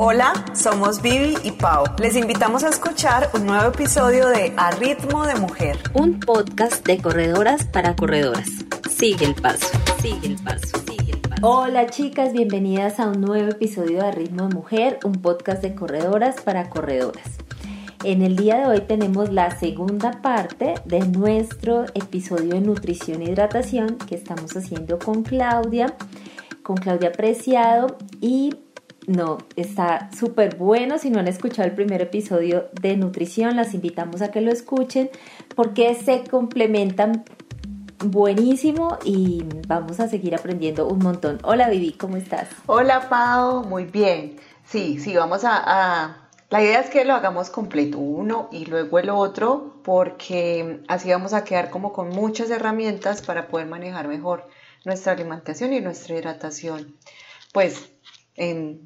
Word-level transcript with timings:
Hola, 0.00 0.32
somos 0.54 1.02
Vivi 1.02 1.36
y 1.42 1.50
Pau. 1.50 1.84
Les 1.98 2.14
invitamos 2.14 2.62
a 2.62 2.68
escuchar 2.68 3.30
un 3.34 3.46
nuevo 3.46 3.70
episodio 3.70 4.28
de 4.28 4.54
A 4.56 4.70
Ritmo 4.70 5.26
de 5.26 5.34
Mujer, 5.34 5.76
un 5.92 6.20
podcast 6.20 6.86
de 6.86 6.98
corredoras 6.98 7.64
para 7.64 7.96
corredoras. 7.96 8.48
Sigue 8.88 9.26
el 9.26 9.34
paso, 9.34 9.66
sigue 10.00 10.28
el 10.28 10.36
paso, 10.36 10.78
sigue 10.86 11.14
el 11.14 11.18
paso. 11.18 11.42
Hola 11.42 11.86
chicas, 11.88 12.32
bienvenidas 12.32 13.00
a 13.00 13.08
un 13.08 13.20
nuevo 13.20 13.50
episodio 13.50 13.98
de 13.98 14.06
A 14.06 14.10
Ritmo 14.12 14.46
de 14.46 14.54
Mujer, 14.54 15.00
un 15.02 15.14
podcast 15.14 15.62
de 15.62 15.74
corredoras 15.74 16.40
para 16.42 16.70
corredoras. 16.70 17.26
En 18.04 18.22
el 18.22 18.36
día 18.36 18.58
de 18.58 18.66
hoy 18.66 18.80
tenemos 18.82 19.32
la 19.32 19.50
segunda 19.58 20.22
parte 20.22 20.74
de 20.84 21.00
nuestro 21.00 21.86
episodio 21.94 22.50
de 22.50 22.60
nutrición 22.60 23.20
e 23.22 23.32
hidratación 23.32 23.98
que 23.98 24.14
estamos 24.14 24.56
haciendo 24.56 25.00
con 25.00 25.24
Claudia, 25.24 25.96
con 26.62 26.76
Claudia 26.76 27.10
Preciado 27.10 27.98
y 28.20 28.54
no, 29.08 29.38
está 29.56 30.10
súper 30.16 30.56
bueno. 30.56 30.98
Si 30.98 31.10
no 31.10 31.18
han 31.18 31.28
escuchado 31.28 31.66
el 31.66 31.74
primer 31.74 32.02
episodio 32.02 32.68
de 32.80 32.96
nutrición, 32.96 33.56
las 33.56 33.74
invitamos 33.74 34.20
a 34.20 34.30
que 34.30 34.42
lo 34.42 34.52
escuchen 34.52 35.10
porque 35.56 35.94
se 35.94 36.24
complementan 36.24 37.24
buenísimo 38.04 38.98
y 39.04 39.44
vamos 39.66 39.98
a 39.98 40.08
seguir 40.08 40.34
aprendiendo 40.34 40.86
un 40.86 40.98
montón. 40.98 41.38
Hola 41.42 41.70
Vivi, 41.70 41.92
¿cómo 41.92 42.16
estás? 42.18 42.48
Hola 42.66 43.08
Pau, 43.08 43.64
muy 43.64 43.84
bien. 43.84 44.36
Sí, 44.66 44.98
sí, 44.98 45.16
vamos 45.16 45.40
a, 45.44 46.28
La 46.50 46.62
idea 46.62 46.80
es 46.80 46.90
que 46.90 47.06
lo 47.06 47.14
hagamos 47.14 47.48
completo, 47.48 47.98
uno 47.98 48.50
y 48.52 48.66
luego 48.66 48.98
el 48.98 49.08
otro, 49.08 49.80
porque 49.84 50.82
así 50.86 51.10
vamos 51.10 51.32
a 51.32 51.44
quedar 51.44 51.70
como 51.70 51.94
con 51.94 52.10
muchas 52.10 52.50
herramientas 52.50 53.22
para 53.22 53.48
poder 53.48 53.66
manejar 53.66 54.06
mejor 54.06 54.46
nuestra 54.84 55.14
alimentación 55.14 55.72
y 55.72 55.80
nuestra 55.80 56.16
hidratación. 56.16 56.94
Pues 57.54 57.90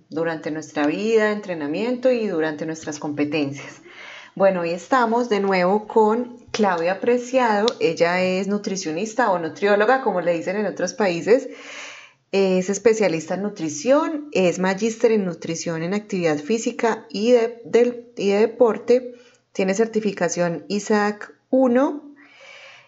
durante 0.09 0.51
nuestra 0.51 0.87
vida, 0.87 1.31
entrenamiento 1.31 2.11
y 2.11 2.27
durante 2.27 2.67
nuestras 2.67 2.99
competencias. 2.99 3.83
Bueno, 4.35 4.63
hoy 4.63 4.71
estamos 4.71 5.29
de 5.29 5.41
nuevo 5.41 5.87
con 5.87 6.39
Claudia 6.53 7.01
Preciado. 7.01 7.67
Ella 7.81 8.23
es 8.23 8.49
nutricionista 8.49 9.31
o 9.31 9.39
nutrióloga, 9.39 10.01
como 10.01 10.23
le 10.23 10.33
dicen 10.33 10.57
en 10.57 10.65
otros 10.65 10.95
países. 10.95 11.51
Es 12.33 12.71
especialista 12.71 13.35
en 13.35 13.43
nutrición, 13.43 14.31
es 14.33 14.59
magíster 14.59 15.13
en 15.13 15.27
nutrición 15.27 15.83
en 15.83 15.93
actividad 15.93 16.39
física 16.39 17.07
y 17.11 17.33
de, 17.33 18.11
deporte. 18.17 19.17
Tiene 19.53 19.75
certificación 19.75 20.65
ISAC 20.69 21.35
1 21.51 22.15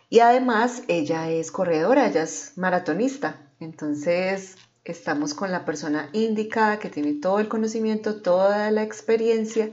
y 0.09 0.21
además 0.21 0.83
ella 0.89 1.31
es 1.31 1.53
corredora, 1.53 2.09
ella 2.09 2.23
es 2.23 2.53
maratonista. 2.57 3.51
Entonces, 3.61 4.57
estamos 4.85 5.35
con 5.35 5.51
la 5.51 5.65
persona 5.65 6.11
indicada 6.13 6.79
que 6.79 6.91
tiene 6.91 7.15
todo 7.15 7.41
el 7.41 7.49
conocimiento, 7.49 8.21
toda 8.21 8.71
la 8.71 8.83
experiencia 8.83 9.71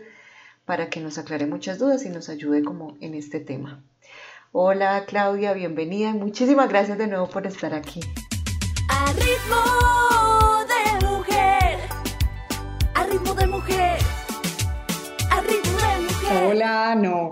para 0.66 0.90
que 0.90 1.02
nos 1.02 1.18
aclare 1.18 1.46
muchas 1.48 1.80
dudas 1.80 2.06
y 2.06 2.10
nos 2.10 2.30
ayude 2.30 2.64
como 2.64 2.98
en 3.02 3.16
este 3.16 3.40
tema. 3.40 3.84
Hola 4.54 5.06
Claudia, 5.06 5.54
bienvenida. 5.54 6.14
Muchísimas 6.14 6.70
gracias 6.70 6.98
de 6.98 7.08
nuevo 7.08 7.30
por 7.30 7.46
estar 7.48 7.74
aquí. 7.74 8.02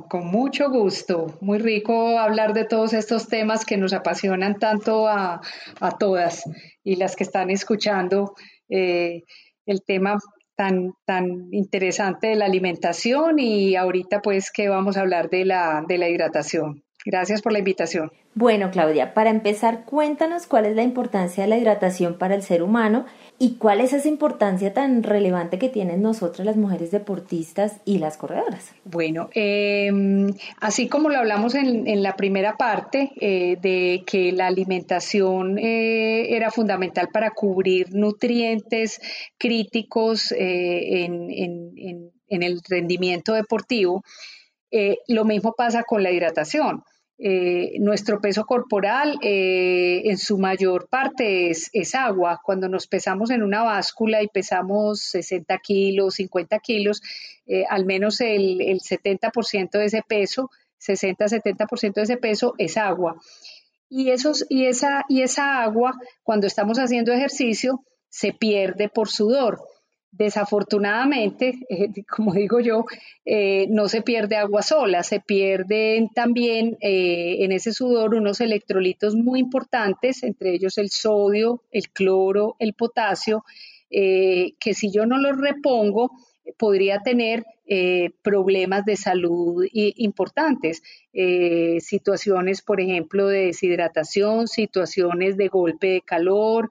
Con 0.09 0.27
mucho 0.27 0.69
gusto. 0.69 1.37
Muy 1.39 1.59
rico 1.59 2.19
hablar 2.19 2.53
de 2.53 2.65
todos 2.65 2.93
estos 2.93 3.27
temas 3.27 3.65
que 3.65 3.77
nos 3.77 3.93
apasionan 3.93 4.59
tanto 4.59 5.07
a, 5.07 5.41
todas 5.99 6.43
y 6.83 6.95
las 6.95 7.15
que 7.15 7.23
están 7.23 7.49
escuchando 7.49 8.33
eh, 8.67 9.23
el 9.65 9.83
tema 9.85 10.17
tan, 10.55 10.93
tan 11.05 11.47
interesante 11.51 12.27
de 12.27 12.35
la 12.35 12.45
alimentación 12.45 13.39
y 13.39 13.75
ahorita 13.75 14.21
pues 14.21 14.51
que 14.51 14.67
vamos 14.67 14.97
a 14.97 15.01
hablar 15.01 15.29
de 15.29 15.45
la, 15.45 15.85
de 15.87 15.97
la 15.97 16.09
hidratación. 16.09 16.83
Gracias 17.05 17.41
por 17.41 17.53
la 17.53 17.59
invitación. 17.59 18.11
Bueno, 18.35 18.71
Claudia, 18.71 19.13
para 19.13 19.29
empezar, 19.29 19.85
cuéntanos 19.85 20.47
cuál 20.47 20.65
es 20.65 20.75
la 20.75 20.83
importancia 20.83 21.43
de 21.43 21.49
la 21.49 21.57
hidratación 21.57 22.17
para 22.17 22.35
el 22.35 22.43
ser 22.43 22.61
humano 22.61 23.05
y 23.37 23.55
cuál 23.55 23.79
es 23.79 23.93
esa 23.93 24.09
importancia 24.09 24.73
tan 24.73 25.01
relevante 25.03 25.57
que 25.57 25.69
tienen 25.69 26.01
nosotras 26.01 26.45
las 26.45 26.57
mujeres 26.57 26.91
deportistas 26.91 27.77
y 27.85 27.99
las 27.99 28.17
corredoras. 28.17 28.73
Bueno, 28.83 29.29
em, 29.33 30.33
así 30.59 30.89
como 30.89 31.09
lo 31.09 31.17
hablamos 31.17 31.55
en, 31.55 32.03
la 32.03 32.17
primera 32.17 32.57
parte 32.57 33.11
eh, 33.21 33.57
de 33.61 34.03
que 34.05 34.33
la 34.33 34.47
alimentación 34.47 35.57
eh, 35.57 36.35
era 36.35 36.51
fundamental 36.51 37.07
para 37.13 37.31
cubrir 37.31 37.93
nutrientes 37.95 38.99
críticos 39.37 40.33
eh, 40.33 41.05
en, 41.05 42.11
en 42.29 42.43
el 42.43 42.61
rendimiento 42.67 43.33
deportivo, 43.33 44.03
lo 45.07 45.25
mismo 45.25 45.53
pasa 45.53 45.83
con 45.83 46.03
la 46.03 46.11
hidratación. 46.11 46.83
Eh, 47.21 47.77
nuestro 47.79 48.21
peso 48.21 48.45
corporal 48.45 49.19
eh, 49.21 50.03
en 50.05 50.17
su 50.17 50.37
mayor 50.37 50.87
parte 50.87 51.49
es, 51.49 51.93
agua. 51.93 52.39
Cuando 52.41 52.69
nos 52.69 52.87
pesamos 52.87 53.29
en 53.29 53.43
una 53.43 53.61
báscula 53.61 54.23
y 54.23 54.29
pesamos 54.29 55.01
60 55.01 55.57
kilos, 55.57 56.15
50 56.15 56.59
kilos, 56.59 57.01
eh, 57.45 57.65
al 57.69 57.85
menos 57.85 58.21
el, 58.21 58.61
el 58.61 58.79
70% 58.79 59.71
de 59.71 59.85
ese 59.85 60.01
peso, 60.07 60.49
60-70% 60.79 61.93
de 61.95 62.03
ese 62.03 62.15
peso 62.15 62.53
es 62.57 62.77
agua. 62.77 63.17
Y, 63.89 64.11
esos, 64.11 64.45
y, 64.47 64.67
esa, 64.67 65.03
y 65.09 65.21
esa 65.23 65.61
agua, 65.61 65.99
cuando 66.23 66.47
estamos 66.47 66.77
haciendo 66.77 67.11
ejercicio, 67.11 67.83
se 68.07 68.31
pierde 68.31 68.87
por 68.87 69.09
sudor. 69.09 69.59
Desafortunadamente, 70.11 71.59
eh, 71.69 71.89
como 72.09 72.33
digo 72.33 72.59
yo, 72.59 72.85
eh, 73.25 73.67
no 73.69 73.87
se 73.87 74.01
pierde 74.01 74.37
agua 74.37 74.61
sola, 74.63 75.03
se 75.03 75.19
pierden 75.19 76.09
también 76.09 76.77
eh, 76.81 77.37
en 77.43 77.51
ese 77.51 77.73
sudor 77.73 78.15
unos 78.15 78.41
electrolitos 78.41 79.15
muy 79.15 79.39
importantes, 79.39 80.23
entre 80.23 80.55
ellos 80.55 80.77
el 80.77 80.89
sodio, 80.89 81.63
el 81.71 81.89
cloro, 81.89 82.55
el 82.59 82.73
potasio, 82.73 83.43
que 83.91 84.73
si 84.75 84.91
yo 84.91 85.07
no 85.07 85.17
los 85.17 85.35
repongo, 85.35 86.11
podría 86.59 86.99
tener 86.99 87.43
problemas 88.21 88.85
de 88.85 88.95
salud 88.95 89.65
importantes, 89.73 90.83
situaciones, 91.79 92.61
por 92.61 92.81
ejemplo, 92.81 93.27
de 93.27 93.45
deshidratación, 93.45 94.47
situaciones 94.47 95.37
de 95.37 95.47
golpe 95.47 95.87
de 95.87 96.01
calor, 96.01 96.69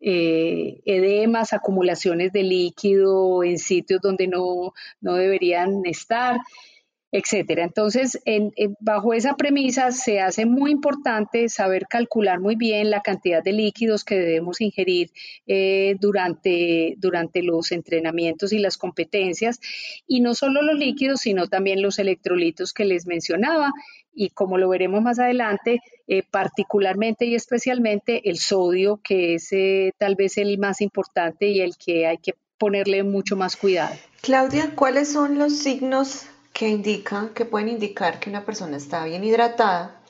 edemas, 0.00 1.52
acumulaciones 1.52 2.32
de 2.32 2.42
líquido 2.42 3.42
en 3.42 3.58
sitios 3.58 4.00
donde 4.00 4.26
no, 4.28 4.72
deberían 5.00 5.84
estar, 5.84 6.38
etcétera. 7.12 7.64
Entonces, 7.64 8.18
bajo 8.80 9.14
esa 9.14 9.36
premisa 9.36 9.92
se 9.92 10.20
hace 10.20 10.44
muy 10.44 10.70
importante 10.70 11.48
saber 11.48 11.86
calcular 11.88 12.40
muy 12.40 12.56
bien 12.56 12.90
la 12.90 13.00
cantidad 13.00 13.42
de 13.42 13.52
líquidos 13.52 14.04
que 14.04 14.18
debemos 14.18 14.60
ingerir 14.60 15.10
eh, 15.46 15.96
durante, 16.00 16.94
durante 16.98 17.42
los 17.42 17.72
entrenamientos 17.72 18.52
y 18.52 18.58
las 18.58 18.76
competencias, 18.76 19.60
y 20.06 20.20
no 20.20 20.34
solo 20.34 20.62
los 20.62 20.76
líquidos, 20.76 21.20
sino 21.20 21.46
también 21.46 21.82
los 21.82 21.98
electrolitos 21.98 22.72
que 22.72 22.84
les 22.84 23.06
mencionaba, 23.06 23.72
y 24.12 24.30
como 24.30 24.56
lo 24.58 24.68
veremos 24.68 25.02
más 25.02 25.18
adelante, 25.18 25.80
eh, 26.08 26.22
particularmente 26.30 27.26
y 27.26 27.34
especialmente 27.34 28.28
el 28.30 28.38
sodio, 28.38 29.00
que 29.02 29.34
es 29.34 29.52
eh, 29.52 29.92
tal 29.98 30.16
vez 30.16 30.38
el 30.38 30.58
más 30.58 30.80
importante 30.80 31.48
y 31.48 31.60
el 31.60 31.76
que 31.76 32.06
hay 32.06 32.18
que 32.18 32.32
ponerle 32.58 33.02
mucho 33.02 33.36
más 33.36 33.56
cuidado. 33.56 33.94
Claudia, 34.22 34.72
¿cuáles 34.74 35.12
son 35.12 35.38
los 35.38 35.58
signos 35.58 36.26
que 36.56 36.70
indican, 36.70 37.34
que 37.34 37.44
pueden 37.44 37.68
indicar 37.68 38.18
que 38.18 38.30
una 38.30 38.46
persona 38.46 38.78
está 38.78 39.04
bien 39.04 39.22
hidratada 39.22 40.00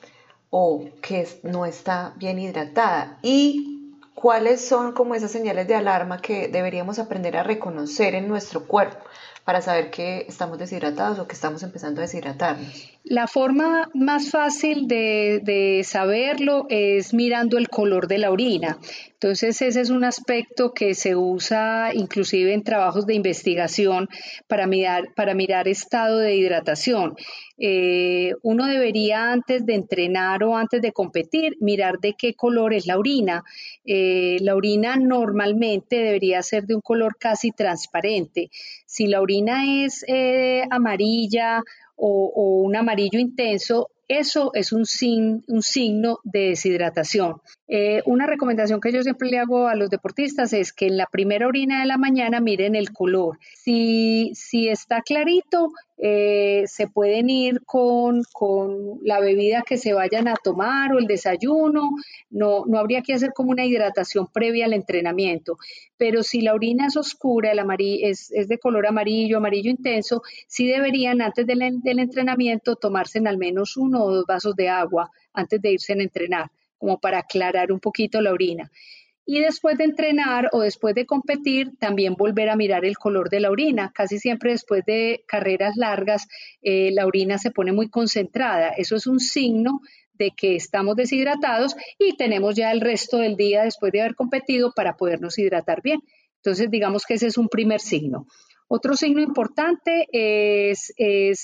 o 0.49 0.85
que 1.01 1.27
no 1.43 1.65
está 1.65 2.13
bien 2.15 2.39
hidratada? 2.39 3.17
Y 3.21 3.97
cuáles 4.15 4.65
son 4.65 4.93
como 4.93 5.13
esas 5.13 5.29
señales 5.29 5.67
de 5.67 5.75
alarma 5.75 6.21
que 6.21 6.47
deberíamos 6.47 6.99
aprender 6.99 7.35
a 7.35 7.43
reconocer 7.43 8.15
en 8.15 8.29
nuestro 8.29 8.65
cuerpo 8.65 9.03
para 9.43 9.61
saber 9.61 9.91
que 9.91 10.25
estamos 10.29 10.57
deshidratados 10.57 11.19
o 11.19 11.27
que 11.27 11.33
estamos 11.33 11.63
empezando 11.63 11.99
a 11.99 12.05
deshidratarnos? 12.05 12.96
La 13.09 13.27
forma 13.27 13.89
más 13.93 14.31
fácil 14.31 14.85
de, 14.87 15.81
saberlo 15.85 16.65
es 16.69 17.13
mirando 17.13 17.57
el 17.57 17.69
color 17.69 18.07
de 18.07 18.17
la 18.17 18.31
orina. 18.31 18.79
Entonces 19.13 19.61
ese 19.61 19.79
es 19.79 19.89
un 19.89 20.03
aspecto 20.03 20.73
que 20.73 20.93
se 20.93 21.15
usa 21.15 21.91
inclusive 21.93 22.53
en 22.53 22.63
trabajos 22.63 23.05
de 23.07 23.15
investigación 23.15 24.09
para 24.47 24.67
mirar, 24.67 25.13
para 25.15 25.33
mirar 25.35 25.69
estado 25.69 26.19
de 26.19 26.35
hidratación. 26.35 27.15
Eh, 27.57 28.33
uno 28.43 28.65
debería 28.65 29.31
antes 29.31 29.65
de 29.65 29.75
entrenar 29.75 30.43
o 30.43 30.57
antes 30.57 30.81
de 30.81 30.91
competir 30.91 31.55
mirar 31.61 31.99
de 31.99 32.13
qué 32.13 32.33
color 32.33 32.73
es 32.73 32.87
la 32.87 32.97
orina. 32.97 33.43
Eh, 33.85 34.37
la 34.41 34.53
orina 34.55 34.97
normalmente 34.97 35.95
debería 35.95 36.43
ser 36.43 36.65
de 36.65 36.75
un 36.75 36.81
color 36.81 37.15
casi 37.17 37.51
transparente. 37.51 38.49
Si 38.85 39.07
la 39.07 39.21
orina 39.21 39.85
es 39.85 40.03
eh, 40.07 40.63
amarilla 40.69 41.63
o, 41.97 42.61
un 42.63 42.75
amarillo 42.75 43.19
intenso, 43.19 43.89
eso 44.07 44.51
es 44.53 44.71
un, 44.71 44.85
un 45.47 45.61
signo 45.61 46.19
de 46.23 46.49
deshidratación. 46.49 47.41
Eh, 47.67 48.01
una 48.05 48.25
recomendación 48.25 48.79
que 48.79 48.93
yo 48.93 49.03
siempre 49.03 49.29
le 49.29 49.39
hago 49.39 49.67
a 49.67 49.75
los 49.75 49.89
deportistas 49.89 50.53
es 50.53 50.71
que 50.71 50.87
en 50.87 50.95
la 50.95 51.07
primera 51.11 51.47
orina 51.47 51.81
de 51.81 51.87
la 51.87 51.97
mañana 51.97 52.39
miren 52.39 52.75
el 52.75 52.91
color. 52.91 53.37
Si, 53.53 54.31
si 54.33 54.69
está 54.69 55.01
clarito, 55.01 55.73
eh, 55.99 56.63
se 56.67 56.87
pueden 56.87 57.29
ir 57.29 57.61
con, 57.65 58.23
la 59.01 59.19
bebida 59.19 59.63
que 59.63 59.77
se 59.77 59.93
vayan 59.93 60.27
a 60.27 60.35
tomar 60.35 60.93
o 60.93 60.99
el 60.99 61.07
desayuno. 61.07 61.89
No, 62.29 62.65
no 62.67 62.77
habría 62.77 63.01
que 63.01 63.13
hacer 63.13 63.33
como 63.33 63.51
una 63.51 63.65
hidratación 63.65 64.27
previa 64.27 64.65
al 64.65 64.73
entrenamiento. 64.73 65.57
Pero 65.97 66.23
si 66.23 66.41
la 66.41 66.53
orina 66.53 66.87
es 66.87 66.97
oscura, 66.97 67.51
el 67.51 67.59
es, 68.03 68.31
es, 68.31 68.47
de 68.47 68.59
color 68.59 68.87
amarillo, 68.87 69.37
amarillo 69.37 69.71
intenso, 69.71 70.21
sí 70.47 70.67
deberían 70.67 71.21
antes 71.21 71.47
del, 71.47 71.81
del 71.81 71.99
entrenamiento 71.99 72.75
tomarse 72.75 73.19
al 73.25 73.37
menos 73.37 73.77
uno 73.77 74.03
o 74.03 74.13
dos 74.13 74.25
vasos 74.27 74.55
de 74.55 74.69
agua 74.69 75.09
antes 75.33 75.61
de 75.61 75.71
irse 75.71 75.93
a 75.93 75.95
entrenar, 75.95 76.51
como 76.77 76.99
para 76.99 77.19
aclarar 77.19 77.71
un 77.71 77.79
poquito 77.79 78.21
la 78.21 78.31
orina 78.31 78.71
y 79.29 79.41
después 79.41 79.77
de 79.77 79.83
entrenar 79.83 80.47
o 80.53 80.61
después 80.61 80.95
de 80.95 81.05
competir, 81.05 81.77
también 81.77 82.13
volver 82.13 82.49
a 82.49 82.55
mirar 82.55 82.85
el 82.85 82.97
color 82.97 83.29
de 83.29 83.41
la 83.41 83.51
orina. 83.51 83.91
Casi 83.93 84.19
siempre 84.19 84.51
después 84.51 84.85
de 84.85 85.25
carreras 85.27 85.75
largas, 85.75 86.27
eh, 86.61 86.91
la 86.93 87.05
orina 87.05 87.37
se 87.37 87.51
pone 87.51 87.73
muy 87.73 87.89
concentrada. 87.89 88.69
Eso 88.69 88.95
es 88.95 89.05
un 89.05 89.19
signo 89.19 89.81
de 90.13 90.31
que 90.31 90.55
estamos 90.55 90.95
deshidratados 90.95 91.75
y 91.99 92.15
tenemos 92.15 92.55
ya 92.55 92.71
el 92.71 92.79
resto 92.79 93.17
del 93.17 93.35
día 93.35 93.63
después 93.63 93.91
de 93.91 93.99
haber 93.99 94.15
competido 94.15 94.71
para 94.73 94.95
podernos 94.95 95.37
hidratar 95.37 95.81
bien. 95.81 95.99
Entonces, 96.37 96.71
digamos 96.71 97.05
que 97.05 97.15
ese 97.15 97.27
es 97.27 97.37
un 97.37 97.49
primer 97.49 97.81
signo. 97.81 98.27
Otro 98.69 98.95
signo 98.95 99.21
importante 99.21 100.07
es, 100.13 100.93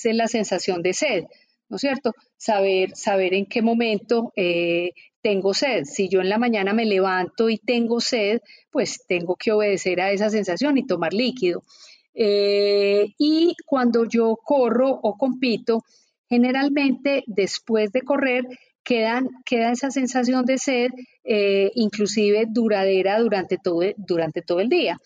la 0.05 0.27
sensación 0.29 0.81
de 0.81 0.93
sed. 0.93 1.23
¿no 1.67 1.75
es 1.75 1.81
cierto? 1.81 2.13
Saber, 2.37 2.95
saber 2.95 3.33
en 3.33 3.45
qué 3.45 3.61
momento 3.61 4.31
eh, 4.37 4.91
tengo 5.23 5.53
sed. 5.53 5.85
Si 5.85 6.09
yo 6.09 6.21
en 6.21 6.29
la 6.29 6.37
mañana 6.37 6.73
me 6.73 6.85
levanto 6.85 7.49
y 7.49 7.57
tengo 7.57 7.99
sed, 7.99 8.41
pues 8.69 9.05
tengo 9.07 9.35
que 9.35 9.51
obedecer 9.51 10.01
a 10.01 10.11
esa 10.11 10.29
sensación 10.29 10.77
y 10.77 10.85
tomar 10.85 11.13
líquido. 11.13 11.63
Eh, 12.13 13.07
y 13.17 13.55
cuando 13.65 14.05
yo 14.05 14.37
corro 14.43 14.89
o 14.89 15.17
compito, 15.17 15.83
generalmente 16.29 17.23
después 17.25 17.91
de 17.91 18.01
correr 18.01 18.45
quedan, 18.83 19.29
queda 19.45 19.71
esa 19.71 19.91
sensación 19.91 20.45
de 20.45 20.57
sed, 20.57 20.89
eh, 21.23 21.71
inclusive 21.75 22.45
duradera 22.49 23.19
durante 23.19 23.57
todo, 23.57 23.81
durante 23.97 24.41
todo 24.41 24.59
el 24.59 24.69
día. 24.69 24.99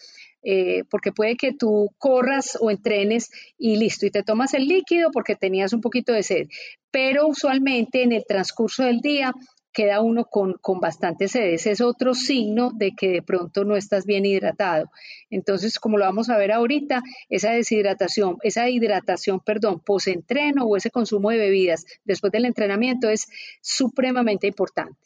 Eh, 0.44 0.84
porque 0.90 1.12
puede 1.12 1.36
que 1.36 1.54
tú 1.54 1.90
corras 1.98 2.58
o 2.62 2.72
entrenes 2.72 3.30
y 3.58 3.76
listo, 3.76 4.06
y 4.06 4.12
te 4.12 4.24
tomas 4.24 4.54
el 4.54 4.68
líquido 4.68 5.12
porque 5.12 5.36
tenías 5.36 5.74
un 5.74 5.82
poquito 5.82 6.14
de 6.14 6.24
sed, 6.24 6.48
pero 6.90 7.28
usualmente 7.28 8.04
en 8.04 8.14
el 8.14 8.24
transcurso 8.26 8.84
del 8.84 9.02
día 9.02 9.34
queda 9.78 10.02
uno 10.02 10.26
con, 10.26 10.54
con 10.54 10.80
bastante 10.80 11.28
sed. 11.28 11.54
Ese 11.54 11.70
es 11.70 11.82
otro 11.82 12.16
signo 12.16 12.72
de 12.74 12.94
que 12.96 13.10
de 13.10 13.22
pronto 13.22 13.64
no 13.64 13.76
estás 13.76 14.08
bien 14.08 14.26
hidratado. 14.26 14.90
Entonces, 15.30 15.78
como 15.78 16.00
lo 16.00 16.06
vamos 16.06 16.32
a 16.32 16.38
ver 16.40 16.52
ahorita, 16.52 17.04
esa 17.30 17.52
deshidratación, 17.52 18.38
esa 18.42 18.68
hidratación, 18.70 19.40
perdón, 19.40 19.80
post-entreno 19.86 20.66
o 20.66 20.78
ese 20.78 20.90
consumo 20.90 21.30
de 21.30 21.38
bebidas 21.38 21.86
después 22.06 22.32
del 22.32 22.46
entrenamiento 22.46 23.08
es 23.08 23.28
supremamente 23.62 24.48
importante. 24.48 24.98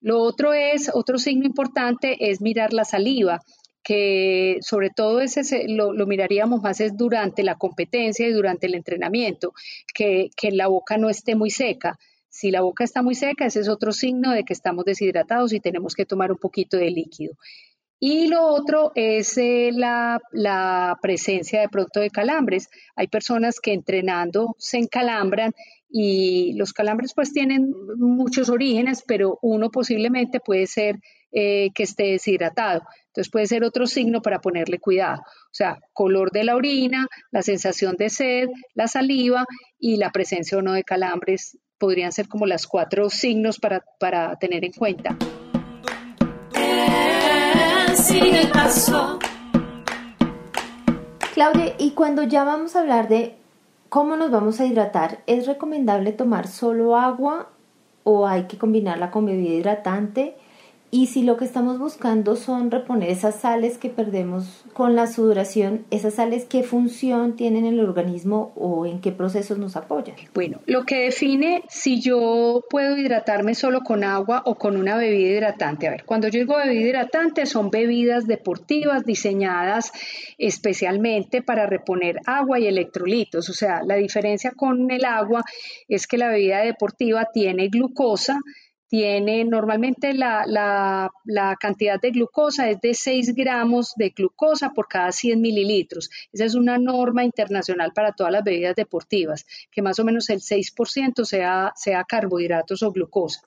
Lo 0.00 0.20
otro 0.20 0.52
es, 0.52 0.92
otro 0.94 1.18
signo 1.18 1.44
importante 1.44 2.30
es 2.30 2.40
mirar 2.40 2.72
la 2.72 2.84
saliva 2.84 3.40
que 3.82 4.58
sobre 4.60 4.90
todo 4.90 5.22
ese 5.22 5.66
lo, 5.66 5.92
lo, 5.92 6.06
miraríamos 6.06 6.62
más 6.62 6.80
es 6.80 6.96
durante 6.96 7.42
la 7.42 7.56
competencia 7.56 8.28
y 8.28 8.32
durante 8.32 8.68
el 8.68 8.76
entrenamiento, 8.76 9.54
que, 9.92 10.30
que 10.36 10.52
la 10.52 10.68
boca 10.68 10.98
no 10.98 11.10
esté 11.10 11.34
muy 11.34 11.50
seca. 11.50 11.98
Si 12.34 12.50
la 12.50 12.62
boca 12.62 12.82
está 12.82 13.00
muy 13.00 13.14
seca, 13.14 13.46
ese 13.46 13.60
es 13.60 13.68
otro 13.68 13.92
signo 13.92 14.32
de 14.32 14.42
que 14.42 14.52
estamos 14.52 14.84
deshidratados 14.84 15.52
y 15.52 15.60
tenemos 15.60 15.94
que 15.94 16.04
tomar 16.04 16.32
un 16.32 16.38
poquito 16.38 16.76
de 16.76 16.90
líquido. 16.90 17.36
Y 18.00 18.26
lo 18.26 18.44
otro 18.48 18.90
es 18.96 19.38
eh, 19.38 19.70
la, 19.72 20.98
presencia 21.00 21.60
de 21.60 21.68
pronto 21.68 22.00
de 22.00 22.10
calambres. 22.10 22.68
Hay 22.96 23.06
personas 23.06 23.60
que 23.60 23.72
entrenando 23.72 24.56
se 24.58 24.78
encalambran 24.78 25.52
y 25.88 26.54
los 26.54 26.72
calambres 26.72 27.14
pues 27.14 27.32
tienen 27.32 27.72
muchos 27.98 28.48
orígenes, 28.48 29.04
pero 29.06 29.38
uno 29.40 29.70
posiblemente 29.70 30.40
puede 30.40 30.66
ser 30.66 30.98
eh, 31.30 31.70
que 31.72 31.84
esté 31.84 32.10
deshidratado. 32.14 32.82
Entonces 33.06 33.30
puede 33.30 33.46
ser 33.46 33.62
otro 33.62 33.86
signo 33.86 34.22
para 34.22 34.40
ponerle 34.40 34.80
cuidado. 34.80 35.20
O 35.20 35.54
sea, 35.54 35.78
color 35.92 36.32
de 36.32 36.42
la 36.42 36.56
orina, 36.56 37.06
la 37.30 37.42
sensación 37.42 37.94
de 37.96 38.10
sed, 38.10 38.48
la 38.74 38.88
saliva 38.88 39.46
y 39.78 39.98
la 39.98 40.10
presencia 40.10 40.58
o 40.58 40.62
no 40.62 40.72
de 40.72 40.82
calambres 40.82 41.58
podrían 41.84 42.12
ser 42.12 42.28
como 42.28 42.46
las 42.46 42.66
cuatro 42.66 43.10
signos 43.10 43.58
para, 43.58 43.84
para 44.00 44.36
tener 44.36 44.64
en 44.64 44.72
cuenta. 44.72 45.18
Claudia, 51.34 51.74
y 51.78 51.90
cuando 51.90 52.22
ya 52.22 52.44
vamos 52.44 52.74
a 52.74 52.80
hablar 52.80 53.08
de 53.08 53.36
cómo 53.90 54.16
nos 54.16 54.30
vamos 54.30 54.60
a 54.60 54.64
hidratar, 54.64 55.18
¿es 55.26 55.46
recomendable 55.46 56.12
tomar 56.12 56.48
solo 56.48 56.96
agua 56.96 57.50
o 58.02 58.26
hay 58.26 58.44
que 58.44 58.56
combinarla 58.56 59.10
con 59.10 59.26
bebida 59.26 59.52
hidratante? 59.52 60.38
Y 60.94 61.08
si 61.08 61.22
lo 61.22 61.36
que 61.36 61.44
estamos 61.44 61.80
buscando 61.80 62.36
son 62.36 62.70
reponer 62.70 63.10
esas 63.10 63.40
sales 63.40 63.78
que 63.78 63.88
perdemos 63.88 64.64
con 64.74 64.94
la 64.94 65.08
sudoración, 65.08 65.84
esas 65.90 66.14
sales, 66.14 66.44
¿qué 66.44 66.62
función 66.62 67.34
tienen 67.34 67.66
en 67.66 67.74
el 67.74 67.80
organismo 67.80 68.52
o 68.54 68.86
en 68.86 69.00
qué 69.00 69.10
procesos 69.10 69.58
nos 69.58 69.74
apoyan? 69.74 70.14
Bueno, 70.34 70.60
lo 70.66 70.84
que 70.84 71.00
define 71.06 71.64
si 71.68 72.00
yo 72.00 72.62
puedo 72.70 72.96
hidratarme 72.96 73.56
solo 73.56 73.80
con 73.80 74.04
agua 74.04 74.44
o 74.46 74.54
con 74.54 74.76
una 74.76 74.96
bebida 74.96 75.30
hidratante. 75.30 75.88
A 75.88 75.90
ver, 75.90 76.04
cuando 76.04 76.28
yo 76.28 76.38
digo 76.38 76.58
bebida 76.58 76.88
hidratante, 76.88 77.44
son 77.46 77.72
bebidas 77.72 78.28
deportivas 78.28 79.04
diseñadas 79.04 79.90
especialmente 80.38 81.42
para 81.42 81.66
reponer 81.66 82.20
agua 82.24 82.60
y 82.60 82.68
electrolitos. 82.68 83.48
O 83.48 83.52
sea, 83.52 83.82
la 83.82 83.96
diferencia 83.96 84.52
con 84.52 84.88
el 84.92 85.04
agua 85.04 85.42
es 85.88 86.06
que 86.06 86.18
la 86.18 86.28
bebida 86.28 86.60
deportiva 86.60 87.30
tiene 87.34 87.66
glucosa, 87.66 88.38
tiene 88.94 89.44
normalmente 89.44 90.14
la, 90.14 90.44
la, 91.24 91.56
cantidad 91.58 92.00
de 92.00 92.12
glucosa 92.12 92.70
es 92.70 92.80
de 92.80 92.94
6 92.94 93.34
gramos 93.34 93.92
de 93.96 94.10
glucosa 94.10 94.70
por 94.70 94.86
cada 94.86 95.10
100 95.10 95.40
mililitros. 95.40 96.08
Esa 96.32 96.44
es 96.44 96.54
una 96.54 96.78
norma 96.78 97.24
internacional 97.24 97.92
para 97.92 98.12
todas 98.12 98.32
las 98.32 98.44
bebidas 98.44 98.76
deportivas, 98.76 99.46
que 99.72 99.82
más 99.82 99.98
o 99.98 100.04
menos 100.04 100.30
el 100.30 100.38
6% 100.38 101.24
sea, 101.24 101.72
sea 101.74 102.04
carbohidratos 102.04 102.84
o 102.84 102.92
glucosa. 102.92 103.40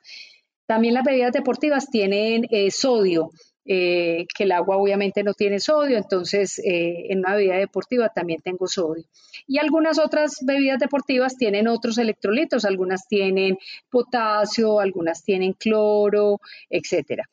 También 0.65 0.95
las 0.95 1.05
bebidas 1.05 1.31
deportivas 1.31 1.89
tienen 1.89 2.45
eh, 2.51 2.69
sodio, 2.69 3.31
eh, 3.69 4.25
que 4.33 4.45
el 4.45 4.53
agua 4.53 4.77
obviamente 4.77 5.23
no 5.23 5.33
tiene 5.33 5.59
sodio, 5.59 5.97
entonces 5.97 6.57
eh, 6.59 7.07
en 7.09 7.19
una 7.19 7.35
bebida 7.35 7.57
deportiva 7.57 8.07
también 8.07 8.39
tengo 8.41 8.65
sodio. 8.67 9.03
Y 9.45 9.57
algunas 9.57 9.99
otras 9.99 10.37
bebidas 10.41 10.79
deportivas 10.79 11.35
tienen 11.35 11.67
otros 11.67 11.97
electrolitos, 11.97 12.63
algunas 12.63 13.07
tienen 13.09 13.57
potasio, 13.89 14.79
algunas 14.79 15.21
tienen 15.23 15.51
cloro, 15.51 16.39
etcétera. 16.69 17.29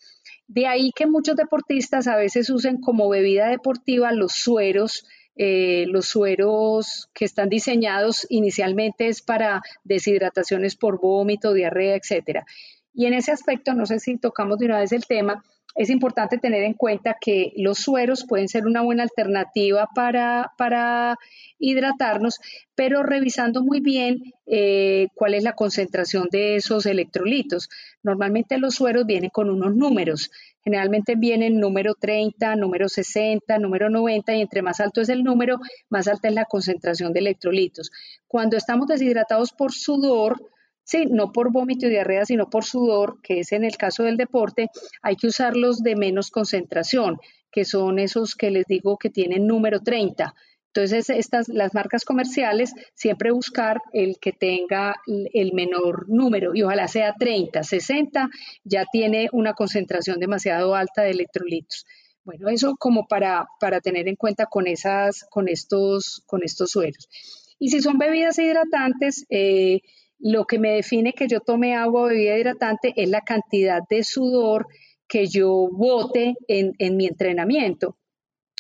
De 0.48 0.66
ahí 0.66 0.90
que 0.90 1.06
muchos 1.06 1.36
deportistas 1.36 2.08
a 2.08 2.16
veces 2.16 2.50
usen 2.50 2.80
como 2.80 3.08
bebida 3.08 3.46
deportiva 3.46 4.10
los 4.10 4.32
sueros, 4.32 5.06
eh, 5.36 5.84
los 5.88 6.06
sueros 6.06 7.08
que 7.14 7.24
están 7.24 7.48
diseñados 7.48 8.26
inicialmente 8.28 9.06
es 9.06 9.22
para 9.22 9.62
deshidrataciones 9.84 10.74
por 10.74 11.00
vómito, 11.00 11.52
diarrea, 11.52 11.94
etcétera. 11.94 12.44
Y 12.92 13.06
en 13.06 13.14
ese 13.14 13.32
aspecto, 13.32 13.72
no 13.74 13.86
sé 13.86 13.98
si 13.98 14.16
tocamos 14.18 14.58
de 14.58 14.66
una 14.66 14.80
vez 14.80 14.92
el 14.92 15.06
tema, 15.06 15.44
es 15.74 15.90
importante 15.90 16.38
tener 16.38 16.62
en 16.62 16.74
cuenta 16.74 17.16
que 17.20 17.52
los 17.56 17.78
sueros 17.78 18.24
pueden 18.28 18.48
ser 18.48 18.66
una 18.66 18.82
buena 18.82 19.02
alternativa 19.02 19.88
para, 19.94 21.16
hidratarnos, 21.58 22.40
pero 22.74 23.02
revisando 23.02 23.62
muy 23.62 23.80
bien 23.80 24.20
eh, 24.46 25.08
cuál 25.14 25.34
es 25.34 25.42
la 25.42 25.54
concentración 25.54 26.28
de 26.30 26.56
esos 26.56 26.86
electrolitos. 26.86 27.70
Normalmente 28.02 28.58
los 28.58 28.74
sueros 28.74 29.06
vienen 29.06 29.30
con 29.30 29.48
unos 29.50 29.74
números. 29.74 30.30
Generalmente 30.62 31.14
vienen 31.16 31.58
número 31.58 31.94
30, 31.94 32.56
número 32.56 32.88
60, 32.88 33.58
número 33.58 33.90
90 33.90 34.34
y 34.34 34.40
entre 34.42 34.62
más 34.62 34.80
alto 34.80 35.00
es 35.00 35.08
el 35.08 35.24
número, 35.24 35.58
más 35.88 36.06
alta 36.06 36.28
es 36.28 36.34
la 36.34 36.44
concentración 36.44 37.12
de 37.12 37.20
electrolitos. 37.20 37.90
Cuando 38.28 38.56
estamos 38.56 38.86
deshidratados 38.86 39.52
por 39.52 39.72
sudor, 39.72 40.53
Sí, 40.84 41.06
no 41.06 41.32
por 41.32 41.50
vómito 41.50 41.86
y 41.86 41.90
diarrea, 41.90 42.26
sino 42.26 42.50
por 42.50 42.64
sudor, 42.64 43.20
que 43.22 43.40
es 43.40 43.52
en 43.52 43.64
el 43.64 43.76
caso 43.76 44.02
del 44.02 44.16
deporte, 44.16 44.68
hay 45.02 45.16
que 45.16 45.28
usarlos 45.28 45.82
de 45.82 45.96
menos 45.96 46.30
concentración, 46.30 47.18
que 47.50 47.64
son 47.64 47.98
esos 47.98 48.34
que 48.34 48.50
les 48.50 48.66
digo 48.66 48.98
que 48.98 49.10
tienen 49.10 49.46
número 49.46 49.80
30. 49.80 50.34
Entonces, 50.74 51.08
estas, 51.08 51.48
las 51.48 51.72
marcas 51.72 52.04
comerciales, 52.04 52.72
siempre 52.94 53.30
buscar 53.30 53.80
el 53.92 54.18
que 54.20 54.32
tenga 54.32 54.96
el 55.06 55.52
menor 55.52 56.08
número 56.08 56.52
y 56.52 56.62
ojalá 56.64 56.88
sea 56.88 57.14
30, 57.16 57.62
60, 57.62 58.28
ya 58.64 58.84
tiene 58.90 59.28
una 59.32 59.54
concentración 59.54 60.18
demasiado 60.18 60.74
alta 60.74 61.02
de 61.02 61.12
electrolitos. 61.12 61.86
Bueno, 62.24 62.48
eso 62.48 62.74
como 62.76 63.06
para, 63.06 63.46
para 63.60 63.80
tener 63.80 64.08
en 64.08 64.16
cuenta 64.16 64.46
con, 64.46 64.66
esas, 64.66 65.24
con, 65.30 65.48
estos, 65.48 66.22
con 66.26 66.42
estos 66.42 66.72
sueros. 66.72 67.08
Y 67.60 67.68
si 67.68 67.80
son 67.80 67.96
bebidas 67.96 68.38
hidratantes, 68.38 69.26
eh, 69.30 69.80
lo 70.18 70.44
que 70.46 70.58
me 70.58 70.72
define 70.72 71.12
que 71.12 71.28
yo 71.28 71.40
tome 71.40 71.74
agua 71.74 72.02
o 72.02 72.06
bebida 72.06 72.38
hidratante 72.38 72.92
es 72.96 73.08
la 73.08 73.20
cantidad 73.20 73.80
de 73.88 74.04
sudor 74.04 74.66
que 75.06 75.26
yo 75.26 75.68
bote 75.70 76.34
en, 76.48 76.72
en 76.78 76.96
mi 76.96 77.06
entrenamiento. 77.06 77.96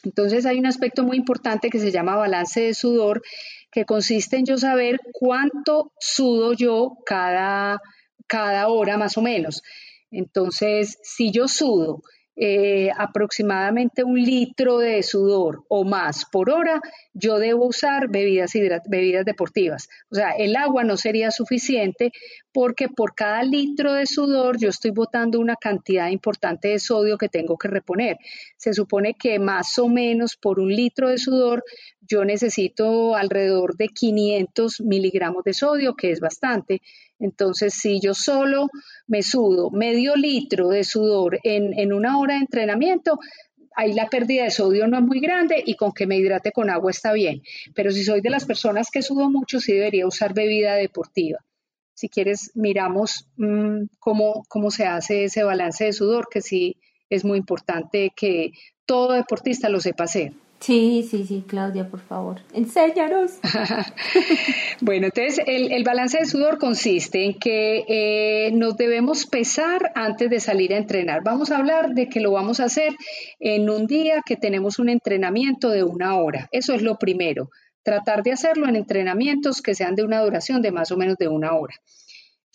Entonces 0.04 0.44
hay 0.46 0.58
un 0.58 0.66
aspecto 0.66 1.02
muy 1.02 1.16
importante 1.16 1.70
que 1.70 1.78
se 1.78 1.90
llama 1.90 2.16
balance 2.16 2.60
de 2.60 2.74
sudor, 2.74 3.22
que 3.70 3.84
consiste 3.84 4.36
en 4.36 4.46
yo 4.46 4.58
saber 4.58 5.00
cuánto 5.12 5.92
sudo 5.98 6.52
yo 6.52 6.98
cada, 7.06 7.80
cada 8.26 8.68
hora 8.68 8.98
más 8.98 9.16
o 9.16 9.22
menos. 9.22 9.62
Entonces, 10.10 10.98
si 11.02 11.32
yo 11.32 11.48
sudo 11.48 12.02
eh, 12.36 12.90
aproximadamente 12.96 14.04
un 14.04 14.20
litro 14.20 14.78
de 14.78 15.02
sudor 15.02 15.64
o 15.68 15.84
más 15.84 16.24
por 16.30 16.50
hora, 16.50 16.80
yo 17.14 17.38
debo 17.38 17.66
usar 17.66 18.08
bebidas, 18.08 18.52
deportivas. 19.24 19.88
O 20.10 20.16
sea, 20.16 20.32
el 20.32 20.56
agua 20.56 20.82
no 20.84 20.96
sería 20.96 21.30
suficiente 21.30 22.12
porque 22.52 22.88
por 22.88 23.14
cada 23.14 23.42
litro 23.42 23.92
de 23.94 24.06
sudor 24.06 24.58
yo 24.58 24.68
estoy 24.68 24.90
botando 24.90 25.38
una 25.38 25.56
cantidad 25.56 26.10
importante 26.10 26.68
de 26.68 26.78
sodio 26.80 27.16
que 27.16 27.28
tengo 27.28 27.56
que 27.56 27.68
reponer. 27.68 28.18
Se 28.56 28.74
supone 28.74 29.14
que 29.14 29.38
más 29.38 29.78
o 29.78 29.88
menos 29.88 30.36
por 30.36 30.58
un 30.58 30.74
litro 30.74 31.08
de 31.08 31.18
sudor 31.18 31.64
yo 32.06 32.24
necesito 32.24 33.14
alrededor 33.14 33.76
de 33.76 33.88
500 33.88 34.80
miligramos 34.80 35.44
de 35.44 35.54
sodio, 35.54 35.94
que 35.94 36.10
es 36.10 36.20
bastante. 36.20 36.82
Entonces, 37.18 37.74
si 37.74 38.00
yo 38.00 38.12
solo 38.12 38.68
me 39.06 39.22
sudo 39.22 39.70
medio 39.70 40.16
litro 40.16 40.68
de 40.68 40.84
sudor 40.84 41.38
en, 41.42 41.92
una 41.92 42.18
hora 42.18 42.34
de 42.34 42.40
entrenamiento, 42.40 43.18
ahí 43.74 43.92
la 43.92 44.08
pérdida 44.08 44.44
de 44.44 44.50
sodio 44.50 44.86
no 44.86 44.98
es 44.98 45.04
muy 45.04 45.20
grande 45.20 45.62
y 45.64 45.76
con 45.76 45.92
que 45.92 46.06
me 46.06 46.16
hidrate 46.16 46.52
con 46.52 46.70
agua 46.70 46.90
está 46.90 47.12
bien. 47.12 47.42
Pero 47.74 47.90
si 47.90 48.04
soy 48.04 48.20
de 48.20 48.30
las 48.30 48.44
personas 48.44 48.90
que 48.90 49.02
sudo 49.02 49.30
mucho, 49.30 49.60
sí 49.60 49.72
debería 49.72 50.06
usar 50.06 50.34
bebida 50.34 50.74
deportiva. 50.74 51.38
Si 51.94 52.08
quieres, 52.08 52.50
miramos 52.54 53.28
mm, 53.36 53.84
cómo, 54.00 54.44
cómo 54.48 54.70
se 54.70 54.84
hace 54.86 55.24
ese 55.24 55.44
balance 55.44 55.84
de 55.84 55.92
sudor, 55.92 56.28
que 56.30 56.42
sí 56.42 56.76
es 57.08 57.24
muy 57.24 57.38
importante 57.38 58.12
que 58.16 58.52
todo 58.86 59.12
deportista 59.12 59.68
lo 59.68 59.80
sepa 59.80 60.04
hacer. 60.04 60.32
Sí, 60.64 61.06
sí, 61.06 61.26
sí, 61.26 61.44
Claudia, 61.46 61.90
por 61.90 62.00
favor, 62.00 62.40
enséñanos. 62.54 63.32
bueno, 64.80 65.08
entonces 65.08 65.44
el, 65.46 65.84
balance 65.84 66.20
de 66.20 66.24
sudor 66.24 66.56
consiste 66.56 67.26
en 67.26 67.38
que 67.38 67.84
eh, 67.86 68.50
nos 68.52 68.74
debemos 68.78 69.26
pesar 69.26 69.92
antes 69.94 70.30
de 70.30 70.40
salir 70.40 70.72
a 70.72 70.78
entrenar. 70.78 71.22
Vamos 71.22 71.50
a 71.50 71.58
hablar 71.58 71.90
de 71.90 72.08
que 72.08 72.20
lo 72.20 72.32
vamos 72.32 72.60
a 72.60 72.64
hacer 72.64 72.94
en 73.40 73.68
un 73.68 73.86
día 73.86 74.22
que 74.24 74.36
tenemos 74.36 74.78
un 74.78 74.88
entrenamiento 74.88 75.68
de 75.68 75.84
una 75.84 76.16
hora. 76.16 76.48
Eso 76.50 76.72
es 76.72 76.80
lo 76.80 76.96
primero. 76.96 77.50
Tratar 77.82 78.22
de 78.22 78.32
hacerlo 78.32 78.66
en 78.66 78.76
entrenamientos 78.76 79.60
que 79.60 79.74
sean 79.74 79.94
de 79.94 80.02
una 80.02 80.22
duración 80.22 80.62
de 80.62 80.72
más 80.72 80.90
o 80.90 80.96
menos 80.96 81.18
de 81.18 81.28
una 81.28 81.52
hora. 81.52 81.74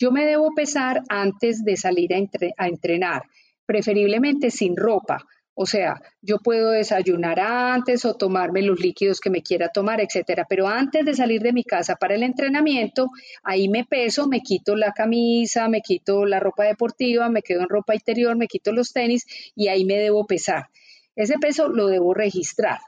Yo 0.00 0.10
me 0.10 0.26
debo 0.26 0.52
pesar 0.56 1.02
antes 1.08 1.62
de 1.62 1.76
salir 1.76 2.10
a 2.12 2.66
entrenar, 2.66 3.22
preferiblemente 3.66 4.50
sin 4.50 4.76
ropa 4.76 5.24
o 5.62 5.66
sea, 5.66 6.00
yo 6.22 6.38
puedo 6.38 6.70
desayunar 6.70 7.38
antes 7.38 8.06
o 8.06 8.14
tomarme 8.14 8.62
los 8.62 8.80
líquidos 8.80 9.20
que 9.20 9.28
me 9.28 9.42
quiera 9.42 9.68
tomar, 9.68 10.00
etcétera. 10.00 10.46
Pero 10.48 10.66
antes 10.66 11.04
de 11.04 11.12
salir 11.12 11.42
de 11.42 11.52
mi 11.52 11.64
casa 11.64 11.96
para 11.96 12.14
el 12.14 12.22
entrenamiento, 12.22 13.10
ahí 13.42 13.68
me 13.68 13.84
peso, 13.84 14.26
me 14.26 14.40
quito 14.40 14.74
la 14.74 14.92
camisa, 14.92 15.68
me 15.68 15.82
quito 15.82 16.24
la 16.24 16.40
ropa 16.40 16.64
deportiva, 16.64 17.28
me 17.28 17.42
quedo 17.42 17.60
en 17.60 17.68
ropa 17.68 17.94
interior, 17.94 18.38
me 18.38 18.46
quito 18.46 18.72
los 18.72 18.94
tenis 18.94 19.26
y 19.54 19.68
ahí 19.68 19.84
me 19.84 19.98
debo 19.98 20.26
pesar. 20.26 20.68
Ese 21.14 21.34
peso 21.38 21.68
lo 21.68 21.88
debo 21.88 22.14
registrar. 22.14 22.78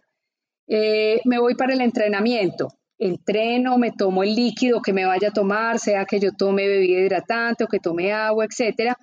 Eh, 0.66 1.20
me 1.26 1.38
voy 1.38 1.56
para 1.56 1.74
el 1.74 1.82
entrenamiento. 1.82 2.68
Entreno, 2.98 3.76
me 3.76 3.92
tomo 3.92 4.22
el 4.22 4.34
líquido 4.34 4.80
que 4.80 4.94
me 4.94 5.04
vaya 5.04 5.28
a 5.28 5.32
tomar, 5.32 5.78
sea 5.78 6.06
que 6.06 6.18
yo 6.18 6.32
tome 6.32 6.66
bebida 6.68 7.00
hidratante 7.00 7.64
o 7.64 7.68
que 7.68 7.80
tome 7.80 8.14
agua, 8.14 8.46
etcétera 8.46 8.96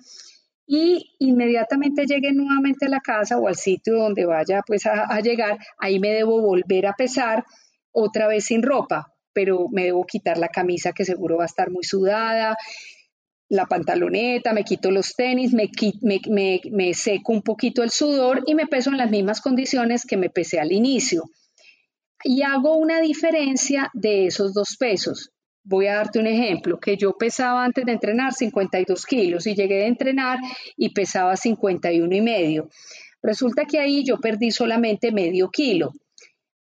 y 0.72 1.16
inmediatamente 1.18 2.06
llegue 2.06 2.32
nuevamente 2.32 2.86
a 2.86 2.88
la 2.88 3.00
casa 3.00 3.36
o 3.36 3.48
al 3.48 3.56
sitio 3.56 3.96
donde 3.96 4.24
vaya 4.24 4.62
pues 4.64 4.86
a, 4.86 5.20
llegar, 5.20 5.58
ahí 5.78 5.98
me 5.98 6.12
debo 6.12 6.40
volver 6.40 6.86
a 6.86 6.92
pesar 6.92 7.44
otra 7.90 8.28
vez 8.28 8.44
sin 8.44 8.62
ropa, 8.62 9.12
pero 9.32 9.66
me 9.72 9.86
debo 9.86 10.06
quitar 10.06 10.38
la 10.38 10.46
camisa 10.46 10.92
que 10.92 11.04
seguro 11.04 11.38
va 11.38 11.42
a 11.42 11.46
estar 11.46 11.72
muy 11.72 11.82
sudada, 11.82 12.56
la 13.48 13.66
pantaloneta, 13.66 14.52
me 14.52 14.62
quito 14.62 14.92
los 14.92 15.16
tenis, 15.16 15.52
me, 15.52 15.68
me, 16.70 16.94
seco 16.94 17.32
un 17.32 17.42
poquito 17.42 17.82
el 17.82 17.90
sudor 17.90 18.44
y 18.46 18.54
me 18.54 18.68
peso 18.68 18.90
en 18.90 18.98
las 18.98 19.10
mismas 19.10 19.40
condiciones 19.40 20.06
que 20.06 20.16
me 20.16 20.30
pesé 20.30 20.60
al 20.60 20.70
inicio. 20.70 21.24
Y 22.22 22.42
hago 22.42 22.76
una 22.76 23.00
diferencia 23.00 23.90
de 23.92 24.26
esos 24.26 24.54
dos 24.54 24.76
pesos. 24.78 25.32
Voy 25.70 25.86
a 25.86 25.94
darte 25.94 26.18
un 26.18 26.26
ejemplo, 26.26 26.80
que 26.80 26.96
yo 26.96 27.16
pesaba 27.16 27.64
antes 27.64 27.84
de 27.84 27.92
entrenar 27.92 28.32
52 28.32 29.06
kilos 29.06 29.46
y 29.46 29.54
llegué 29.54 29.84
a 29.84 29.86
entrenar 29.86 30.40
y 30.76 30.88
pesaba 30.88 31.36
51 31.36 32.12
y 32.12 32.20
medio. 32.20 32.68
Resulta 33.22 33.64
que 33.66 33.78
ahí 33.78 34.02
yo 34.02 34.18
perdí 34.18 34.50
solamente 34.50 35.12
medio 35.12 35.48
kilo, 35.48 35.92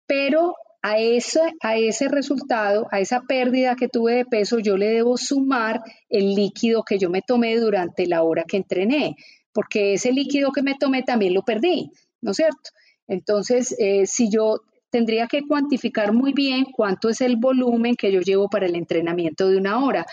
pero 0.06 0.54
a 0.84 1.00
ese, 1.00 1.42
a 1.60 1.76
ese 1.76 2.08
resultado, 2.08 2.88
a 2.92 3.00
esa 3.00 3.22
pérdida 3.22 3.76
que 3.76 3.88
tuve 3.88 4.14
de 4.14 4.26
peso, 4.26 4.60
yo 4.60 4.78
le 4.78 4.90
debo 4.90 5.18
sumar 5.18 5.82
el 6.08 6.36
líquido 6.36 6.84
que 6.84 7.00
yo 7.00 7.10
me 7.10 7.24
tomé 7.24 7.58
durante 7.58 8.06
la 8.06 8.22
hora 8.22 8.44
que 8.44 8.58
entrené, 8.58 9.16
porque 9.52 9.96
ese 9.96 10.12
líquido 10.12 10.52
que 10.52 10.62
me 10.62 10.76
tomé 10.76 11.02
también 11.02 11.34
lo 11.34 11.42
perdí, 11.42 11.90
¿no 12.22 12.30
es 12.30 12.38
cierto? 12.38 12.70
Entonces, 13.08 13.76
eh, 13.80 14.06
si 14.06 14.30
yo 14.30 14.62
tendría 14.90 15.28
que 15.28 15.46
cuantificar 15.48 16.14
muy 16.14 16.34
bien 16.34 16.66
cuánto 16.66 17.10
es 17.10 17.22
el 17.22 17.38
volumen 17.38 17.96
que 17.96 18.12
yo 18.12 18.22
llevo 18.22 18.50
para 18.50 18.66
el 18.66 18.76
entrenamiento 18.76 19.50
de 19.50 19.58
una 19.58 19.84
hora. 19.84 20.06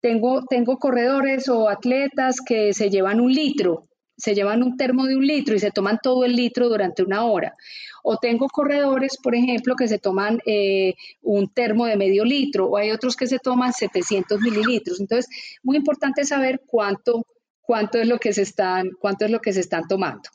Tengo, 0.00 0.44
tengo 0.44 0.78
corredores 0.78 1.48
o 1.48 1.68
atletas 1.68 2.40
que 2.44 2.74
se 2.74 2.90
llevan 2.90 3.20
un 3.20 3.32
litro, 3.32 3.88
se 4.16 4.34
llevan 4.34 4.62
un 4.62 4.76
termo 4.76 5.06
de 5.06 5.16
un 5.16 5.26
litro 5.26 5.54
y 5.54 5.58
se 5.58 5.70
toman 5.70 5.98
todo 6.02 6.24
el 6.24 6.36
litro 6.36 6.68
durante 6.68 7.02
una 7.02 7.24
hora. 7.24 7.56
O 8.02 8.18
tengo 8.18 8.48
corredores, 8.48 9.16
por 9.22 9.34
ejemplo, 9.34 9.74
que 9.76 9.88
se 9.88 9.98
toman 9.98 10.40
eh, 10.46 10.94
un 11.22 11.48
termo 11.48 11.86
de 11.86 11.96
medio 11.96 12.24
litro, 12.24 12.66
o 12.66 12.76
hay 12.76 12.90
otros 12.90 13.16
que 13.16 13.26
se 13.26 13.38
toman 13.38 13.72
700 13.72 14.40
mililitros. 14.40 15.00
Entonces, 15.00 15.26
muy 15.62 15.78
importante 15.78 16.24
saber 16.24 16.62
cuánto, 16.66 17.26
cuánto 17.62 17.98
es 17.98 18.06
lo 18.06 18.18
que 18.18 18.32
se 18.32 18.42
están, 18.42 18.90
cuánto 19.00 19.24
es 19.24 19.30
lo 19.30 19.40
que 19.40 19.52
se 19.52 19.60
están 19.60 19.88
tomando. 19.88 20.28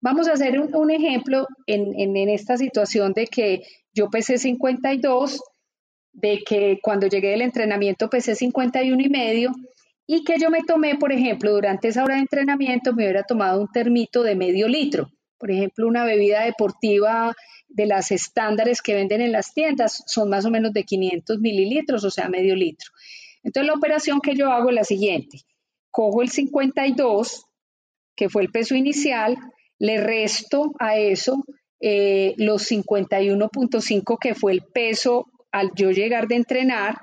Vamos 0.00 0.28
a 0.28 0.32
hacer 0.32 0.60
un, 0.60 0.90
ejemplo 0.90 1.46
en, 1.66 2.16
esta 2.28 2.56
situación 2.56 3.12
de 3.12 3.26
que 3.26 3.62
yo 3.92 4.08
pesé 4.10 4.38
52, 4.38 5.40
de 6.12 6.42
que 6.46 6.78
cuando 6.80 7.08
llegué 7.08 7.30
del 7.30 7.42
entrenamiento 7.42 8.08
pesé 8.08 8.36
51 8.36 9.00
y 9.02 9.08
medio 9.08 9.52
y 10.06 10.24
que 10.24 10.38
yo 10.38 10.50
me 10.50 10.62
tomé, 10.62 10.96
por 10.96 11.12
ejemplo, 11.12 11.52
durante 11.52 11.88
esa 11.88 12.04
hora 12.04 12.14
de 12.14 12.20
entrenamiento 12.20 12.94
me 12.94 13.04
hubiera 13.04 13.24
tomado 13.24 13.60
un 13.60 13.68
termito 13.72 14.22
de 14.22 14.36
medio 14.36 14.68
litro. 14.68 15.10
Por 15.36 15.50
ejemplo, 15.50 15.86
una 15.86 16.04
bebida 16.04 16.44
deportiva 16.44 17.34
de 17.68 17.86
las 17.86 18.10
estándares 18.12 18.82
que 18.82 18.94
venden 18.94 19.20
en 19.20 19.32
las 19.32 19.52
tiendas 19.52 20.02
son 20.06 20.30
más 20.30 20.44
o 20.44 20.50
menos 20.50 20.72
de 20.72 20.84
500 20.84 21.40
mililitros, 21.40 22.04
o 22.04 22.10
sea, 22.10 22.28
medio 22.28 22.54
litro. 22.54 22.90
Entonces, 23.42 23.66
la 23.66 23.74
operación 23.74 24.20
que 24.20 24.34
yo 24.34 24.50
hago 24.50 24.70
es 24.70 24.74
la 24.74 24.84
siguiente. 24.84 25.40
Cojo 25.90 26.22
el 26.22 26.30
52, 26.30 27.44
que 28.16 28.28
fue 28.28 28.42
el 28.42 28.50
peso 28.50 28.74
inicial, 28.74 29.36
le 29.78 29.98
resto 29.98 30.72
a 30.78 30.96
eso 30.98 31.44
eh, 31.80 32.34
los 32.36 32.70
51.5 32.70 34.18
que 34.20 34.34
fue 34.34 34.52
el 34.52 34.62
peso 34.62 35.26
al 35.52 35.70
yo 35.74 35.90
llegar 35.90 36.26
de 36.26 36.36
entrenar 36.36 36.96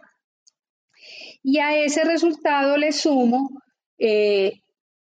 y 1.41 1.60
a 1.60 1.77
ese 1.77 2.03
resultado 2.03 2.75
le 2.75 2.91
sumo 2.91 3.50
eh, 4.00 4.62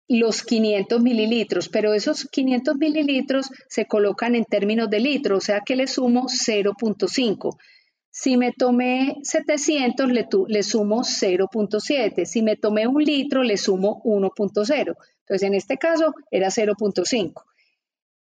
los 0.07 0.43
500 0.43 1.01
mililitros, 1.01 1.69
pero 1.69 1.93
esos 1.93 2.25
500 2.25 2.75
mililitros 2.77 3.49
se 3.67 3.85
colocan 3.85 4.35
en 4.35 4.45
términos 4.45 4.89
de 4.89 4.99
litro, 4.99 5.37
o 5.37 5.41
sea 5.41 5.61
que 5.65 5.75
le 5.75 5.87
sumo 5.87 6.27
0.5. 6.27 7.57
Si 8.11 8.37
me 8.37 8.51
tomé 8.51 9.17
700, 9.23 10.11
le, 10.11 10.27
le 10.47 10.63
sumo 10.63 11.01
0.7. 11.01 12.25
Si 12.25 12.41
me 12.41 12.55
tomé 12.55 12.87
un 12.87 13.03
litro, 13.03 13.43
le 13.43 13.57
sumo 13.57 14.01
1.0. 14.03 14.95
Entonces, 15.19 15.47
en 15.47 15.53
este 15.53 15.77
caso 15.77 16.13
era 16.31 16.49
0.5. 16.49 17.43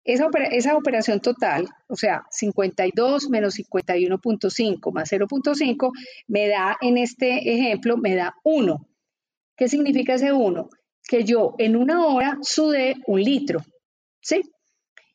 Esa, 0.03 0.29
esa, 0.51 0.75
operación 0.75 1.19
total, 1.19 1.67
o 1.87 1.95
sea, 1.95 2.23
52 2.31 3.29
menos 3.29 3.55
51.5 3.55 4.91
más 4.91 5.11
0.5, 5.11 5.91
me 6.27 6.47
da, 6.47 6.77
en 6.81 6.97
este 6.97 7.53
ejemplo, 7.53 7.97
me 7.97 8.15
da 8.15 8.33
1. 8.43 8.87
¿Qué 9.55 9.67
significa 9.67 10.15
ese 10.15 10.33
1? 10.33 10.69
Que 11.07 11.23
yo 11.23 11.53
en 11.59 11.75
una 11.75 12.05
hora 12.05 12.37
sudé 12.41 12.95
un 13.05 13.21
litro, 13.21 13.61
¿sí? 14.21 14.41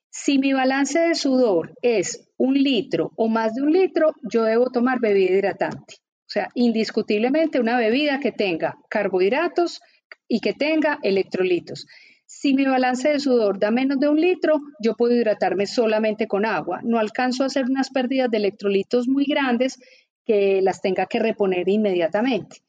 Si 0.09 0.38
mi 0.38 0.52
balance 0.52 0.99
de 0.99 1.14
sudor 1.14 1.75
es 1.83 2.28
un 2.38 2.55
litro 2.55 3.12
o 3.16 3.28
más 3.28 3.55
de 3.55 3.62
un 3.62 3.73
litro, 3.73 4.14
yo 4.31 4.45
debo 4.45 4.71
tomar 4.71 5.00
bebida 5.00 5.33
hidratante. 5.33 5.97
O 6.26 6.28
sea, 6.28 6.49
indiscutiblemente 6.55 7.61
una 7.61 7.76
bebida 7.76 8.19
que 8.19 8.33
tenga 8.33 8.78
carbohidratos 8.88 9.81
y 10.26 10.40
que 10.40 10.55
tenga 10.55 10.99
electrolitos. 11.02 11.87
Si 12.26 12.54
mi 12.54 12.64
balance 12.66 13.09
de 13.09 13.21
sudor 13.21 13.59
da 13.59 13.71
menos 13.71 13.99
de 13.99 14.09
un 14.09 14.21
litro, 14.21 14.61
yo 14.80 14.95
puedo 14.95 15.14
hidratarme 15.14 15.66
solamente 15.66 16.26
con 16.26 16.45
agua. 16.45 16.80
No 16.83 16.99
alcanzo 16.99 17.42
a 17.42 17.47
hacer 17.47 17.64
unas 17.64 17.90
pérdidas 17.90 18.30
de 18.30 18.37
electrolitos 18.38 19.09
muy 19.09 19.25
grandes 19.25 19.78
que 20.25 20.61
las 20.61 20.80
tenga 20.80 21.06
que 21.06 21.21
reponer 21.21 21.68
inmediatamente. 21.68 22.62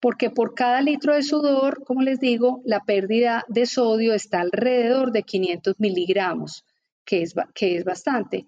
porque 0.00 0.30
por 0.30 0.54
cada 0.54 0.80
litro 0.82 1.14
de 1.14 1.22
sudor, 1.22 1.82
como 1.84 2.02
les 2.02 2.20
digo, 2.20 2.60
la 2.64 2.80
pérdida 2.80 3.44
de 3.48 3.66
sodio 3.66 4.14
está 4.14 4.40
alrededor 4.40 5.10
de 5.10 5.22
500 5.22 5.80
miligramos, 5.80 6.64
que 7.04 7.22
es, 7.22 7.34
que 7.54 7.76
es 7.76 7.84
bastante. 7.84 8.46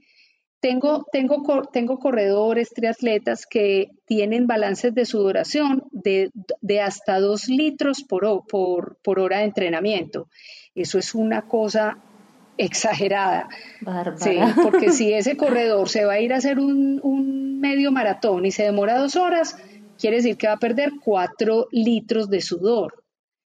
Tengo, 0.61 1.07
tengo, 1.13 1.63
tengo 1.73 1.99
corredores, 1.99 2.71
triatletas 2.71 3.47
que 3.47 3.91
tienen 4.07 4.49
balances 4.49 4.93
de 4.93 5.07
sudoración 5.07 5.85
de, 5.93 6.31
hasta 6.81 7.21
2 7.21 7.49
litros 7.49 8.03
por, 8.03 8.45
por, 8.47 8.97
por, 9.03 9.21
hora 9.21 9.39
de 9.39 9.45
entrenamiento. 9.45 10.29
Eso 10.75 10.99
es 10.99 11.15
una 11.15 11.43
cosa 11.43 11.99
exagerada. 12.57 13.49
Sí, 14.17 14.37
porque 14.63 14.91
si 14.91 15.13
ese 15.13 15.37
corredor 15.37 15.89
se 15.89 16.05
va 16.05 16.15
a 16.15 16.21
ir 16.21 16.33
a 16.33 16.39
hacer 16.39 16.59
un, 16.59 16.99
un 17.05 17.61
medio 17.61 17.93
maratón 17.93 18.45
y 18.45 18.51
se 18.51 18.65
demora 18.65 18.99
dos 18.99 19.15
horas, 19.15 19.57
quiere 19.99 20.17
decir 20.17 20.37
que 20.37 20.49
va 20.49 20.55
a 20.55 20.59
perder 20.59 20.93
4 21.05 21.69
litros 21.71 22.29
de 22.31 22.41
sudor. 22.41 23.05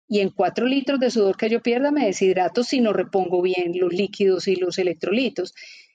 Y 0.09 0.21
en 0.21 0.31
4 0.31 0.67
litros 0.67 1.01
de 1.01 1.11
sudor 1.11 1.37
que 1.37 1.49
yo 1.49 1.61
pierda 1.61 1.91
me 1.91 2.07
deshidrato 2.07 2.63
si 2.63 2.81
no 2.81 2.93
repongo 2.93 3.43
bien 3.43 3.73
los 3.75 3.93
líquidos 3.93 4.49
y 4.49 4.57
los 4.57 4.79
electrolitos. 4.79 5.55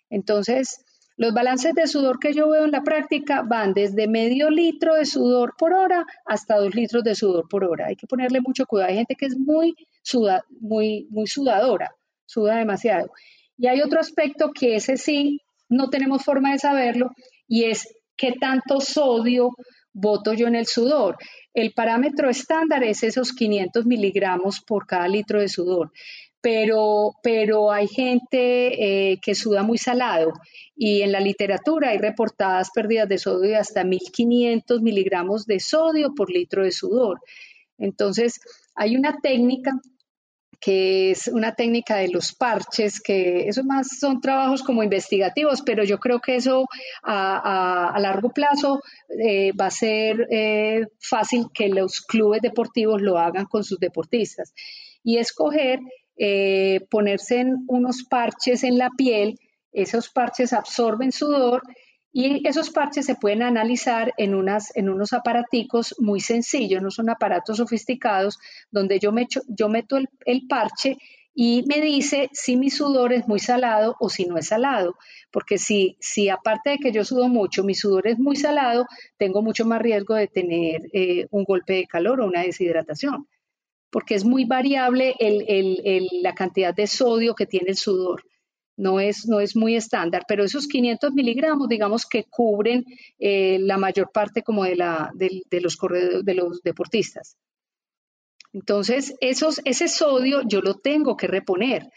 Entonces, 0.10 0.84
los 1.20 1.34
balances 1.34 1.76
de 1.76 1.86
sudor 1.86 2.18
que 2.18 2.32
yo 2.32 2.48
veo 2.48 2.64
en 2.64 2.72
la 2.72 2.82
práctica 2.82 3.42
van 3.42 3.74
desde 3.74 4.08
medio 4.08 4.50
litro 4.50 4.96
de 4.96 5.06
sudor 5.06 5.54
por 5.58 5.74
hora 5.74 6.06
hasta 6.26 6.56
dos 6.56 6.74
litros 6.74 7.04
de 7.04 7.14
sudor 7.14 7.50
por 7.50 7.66
hora. 7.66 7.88
Hay 7.88 7.98
que 7.98 8.08
ponerle 8.08 8.40
mucho 8.40 8.66
cuidado. 8.66 8.92
Hay 8.92 8.96
gente 8.96 9.16
que 9.16 9.26
es 9.26 9.38
muy, 9.38 9.76
muy, 10.62 11.08
muy 11.10 11.28
sudadora, 11.28 11.94
suda 12.26 12.56
demasiado. 12.56 13.12
Y 13.58 13.68
hay 13.68 13.82
otro 13.82 14.00
aspecto 14.00 14.52
que 14.54 14.78
ese 14.78 14.96
sí 14.96 15.42
no 15.68 15.90
tenemos 15.90 16.24
forma 16.24 16.54
de 16.54 16.60
saberlo 16.60 17.12
y 17.50 17.66
es 17.66 17.94
qué 18.16 18.36
tanto 18.40 18.80
sodio 18.80 19.50
voto 19.92 20.32
yo 20.32 20.48
en 20.48 20.56
el 20.56 20.68
sudor. 20.68 21.18
El 21.54 21.74
parámetro 21.74 22.30
estándar 22.30 22.86
es 22.86 23.04
esos 23.04 23.34
500 23.34 23.86
miligramos 23.86 24.62
por 24.62 24.88
cada 24.88 25.10
litro 25.10 25.42
de 25.42 25.50
sudor 25.50 25.92
pero, 26.42 27.16
pero 27.22 27.72
hay 27.72 27.88
gente 27.88 29.12
eh, 29.12 29.20
que 29.22 29.36
suda 29.36 29.64
muy 29.64 29.78
salado 29.78 30.34
y 30.76 31.02
en 31.02 31.12
la 31.12 31.20
literatura 31.20 31.90
hay 31.90 31.98
reportadas 31.98 32.70
pérdidas 32.74 33.10
de 33.10 33.18
sodio 33.18 33.50
de 33.50 33.58
hasta 33.58 33.84
1500 33.84 34.82
miligramos 34.82 35.46
de 35.46 35.60
sodio 35.60 36.14
por 36.16 36.32
litro 36.32 36.64
de 36.64 36.72
sudor. 36.72 37.20
Entonces, 37.78 38.40
hay 38.76 38.96
una 38.96 39.20
técnica 39.22 39.80
que 40.60 41.12
es 41.12 41.28
una 41.28 41.56
técnica 41.56 41.96
de 41.98 42.10
los 42.10 42.34
parches, 42.34 43.00
que 43.00 43.48
eso 43.48 43.64
más 43.64 44.00
son 44.00 44.20
trabajos 44.20 44.62
como 44.62 44.84
investigativos, 44.84 45.62
pero 45.62 45.84
yo 45.84 46.00
creo 46.00 46.20
que 46.20 46.36
eso 46.36 46.66
a, 47.02 47.96
largo 48.00 48.30
plazo 48.30 48.82
eh, 49.26 49.54
va 49.54 49.68
a 49.68 49.72
ser 49.72 50.28
eh, 50.30 50.88
fácil 51.00 51.48
que 51.54 51.70
los 51.70 52.02
clubes 52.02 52.42
deportivos 52.42 53.02
lo 53.02 53.18
hagan 53.18 53.46
con 53.46 53.64
sus 53.64 53.80
deportistas. 53.80 54.54
Y 55.02 55.18
escoger 55.18 55.80
eh, 56.22 56.86
ponerse 56.90 57.46
unos 57.68 58.04
parches 58.04 58.66
en 58.66 58.78
la 58.78 58.90
piel, 58.90 59.40
esos 59.72 60.10
parches 60.10 60.52
absorben 60.52 61.14
sudor 61.14 61.64
y 62.12 62.46
esos 62.46 62.72
parches 62.72 63.06
se 63.06 63.16
pueden 63.16 63.42
analizar 63.42 64.14
en, 64.18 64.34
unos 64.34 65.14
aparaticos 65.14 65.96
muy 65.98 66.20
sencillos, 66.20 66.82
no 66.82 66.92
son 66.92 67.10
aparatos 67.10 67.56
sofisticados, 67.56 68.38
donde 68.70 69.00
yo, 69.00 69.14
me 69.14 69.28
yo 69.48 69.70
meto 69.70 69.98
el, 70.26 70.48
parche 70.50 70.98
y 71.34 71.64
me 71.68 71.80
dice 71.80 72.30
si 72.34 72.58
mi 72.58 72.70
sudor 72.70 73.14
es 73.14 73.26
muy 73.26 73.40
salado 73.40 73.96
o 74.02 74.10
si 74.10 74.26
no 74.26 74.38
es 74.38 74.48
salado. 74.48 74.98
Porque 75.32 75.58
si, 75.58 75.96
si 76.02 76.28
aparte 76.28 76.72
de 76.72 76.78
que 76.80 76.92
yo 76.92 77.06
sudo 77.06 77.30
mucho, 77.30 77.64
mi 77.64 77.76
sudor 77.76 78.08
es 78.08 78.20
muy 78.20 78.36
salado, 78.36 78.88
tengo 79.18 79.42
mucho 79.42 79.66
más 79.66 79.82
riesgo 79.82 80.16
de 80.16 80.28
tener 80.28 80.82
eh, 80.92 81.28
un 81.32 81.46
golpe 81.46 81.74
de 81.74 81.86
calor 81.86 82.20
o 82.20 82.28
una 82.28 82.42
deshidratación 82.42 83.26
porque 83.92 84.16
es 84.16 84.24
muy 84.24 84.46
variable 84.46 85.16
la 86.22 86.34
cantidad 86.34 86.74
de 86.74 86.88
sodio 86.88 87.36
que 87.36 87.46
tiene 87.46 87.70
el 87.70 87.78
sudor. 87.78 88.24
No 88.78 89.02
es, 89.02 89.28
no 89.28 89.42
es 89.42 89.58
muy 89.58 89.76
estándar, 89.76 90.24
pero 90.26 90.44
esos 90.44 90.68
500 90.68 91.12
miligramos, 91.12 91.68
digamos 91.68 92.06
que 92.06 92.24
cubren 92.24 92.86
eh, 93.18 93.58
la 93.60 93.78
mayor 93.78 94.10
parte 94.14 94.42
como 94.42 94.64
de, 94.64 94.78
la, 94.78 95.12
de, 95.16 95.60
los 95.60 95.78
de 96.24 96.34
los 96.34 96.62
deportistas. 96.62 97.36
Entonces, 98.54 99.16
esos, 99.20 99.60
ese 99.66 99.88
sodio 99.90 100.42
yo 100.48 100.62
lo 100.62 100.76
tengo 100.76 101.18
que 101.18 101.28
reponer. 101.28 101.90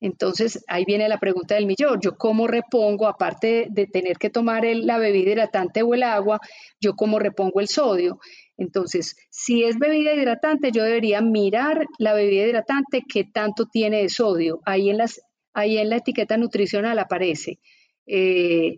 Entonces, 0.00 0.64
ahí 0.66 0.84
viene 0.86 1.08
la 1.08 1.18
pregunta 1.18 1.54
del 1.54 1.66
millón. 1.66 2.00
Yo 2.00 2.16
cómo 2.16 2.46
repongo, 2.46 3.06
aparte 3.06 3.66
de, 3.70 3.86
tener 3.86 4.16
que 4.16 4.30
tomar 4.30 4.64
la 4.64 4.98
bebida 4.98 5.30
hidratante 5.30 5.82
o 5.82 5.94
el 5.94 6.02
agua, 6.02 6.40
yo 6.80 6.94
cómo 6.96 7.18
repongo 7.18 7.60
el 7.60 7.68
sodio. 7.68 8.18
Entonces, 8.60 9.16
si 9.30 9.64
es 9.64 9.78
bebida 9.78 10.12
hidratante, 10.12 10.70
yo 10.70 10.84
debería 10.84 11.22
mirar 11.22 11.86
la 11.98 12.12
bebida 12.12 12.44
hidratante 12.44 13.02
qué 13.10 13.24
tanto 13.24 13.64
tiene 13.64 14.02
de 14.02 14.10
sodio. 14.10 14.60
Ahí 14.66 14.90
en, 14.90 14.98
las, 14.98 15.22
ahí 15.54 15.78
en 15.78 15.88
la 15.88 15.96
etiqueta 15.96 16.36
nutricional 16.36 16.98
aparece. 16.98 17.58
Eh, 18.06 18.76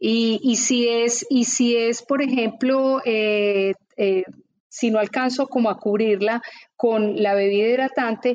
y, 0.00 0.56
si 0.56 0.88
es, 0.88 1.24
y 1.30 1.44
si 1.44 1.76
es, 1.76 2.02
por 2.02 2.22
ejemplo, 2.22 3.00
eh, 3.04 3.74
eh, 3.96 4.24
si 4.68 4.90
no 4.90 4.98
alcanzo 4.98 5.46
como 5.46 5.70
a 5.70 5.78
cubrirla 5.78 6.42
con 6.74 7.22
la 7.22 7.34
bebida 7.34 7.68
hidratante, 7.68 8.34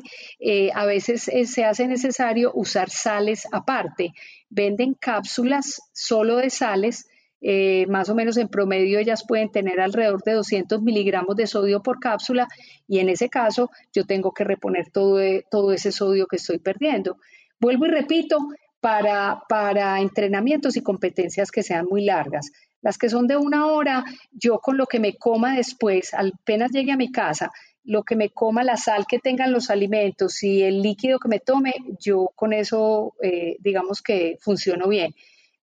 a 0.72 0.86
veces 0.86 1.30
se 1.44 1.64
hace 1.64 1.88
necesario 1.88 2.52
usar 2.54 2.88
sales 2.88 3.46
aparte. 3.52 4.12
Venden 4.48 4.94
cápsulas 4.94 5.82
solo 5.92 6.36
de 6.36 6.48
sales 6.48 7.06
eh, 7.40 7.86
más 7.88 8.08
o 8.08 8.14
menos 8.14 8.36
en 8.36 8.48
promedio 8.48 8.98
ellas 8.98 9.24
pueden 9.26 9.50
tener 9.50 9.80
alrededor 9.80 10.22
de 10.22 10.32
200 10.32 10.82
miligramos 10.82 11.36
de 11.36 11.46
sodio 11.46 11.82
por 11.82 12.00
cápsula 12.00 12.48
y 12.88 12.98
en 12.98 13.08
ese 13.08 13.28
caso 13.28 13.70
yo 13.92 14.04
tengo 14.06 14.32
que 14.32 14.44
reponer 14.44 14.90
todo, 14.90 15.20
e, 15.20 15.44
todo 15.50 15.72
ese 15.72 15.92
sodio 15.92 16.26
que 16.26 16.36
estoy 16.36 16.58
perdiendo. 16.58 17.18
Vuelvo 17.60 17.86
y 17.86 17.90
repito, 17.90 18.38
para, 18.80 19.42
para 19.48 20.00
entrenamientos 20.00 20.76
y 20.76 20.82
competencias 20.82 21.50
que 21.50 21.62
sean 21.62 21.86
muy 21.86 22.04
largas. 22.04 22.52
Las 22.82 22.98
que 22.98 23.08
son 23.08 23.26
de 23.26 23.36
una 23.36 23.66
hora, 23.66 24.04
yo 24.30 24.60
con 24.60 24.76
lo 24.76 24.86
que 24.86 25.00
me 25.00 25.16
coma 25.16 25.56
después, 25.56 26.14
apenas 26.14 26.70
llegue 26.70 26.92
a 26.92 26.96
mi 26.96 27.10
casa, 27.10 27.50
lo 27.82 28.04
que 28.04 28.14
me 28.14 28.30
coma, 28.30 28.62
la 28.62 28.76
sal 28.76 29.06
que 29.08 29.18
tengan 29.18 29.52
los 29.52 29.70
alimentos 29.70 30.42
y 30.42 30.62
el 30.62 30.82
líquido 30.82 31.18
que 31.18 31.28
me 31.28 31.40
tome, 31.40 31.72
yo 31.98 32.30
con 32.36 32.52
eso, 32.52 33.14
eh, 33.22 33.56
digamos 33.60 34.02
que 34.02 34.36
funciono 34.40 34.88
bien. 34.88 35.14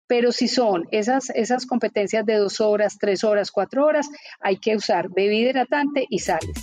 Pero 0.06 0.32
si 0.32 0.48
son 0.48 0.86
esas, 0.90 1.30
esas 1.30 1.66
competencias 1.66 2.26
de 2.26 2.36
dos 2.36 2.60
horas, 2.60 2.98
tres 3.00 3.24
horas, 3.24 3.50
cuatro 3.50 3.86
horas, 3.86 4.08
hay 4.40 4.58
que 4.58 4.76
usar 4.76 5.08
bebida 5.08 5.50
hidratante 5.50 6.06
y 6.10 6.18
sales. 6.18 6.56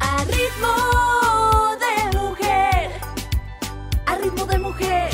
A 0.00 0.24
ritmo 0.24 1.76
de 1.80 2.18
mujer, 2.18 2.90
a 4.06 4.18
ritmo 4.18 4.46
de 4.46 4.58
mujer, 4.58 5.10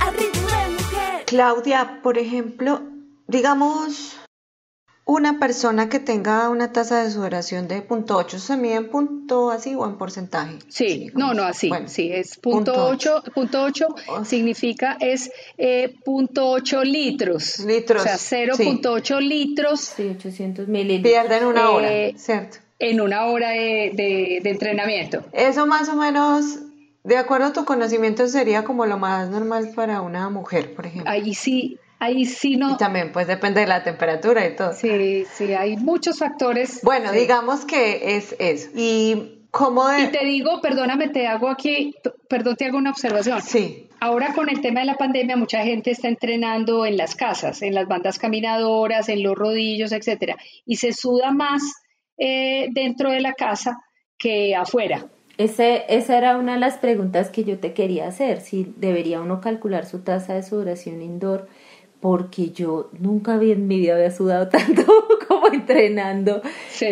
a 0.00 0.10
ritmo 0.10 0.48
de 0.48 0.68
mujer. 0.72 1.24
Claudia, 1.26 2.00
por 2.02 2.18
ejemplo, 2.18 2.82
digamos, 3.28 4.18
una 5.06 5.38
persona 5.38 5.88
que 5.88 5.98
tenga 5.98 6.48
una 6.48 6.72
tasa 6.72 7.02
de 7.02 7.10
sudoración 7.10 7.68
de 7.68 7.82
punto 7.82 8.18
.8 8.18 8.38
se 8.38 8.56
mide 8.56 8.76
en 8.76 8.88
punto 8.88 9.50
así 9.50 9.74
o 9.74 9.84
en 9.84 9.98
porcentaje. 9.98 10.58
Sí, 10.68 11.10
no, 11.14 11.34
no 11.34 11.44
así. 11.44 11.70
sí, 11.86 12.10
es 12.12 12.36
punto, 12.38 12.96
punto 13.34 13.62
8. 13.64 13.94
significa 14.24 14.96
es 15.00 15.30
eh, 15.58 15.94
punto 16.04 16.50
8 16.50 16.84
litros. 16.84 17.60
Litros. 17.60 18.02
O 18.02 18.04
sea, 18.04 18.16
0.8 18.16 19.20
litros. 19.20 19.80
Sí, 19.80 20.08
800 20.16 20.68
mililitros. 20.68 21.12
Pierden 21.12 21.46
una 21.46 21.70
hora, 21.70 21.92
eh, 21.92 22.14
¿cierto? 22.16 22.58
En 22.78 23.00
una 23.00 23.26
hora 23.26 23.50
de, 23.50 23.92
de, 23.94 24.40
de 24.42 24.50
entrenamiento. 24.50 25.22
Eso 25.32 25.66
más 25.66 25.88
o 25.88 25.96
menos 25.96 26.60
de 27.04 27.18
acuerdo 27.18 27.48
a 27.48 27.52
tu 27.52 27.66
conocimiento, 27.66 28.26
sería 28.28 28.64
como 28.64 28.86
lo 28.86 28.98
más 28.98 29.28
normal 29.28 29.72
para 29.74 30.00
una 30.00 30.30
mujer, 30.30 30.74
por 30.74 30.86
ejemplo. 30.86 31.10
Ahí 31.10 31.34
sí, 31.34 31.78
Ahí 32.04 32.26
sí 32.26 32.56
no. 32.56 32.72
Y 32.72 32.76
también 32.76 33.12
pues 33.12 33.26
depende 33.26 33.60
de 33.60 33.66
la 33.66 33.82
temperatura 33.82 34.46
y 34.46 34.54
todo. 34.54 34.74
Sí, 34.74 35.24
sí, 35.32 35.54
hay 35.54 35.78
muchos 35.78 36.18
factores. 36.18 36.80
Bueno, 36.82 37.12
digamos 37.12 37.64
que 37.64 38.16
es 38.16 38.36
eso. 38.38 38.68
Y 38.74 39.46
cómo 39.50 39.84
Y 39.96 40.08
te 40.08 40.22
digo, 40.26 40.60
perdóname, 40.60 41.08
te 41.08 41.26
hago 41.26 41.48
aquí, 41.48 41.94
perdón, 42.28 42.56
te 42.56 42.66
hago 42.66 42.76
una 42.76 42.90
observación. 42.90 43.40
Sí. 43.40 43.88
Ahora 44.00 44.34
con 44.34 44.50
el 44.50 44.60
tema 44.60 44.80
de 44.80 44.86
la 44.86 44.96
pandemia, 44.96 45.36
mucha 45.38 45.62
gente 45.62 45.92
está 45.92 46.08
entrenando 46.08 46.84
en 46.84 46.98
las 46.98 47.14
casas, 47.14 47.62
en 47.62 47.74
las 47.74 47.88
bandas 47.88 48.18
caminadoras, 48.18 49.08
en 49.08 49.22
los 49.22 49.34
rodillos, 49.34 49.92
etcétera, 49.92 50.36
y 50.66 50.76
se 50.76 50.92
suda 50.92 51.30
más 51.30 51.62
eh, 52.18 52.68
dentro 52.72 53.12
de 53.12 53.20
la 53.22 53.32
casa 53.32 53.78
que 54.18 54.54
afuera. 54.54 55.06
Ese, 55.38 55.84
esa 55.88 56.18
era 56.18 56.36
una 56.36 56.52
de 56.52 56.60
las 56.60 56.76
preguntas 56.76 57.30
que 57.30 57.44
yo 57.44 57.58
te 57.58 57.72
quería 57.72 58.08
hacer, 58.08 58.42
si 58.42 58.74
debería 58.76 59.22
uno 59.22 59.40
calcular 59.40 59.86
su 59.86 60.00
tasa 60.00 60.34
de 60.34 60.42
sudoración 60.42 61.00
indoor 61.00 61.48
porque 62.04 62.50
yo 62.50 62.90
nunca 62.98 63.36
en 63.36 63.66
mi 63.66 63.78
vida 63.78 63.94
había 63.94 64.10
sudado 64.10 64.48
tanto 64.50 64.84
como 65.26 65.48
entrenando, 65.48 66.42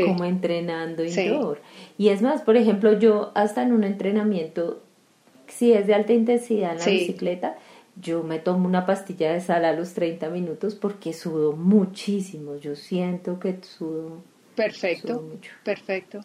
como 0.07 0.25
entrenando 0.25 1.05
indoor. 1.05 1.61
Y 1.99 2.09
es 2.09 2.23
más, 2.23 2.41
por 2.41 2.57
ejemplo, 2.57 2.99
yo 2.99 3.31
hasta 3.35 3.61
en 3.63 3.73
un 3.73 3.85
entrenamiento, 3.85 4.81
si 5.49 5.75
es 5.75 5.87
de 5.87 5.93
alta 5.93 6.15
intensidad 6.15 6.73
en 6.73 6.79
la 6.79 6.87
bicicleta, 6.87 7.59
yo 8.01 8.23
me 8.23 8.39
tomo 8.39 8.67
una 8.67 8.87
pastilla 8.87 9.35
de 9.35 9.43
sal 9.43 9.67
a 9.67 9.75
los 9.75 9.93
30 9.93 10.31
minutos 10.31 10.77
porque 10.77 11.13
sudo 11.13 11.53
muchísimo. 11.53 12.57
Yo 12.57 12.75
siento 12.75 13.39
que 13.39 13.59
sudo 13.61 14.23
Perfecto, 14.57 15.23
perfecto. 15.63 16.21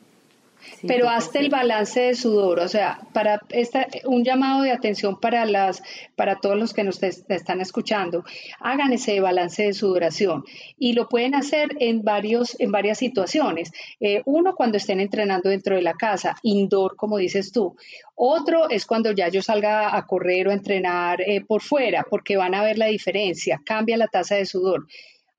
Pero 0.86 1.10
hazte 1.10 1.40
el 1.40 1.50
balance 1.50 2.00
de 2.00 2.16
sudor, 2.16 2.60
o 2.60 2.68
sea, 2.68 3.00
para 3.14 3.42
esta, 3.50 3.88
un 4.06 4.24
llamado 4.24 4.64
de 4.64 4.72
atención 4.72 5.20
para 5.20 5.46
las, 5.46 5.82
para 6.16 6.40
todos 6.40 6.58
los 6.58 6.74
que 6.74 6.84
nos 6.84 7.02
están 7.02 7.62
escuchando, 7.62 8.24
hagan 8.60 8.94
ese 8.94 9.20
balance 9.20 9.64
de 9.64 9.74
sudoración 9.74 10.44
y 10.78 10.94
lo 10.94 11.08
pueden 11.10 11.36
hacer 11.36 11.70
en 11.80 12.04
varios, 12.04 12.56
en 12.60 12.72
varias 12.72 12.98
situaciones. 13.00 13.72
Eh, 14.00 14.22
uno 14.26 14.56
cuando 14.56 14.78
estén 14.78 15.00
entrenando 15.00 15.50
dentro 15.50 15.76
de 15.76 15.82
la 15.82 15.94
casa, 15.94 16.36
indoor, 16.44 16.96
como 16.96 17.18
dices 17.18 17.52
tú. 17.52 17.76
Otro 18.16 18.70
es 18.70 18.86
cuando 18.86 19.12
ya 19.12 19.30
yo 19.30 19.42
salga 19.42 19.96
a 19.96 20.06
correr 20.06 20.48
o 20.48 20.52
entrenar 20.52 21.22
eh, 21.22 21.42
por 21.46 21.62
fuera, 21.62 22.06
porque 22.10 22.38
van 22.38 22.56
a 22.56 22.64
ver 22.64 22.78
la 22.78 22.88
diferencia, 22.88 23.62
cambia 23.64 23.98
la 23.98 24.08
tasa 24.08 24.36
de 24.36 24.46
sudor. 24.46 24.88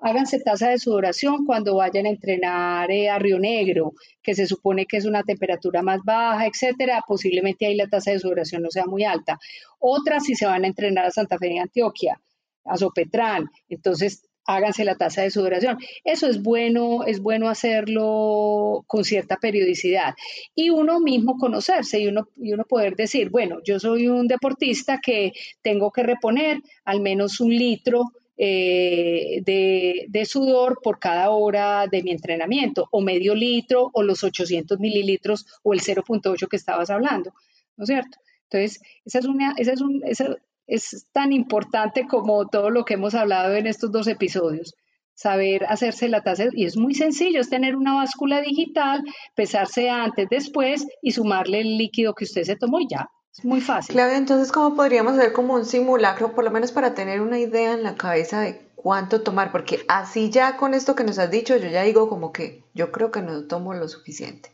Háganse 0.00 0.38
tasa 0.38 0.68
de 0.68 0.78
sudoración 0.78 1.44
cuando 1.44 1.74
vayan 1.74 2.06
a 2.06 2.11
entrenar 2.11 2.90
eh, 2.90 3.11
a 3.11 3.18
Río 3.18 3.38
Negro, 3.40 3.94
que 4.22 4.34
se 4.34 4.46
supone 4.46 4.87
que 4.87 4.96
es 4.96 5.04
una 5.04 5.24
temperatura 5.24 5.82
más 5.82 6.00
baja, 6.04 6.46
etcétera. 6.46 7.02
Posiblemente 7.06 7.66
ahí 7.66 7.74
la 7.74 7.88
tasa 7.88 8.12
de 8.12 8.20
sudoración 8.20 8.62
no 8.62 8.70
sea 8.70 8.87
muy 8.87 9.04
alta. 9.04 9.38
Otra 9.80 10.20
si 10.20 10.37
se 10.37 10.46
van 10.46 10.64
a 10.64 10.68
entrenar 10.68 11.04
a 11.04 11.11
Santa 11.11 11.37
Fe 11.38 11.48
de 11.48 11.58
Antioquia, 11.58 12.20
a 12.64 12.76
Sopetrán. 12.76 13.50
Entonces, 13.68 14.22
háganse 14.48 14.84
la 14.84 14.96
tasa 14.96 15.22
de 15.22 15.30
sudoración. 15.30 15.78
Eso 16.04 16.26
es 16.26 16.42
bueno, 16.42 17.04
es 17.04 17.20
bueno 17.20 17.48
hacerlo 17.48 18.84
con 18.87 19.04
cierta 19.04 19.37
periodicidad. 19.37 20.14
Y 20.54 20.70
uno 20.70 21.00
mismo 21.00 21.37
conocerse 21.37 22.00
y 22.00 22.06
uno, 22.06 22.28
y 22.37 22.52
uno 22.52 22.64
poder 22.64 22.96
decir, 22.96 23.30
bueno, 23.30 23.58
yo 23.64 23.78
soy 23.78 24.08
un 24.08 24.26
deportista 24.26 25.00
que 25.02 25.32
tengo 25.61 25.90
que 25.90 26.02
reponer 26.02 26.61
al 26.84 27.00
menos 27.00 27.40
un 27.40 27.50
litro 27.50 28.04
eh, 28.38 29.42
de, 29.44 30.24
sudor 30.24 30.79
por 30.83 30.98
cada 30.98 31.31
hora 31.31 31.87
de 31.90 32.03
mi 32.03 32.12
entrenamiento, 32.12 32.88
o 32.90 33.01
medio 33.01 33.35
litro, 33.35 33.90
o 33.92 34.03
los 34.03 34.22
800 34.24 34.79
mililitros, 34.79 35.46
o 35.62 35.74
el 35.74 35.81
0.8 35.81 36.48
que 36.48 36.57
estabas 36.57 36.90
hablando, 36.90 37.33
¿no 37.77 37.85
es 37.85 37.88
cierto? 37.88 38.18
Entonces, 38.44 38.81
esa 39.05 39.18
es, 39.18 39.24
una, 39.27 39.55
esa 39.59 39.72
es, 39.72 39.81
un, 39.81 40.03
esa 40.07 40.37
es 40.66 41.07
tan 41.12 41.33
importante 41.33 42.07
como 42.07 42.48
todo 42.48 42.70
lo 42.70 42.85
que 42.85 42.94
hemos 42.94 43.14
hablado 43.14 43.55
en 43.57 43.66
estos 43.66 43.90
dos 43.92 44.07
episodios 44.07 44.74
saber 45.18 45.64
hacerse 45.64 46.09
la 46.09 46.22
tasa 46.22 46.44
y 46.53 46.64
es 46.64 46.77
muy 46.77 46.94
sencillo, 46.94 47.40
es 47.40 47.51
tener 47.51 47.74
una 47.74 47.94
báscula 47.94 48.40
digital, 48.40 49.03
pesarse 49.35 49.90
antes, 49.90 50.29
después 50.31 50.87
y 51.03 51.11
sumarle 51.11 51.61
el 51.61 51.77
líquido 51.77 52.14
que 52.14 52.22
usted 52.22 52.44
se 52.44 52.55
tomó 52.55 52.79
y 52.79 52.87
ya, 52.88 53.11
muy 53.44 53.61
fácil. 53.61 53.94
Claro, 53.94 54.14
entonces, 54.14 54.53
¿cómo 54.53 54.74
podríamos 54.77 55.14
hacer 55.14 55.33
como 55.33 55.55
un 55.55 55.64
simulacro, 55.64 56.35
por 56.35 56.44
lo 56.44 56.51
menos 56.51 56.72
para 56.72 56.94
tener 56.94 57.20
una 57.20 57.38
idea 57.38 57.72
en 57.72 57.83
la 57.83 57.94
cabeza 57.94 58.40
de 58.40 58.68
cuánto 58.74 59.22
tomar? 59.22 59.53
Porque 59.53 59.85
así 59.88 60.31
ya 60.31 60.57
con 60.57 60.74
esto 60.74 60.94
que 60.94 61.05
nos 61.05 61.18
has 61.18 61.31
dicho, 61.31 61.57
yo 61.57 61.68
ya 61.68 61.83
digo 61.83 62.09
como 62.09 62.33
que 62.33 62.64
yo 62.74 62.92
creo 62.92 63.11
que 63.11 63.22
no 63.22 63.44
tomo 63.44 63.74
lo 63.74 63.88
suficiente. 63.88 64.51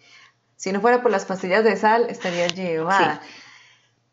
Si 0.57 0.73
no 0.73 0.81
fuera 0.81 1.03
por 1.03 1.11
las 1.11 1.25
pastillas 1.25 1.64
de 1.64 1.77
sal, 1.77 2.07
estaría 2.09 2.47
llevada. 2.47 3.20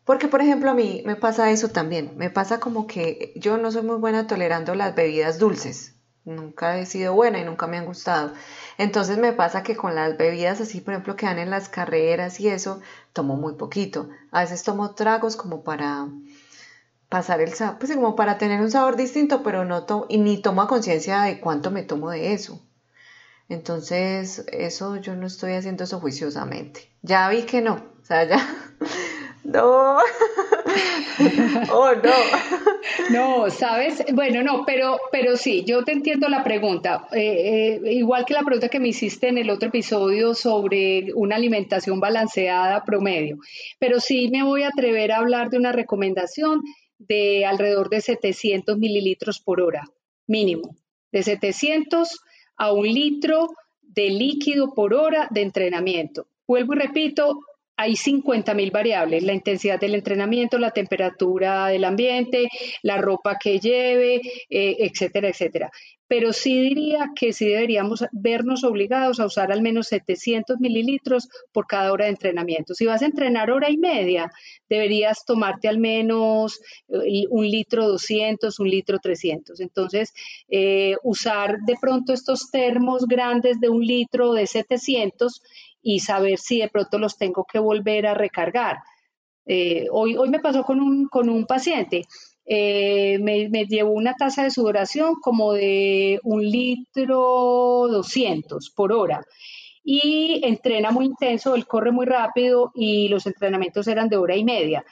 Porque, 0.04 0.28
por 0.28 0.40
ejemplo, 0.40 0.70
a 0.70 0.74
mí 0.74 1.02
me 1.06 1.16
pasa 1.16 1.50
eso 1.50 1.68
también. 1.68 2.12
Me 2.16 2.28
pasa 2.28 2.58
como 2.60 2.86
que 2.86 3.32
yo 3.36 3.56
no 3.56 3.70
soy 3.70 3.82
muy 3.82 3.96
buena 3.96 4.26
tolerando 4.26 4.74
las 4.74 4.94
bebidas 4.94 5.38
dulces. 5.38 5.94
Nunca 6.24 6.78
he 6.78 6.86
sido 6.86 7.14
buena 7.14 7.40
y 7.40 7.44
nunca 7.44 7.66
me 7.66 7.78
han 7.78 7.84
gustado. 7.84 8.32
Entonces 8.78 9.18
me 9.18 9.32
pasa 9.32 9.62
que 9.62 9.76
con 9.76 9.94
las 9.94 10.16
bebidas 10.16 10.60
así, 10.60 10.80
por 10.80 10.94
ejemplo, 10.94 11.16
que 11.16 11.26
dan 11.26 11.38
en 11.38 11.50
las 11.50 11.68
carreras 11.68 12.38
y 12.38 12.48
eso, 12.48 12.80
tomo 13.12 13.36
muy 13.36 13.54
poquito. 13.54 14.08
A 14.30 14.40
veces 14.42 14.62
tomo 14.62 14.94
tragos 14.94 15.36
como 15.36 15.64
para 15.64 16.06
pasar 17.08 17.40
el 17.40 17.52
sabor, 17.52 17.78
pues 17.78 17.92
como 17.92 18.16
para 18.16 18.38
tener 18.38 18.60
un 18.60 18.70
sabor 18.70 18.96
distinto, 18.96 19.42
pero 19.42 19.64
no 19.64 19.84
tomo, 19.84 20.06
y 20.08 20.18
ni 20.18 20.40
tomo 20.40 20.66
conciencia 20.66 21.22
de 21.22 21.40
cuánto 21.40 21.70
me 21.70 21.82
tomo 21.82 22.10
de 22.10 22.32
eso. 22.32 22.62
Entonces, 23.48 24.44
eso 24.48 24.96
yo 24.96 25.14
no 25.14 25.26
estoy 25.26 25.52
haciendo 25.52 25.84
eso 25.84 26.00
juiciosamente. 26.00 26.88
Ya 27.02 27.28
vi 27.28 27.42
que 27.42 27.60
no, 27.60 27.74
o 27.74 28.04
sea, 28.04 28.24
ya, 28.24 28.38
no, 29.44 29.98
oh 31.72 31.92
no. 31.94 32.12
No, 33.10 33.50
sabes, 33.50 34.02
bueno, 34.12 34.42
no, 34.42 34.64
pero, 34.64 34.98
pero 35.10 35.36
sí, 35.36 35.64
yo 35.64 35.84
te 35.84 35.92
entiendo 35.92 36.28
la 36.28 36.42
pregunta. 36.42 37.06
Eh, 37.12 37.80
eh, 37.84 37.92
igual 37.92 38.24
que 38.24 38.34
la 38.34 38.42
pregunta 38.42 38.68
que 38.68 38.80
me 38.80 38.88
hiciste 38.88 39.28
en 39.28 39.38
el 39.38 39.50
otro 39.50 39.68
episodio 39.68 40.34
sobre 40.34 41.12
una 41.14 41.36
alimentación 41.36 42.00
balanceada 42.00 42.84
promedio. 42.84 43.38
Pero 43.78 44.00
sí 44.00 44.28
me 44.30 44.42
voy 44.42 44.62
a 44.62 44.68
atrever 44.68 45.12
a 45.12 45.18
hablar 45.18 45.50
de 45.50 45.58
una 45.58 45.72
recomendación 45.72 46.62
de 46.98 47.44
alrededor 47.44 47.88
de 47.90 48.00
700 48.00 48.78
mililitros 48.78 49.40
por 49.40 49.60
hora, 49.60 49.84
mínimo. 50.26 50.76
De 51.10 51.22
700 51.22 52.20
a 52.56 52.72
un 52.72 52.86
litro 52.86 53.48
de 53.82 54.10
líquido 54.10 54.72
por 54.74 54.94
hora 54.94 55.28
de 55.30 55.42
entrenamiento. 55.42 56.26
Vuelvo 56.46 56.74
y 56.74 56.78
repito, 56.78 57.40
hay 57.76 57.92
50.000 57.92 58.70
variables, 58.70 59.22
la 59.22 59.32
intensidad 59.32 59.80
del 59.80 59.94
entrenamiento, 59.94 60.58
la 60.58 60.70
temperatura 60.70 61.68
del 61.68 61.84
ambiente, 61.84 62.48
la 62.82 62.98
ropa 62.98 63.38
que 63.42 63.58
lleve, 63.58 64.20
eh, 64.50 64.76
etcétera, 64.78 65.28
etcétera. 65.28 65.70
Pero 66.06 66.34
sí 66.34 66.60
diría 66.60 67.12
que 67.16 67.32
sí 67.32 67.46
deberíamos 67.46 68.04
vernos 68.12 68.64
obligados 68.64 69.18
a 69.18 69.24
usar 69.24 69.50
al 69.50 69.62
menos 69.62 69.86
700 69.86 70.60
mililitros 70.60 71.28
por 71.52 71.66
cada 71.66 71.90
hora 71.90 72.04
de 72.04 72.10
entrenamiento. 72.10 72.74
Si 72.74 72.84
vas 72.84 73.00
a 73.00 73.06
entrenar 73.06 73.50
hora 73.50 73.70
y 73.70 73.78
media, 73.78 74.30
deberías 74.68 75.24
tomarte 75.24 75.68
al 75.68 75.78
menos 75.78 76.60
eh, 76.88 77.24
un 77.30 77.48
litro 77.48 77.88
200, 77.88 78.60
un 78.60 78.68
litro 78.68 78.98
300. 78.98 79.58
Entonces, 79.60 80.12
eh, 80.50 80.96
usar 81.02 81.56
de 81.66 81.76
pronto 81.80 82.12
estos 82.12 82.50
termos 82.50 83.06
grandes 83.06 83.58
de 83.58 83.70
un 83.70 83.80
litro 83.80 84.34
de 84.34 84.46
700 84.46 85.40
y 85.82 86.00
saber 86.00 86.38
si 86.38 86.60
de 86.60 86.68
pronto 86.68 86.98
los 86.98 87.16
tengo 87.16 87.44
que 87.44 87.58
volver 87.58 88.06
a 88.06 88.14
recargar. 88.14 88.78
Eh, 89.44 89.86
hoy, 89.90 90.16
hoy 90.16 90.30
me 90.30 90.40
pasó 90.40 90.62
con 90.62 90.80
un, 90.80 91.08
con 91.08 91.28
un 91.28 91.46
paciente, 91.46 92.06
eh, 92.44 93.18
me, 93.20 93.48
me, 93.48 93.66
llevó 93.66 93.92
una 93.92 94.14
tasa 94.14 94.44
de 94.44 94.50
sudoración 94.50 95.16
como 95.20 95.52
de 95.52 96.20
un 96.22 96.42
litro 96.42 97.88
200 97.88 98.70
por 98.70 98.92
hora 98.92 99.24
y 99.84 100.40
entrena 100.44 100.90
muy 100.90 101.06
intenso, 101.06 101.54
él 101.54 101.66
corre 101.66 101.90
muy 101.90 102.06
rápido 102.06 102.70
y 102.74 103.08
los 103.08 103.26
entrenamientos 103.26 103.88
eran 103.88 104.08
de 104.08 104.16
hora 104.16 104.36
y 104.36 104.44
media 104.44 104.84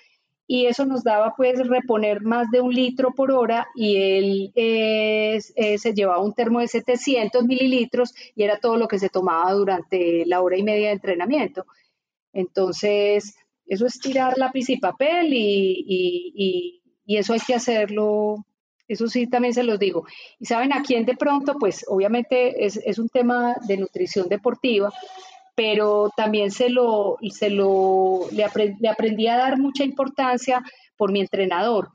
y 0.52 0.66
eso 0.66 0.84
nos 0.84 1.04
daba 1.04 1.34
pues 1.36 1.64
reponer 1.68 2.22
más 2.22 2.50
de 2.50 2.60
un 2.60 2.74
litro 2.74 3.12
por 3.14 3.30
hora 3.30 3.68
y 3.76 3.96
él 3.98 4.52
eh, 4.56 5.38
se 5.40 5.94
llevaba 5.94 6.20
un 6.20 6.34
termo 6.34 6.58
de 6.58 6.66
700 6.66 7.44
mililitros 7.44 8.12
y 8.34 8.42
era 8.42 8.58
todo 8.58 8.76
lo 8.76 8.88
que 8.88 8.98
se 8.98 9.10
tomaba 9.10 9.52
durante 9.52 10.26
la 10.26 10.40
hora 10.40 10.56
y 10.56 10.64
media 10.64 10.88
de 10.88 10.94
entrenamiento. 10.94 11.66
Entonces, 12.32 13.36
eso 13.64 13.86
es 13.86 14.00
tirar 14.00 14.38
lápiz 14.38 14.68
y 14.70 14.78
papel 14.78 15.28
y, 15.30 16.82
eso 17.06 17.32
hay 17.32 17.40
que 17.46 17.54
hacerlo 17.54 18.44
eso 18.88 19.06
sí, 19.06 19.28
también 19.28 19.54
se 19.54 19.62
los 19.62 19.78
digo. 19.78 20.04
Y 20.40 20.46
saben 20.46 20.72
a 20.72 20.82
quién 20.82 21.04
de 21.06 21.16
pronto, 21.16 21.54
pues 21.60 21.84
obviamente 21.86 22.66
es, 22.66 22.76
es, 22.76 22.98
un 22.98 23.08
tema 23.08 23.54
de 23.68 23.76
nutrición 23.76 24.28
deportiva, 24.28 24.92
pero 25.54 26.10
también 26.16 26.50
se 26.50 26.70
lo, 26.70 27.16
se 27.30 27.50
lo 27.50 28.28
le, 28.32 28.44
aprendí 28.44 29.26
a 29.26 29.36
dar 29.36 29.58
mucha 29.58 29.84
importancia 29.84 30.62
por 30.96 31.12
mi 31.12 31.20
entrenador. 31.20 31.90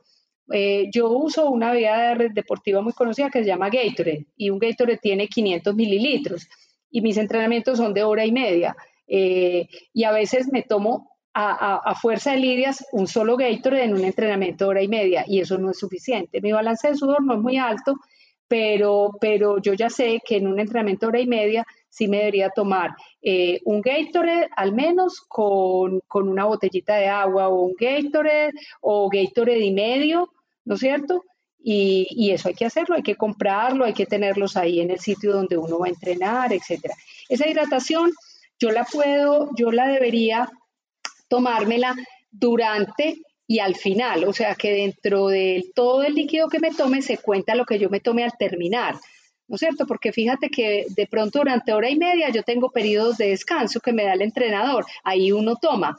Eh, 0.52 0.90
yo 0.94 1.10
uso 1.10 1.50
una 1.50 1.72
bebida 1.72 2.16
deportiva 2.16 2.82
muy 2.82 2.94
conocida 2.94 3.32
que 3.32 3.40
se 3.40 3.48
llama 3.48 3.70
Gatorade 3.70 4.28
y 4.38 4.52
un 4.52 4.60
Gatorade 4.60 5.00
tiene 5.02 5.28
500 5.28 5.76
mililitros 5.76 6.48
y 6.92 7.02
mis 7.02 7.18
entrenamientos 7.18 7.80
son 7.80 7.96
de 7.96 8.04
hora 8.04 8.26
y 8.26 8.32
media 8.32 8.76
eh, 9.08 9.68
y 9.92 10.04
a 10.04 10.12
veces 10.12 10.48
me 10.52 10.62
tomo 10.62 11.16
a, 11.38 11.96
fuerza 11.96 12.32
de 12.32 12.38
lidias 12.38 12.86
un 12.94 13.08
solo 13.08 13.36
Gatorade 13.36 13.84
en 13.84 13.94
un 13.94 14.06
entrenamiento 14.06 14.68
hora 14.68 14.82
y 14.82 14.88
media 14.88 15.26
y 15.28 15.42
eso 15.42 15.58
no 15.58 15.72
es 15.72 15.80
suficiente. 15.80 16.40
Mi 16.42 16.52
balance 16.52 16.88
de 16.88 16.96
sudor 16.96 17.24
no 17.24 17.34
es 17.34 17.42
muy 17.42 17.58
alto, 17.58 17.96
pero, 18.48 19.12
pero 19.20 19.58
yo 19.58 19.74
ya 19.74 19.90
sé 19.90 20.22
que 20.26 20.38
en 20.38 20.48
un 20.48 20.60
entrenamiento 20.60 21.08
hora 21.08 21.20
y 21.20 21.28
media 21.28 21.66
sí 21.96 22.10
me 22.10 22.18
debería 22.18 22.50
tomar 22.50 22.92
eh, 23.22 23.62
un 23.64 23.80
Gatorade 23.80 24.50
al 24.56 24.74
menos 24.74 25.22
con, 25.22 26.02
una 26.14 26.46
botellita 26.46 26.98
de 26.98 27.08
agua 27.08 27.48
o 27.48 27.62
un 27.62 27.74
Gatorade 27.80 28.52
o 28.82 29.10
Gatorade 29.10 29.60
y 29.60 29.72
medio, 29.72 30.30
¿no 30.66 30.76
es 30.76 30.82
cierto? 30.82 31.24
Y, 31.68 32.30
eso 32.32 32.50
hay 32.50 32.54
que 32.54 32.66
hacerlo, 32.66 32.96
hay 32.96 33.02
que 33.02 33.16
comprarlo, 33.16 33.86
hay 33.86 33.94
que 33.94 34.06
tenerlos 34.06 34.56
ahí 34.56 34.82
en 34.82 34.92
el 34.92 35.00
sitio 35.00 35.32
donde 35.32 35.58
uno 35.58 35.80
va 35.80 35.88
a 35.88 35.90
entrenar, 35.90 36.54
etcétera. 36.54 36.94
Esa 37.28 37.48
hidratación 37.48 38.12
yo 38.60 38.72
la 38.72 38.84
puedo, 38.84 39.50
yo 39.58 39.72
la 39.72 39.88
debería 39.88 40.48
tomármela 41.28 41.96
durante 42.30 43.16
y 43.48 43.60
al 43.60 43.76
final, 43.76 44.26
o 44.26 44.34
sea 44.34 44.56
que 44.56 44.74
dentro 44.74 45.28
de 45.28 45.64
todo 45.74 46.04
el 46.04 46.14
líquido 46.14 46.50
que 46.50 46.60
me 46.60 46.72
tome 46.72 47.02
se 47.02 47.18
cuenta 47.18 47.56
lo 47.56 47.66
que 47.66 47.80
yo 47.80 47.90
me 47.90 48.00
tome 48.00 48.24
al 48.24 48.38
terminar. 48.38 48.96
¿No 49.48 49.56
es 49.56 49.60
cierto? 49.60 49.86
Porque 49.86 50.12
fíjate 50.12 50.50
que 50.50 50.86
de 50.90 51.08
pronto 51.08 51.40
durante 51.40 51.74
hora 51.74 51.90
y 51.90 51.98
media 51.98 52.30
yo 52.30 52.44
tengo 52.44 52.72
periodos 52.72 53.18
de 53.18 53.30
descanso 53.30 53.80
que 53.80 53.94
me 53.94 54.04
da 54.04 54.14
el 54.14 54.22
entrenador, 54.22 54.86
ahí 55.04 55.32
uno 55.32 55.56
toma, 55.56 55.98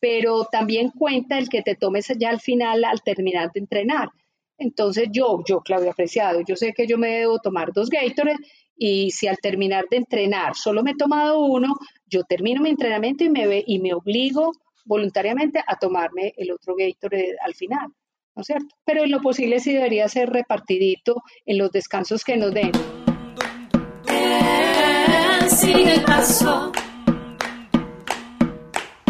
pero 0.00 0.44
también 0.44 0.90
cuenta 0.90 1.38
el 1.38 1.48
que 1.48 1.62
te 1.62 1.74
tomes 1.74 2.12
ya 2.18 2.30
al 2.30 2.40
final 2.40 2.84
al 2.84 3.02
terminar 3.02 3.50
de 3.52 3.60
entrenar. 3.60 4.10
Entonces 4.58 5.08
yo, 5.12 5.42
yo 5.46 5.60
Claudia 5.60 5.90
Apreciado, 5.90 6.40
yo 6.46 6.56
sé 6.56 6.72
que 6.72 6.86
yo 6.86 6.96
me 6.98 7.08
debo 7.08 7.38
tomar 7.38 7.72
dos 7.72 7.90
Gatorade 7.90 8.38
Y 8.76 9.10
si 9.10 9.26
al 9.26 9.36
terminar 9.38 9.84
de 9.90 9.98
entrenar 9.98 10.54
solo 10.54 10.82
me 10.82 10.92
he 10.92 10.96
tomado 10.96 11.40
uno, 11.40 11.74
yo 12.06 12.24
termino 12.24 12.62
mi 12.62 12.70
entrenamiento 12.70 13.24
y 13.24 13.30
me, 13.30 13.46
ve, 13.46 13.64
y 13.66 13.78
me 13.78 13.92
obligo 13.92 14.52
voluntariamente 14.84 15.62
a 15.66 15.76
tomarme 15.76 16.32
el 16.36 16.52
otro 16.52 16.74
Gatorade 16.76 17.36
al 17.44 17.54
final, 17.54 17.92
¿no 18.36 18.42
es 18.42 18.46
cierto? 18.46 18.76
Pero 18.84 19.02
en 19.02 19.10
lo 19.10 19.22
posible 19.22 19.60
sí 19.60 19.72
debería 19.72 20.08
ser 20.08 20.28
repartidito 20.28 21.22
en 21.46 21.56
los 21.58 21.72
descansos 21.72 22.22
que 22.22 22.36
nos 22.36 22.52
den. 22.52 22.72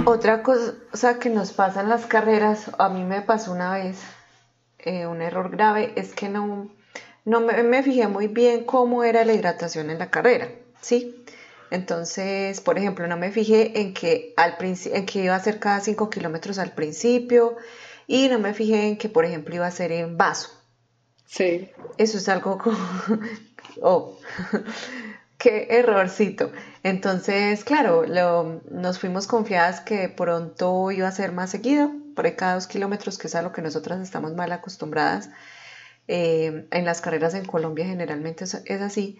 Otra 0.04 0.42
cosa 0.44 1.18
que 1.18 1.28
nos 1.28 1.52
pasa 1.52 1.80
en 1.80 1.88
las 1.88 2.06
carreras, 2.06 2.70
a 2.78 2.88
mí 2.88 3.02
me 3.02 3.20
pasó 3.20 3.50
una 3.50 3.74
vez, 3.74 4.00
eh, 4.78 5.06
un 5.06 5.20
error 5.20 5.50
grave, 5.50 5.92
es 5.96 6.14
que 6.14 6.28
no, 6.28 6.70
no 7.24 7.40
me, 7.40 7.64
me, 7.64 7.82
fijé 7.82 8.06
muy 8.06 8.28
bien 8.28 8.62
cómo 8.62 9.02
era 9.02 9.24
la 9.24 9.32
hidratación 9.32 9.90
en 9.90 9.98
la 9.98 10.08
carrera, 10.08 10.48
¿sí? 10.80 11.24
Entonces, 11.72 12.60
por 12.60 12.78
ejemplo, 12.78 13.08
no 13.08 13.16
me 13.16 13.32
fijé 13.32 13.80
en 13.80 13.92
que, 13.92 14.32
al 14.36 14.56
en 14.60 15.06
que 15.06 15.24
iba 15.24 15.34
a 15.34 15.40
ser 15.40 15.58
cada 15.58 15.80
5 15.80 16.08
kilómetros 16.10 16.60
al 16.60 16.70
principio 16.70 17.56
y 18.06 18.28
no 18.28 18.38
me 18.38 18.54
fijé 18.54 18.88
en 18.88 18.98
que, 18.98 19.08
por 19.08 19.24
ejemplo, 19.24 19.54
iba 19.54 19.66
a 19.66 19.70
ser 19.70 19.92
en 19.92 20.16
vaso. 20.16 20.50
Sí. 21.26 21.70
Eso 21.98 22.18
es 22.18 22.28
algo 22.28 22.58
como... 22.58 22.78
oh, 23.82 24.18
qué 25.38 25.66
errorcito. 25.70 26.50
Entonces, 26.82 27.64
claro, 27.64 28.04
nos 28.70 28.98
fuimos 28.98 29.26
confiadas 29.26 29.80
que 29.80 30.08
pronto 30.08 30.90
iba 30.90 31.08
a 31.08 31.12
ser 31.12 31.32
más 31.32 31.50
seguido, 31.50 31.90
por 32.14 32.34
cada 32.36 32.54
dos 32.54 32.66
kilómetros, 32.66 33.18
que 33.18 33.26
es 33.26 33.34
a 33.34 33.42
lo 33.42 33.52
que 33.52 33.62
nosotras 33.62 34.00
estamos 34.00 34.34
mal 34.34 34.50
acostumbradas. 34.52 35.30
Eh, 36.08 36.66
en 36.70 36.84
las 36.84 37.00
carreras 37.00 37.34
en 37.34 37.44
Colombia 37.44 37.84
generalmente 37.84 38.44
es, 38.44 38.80
así. 38.80 39.18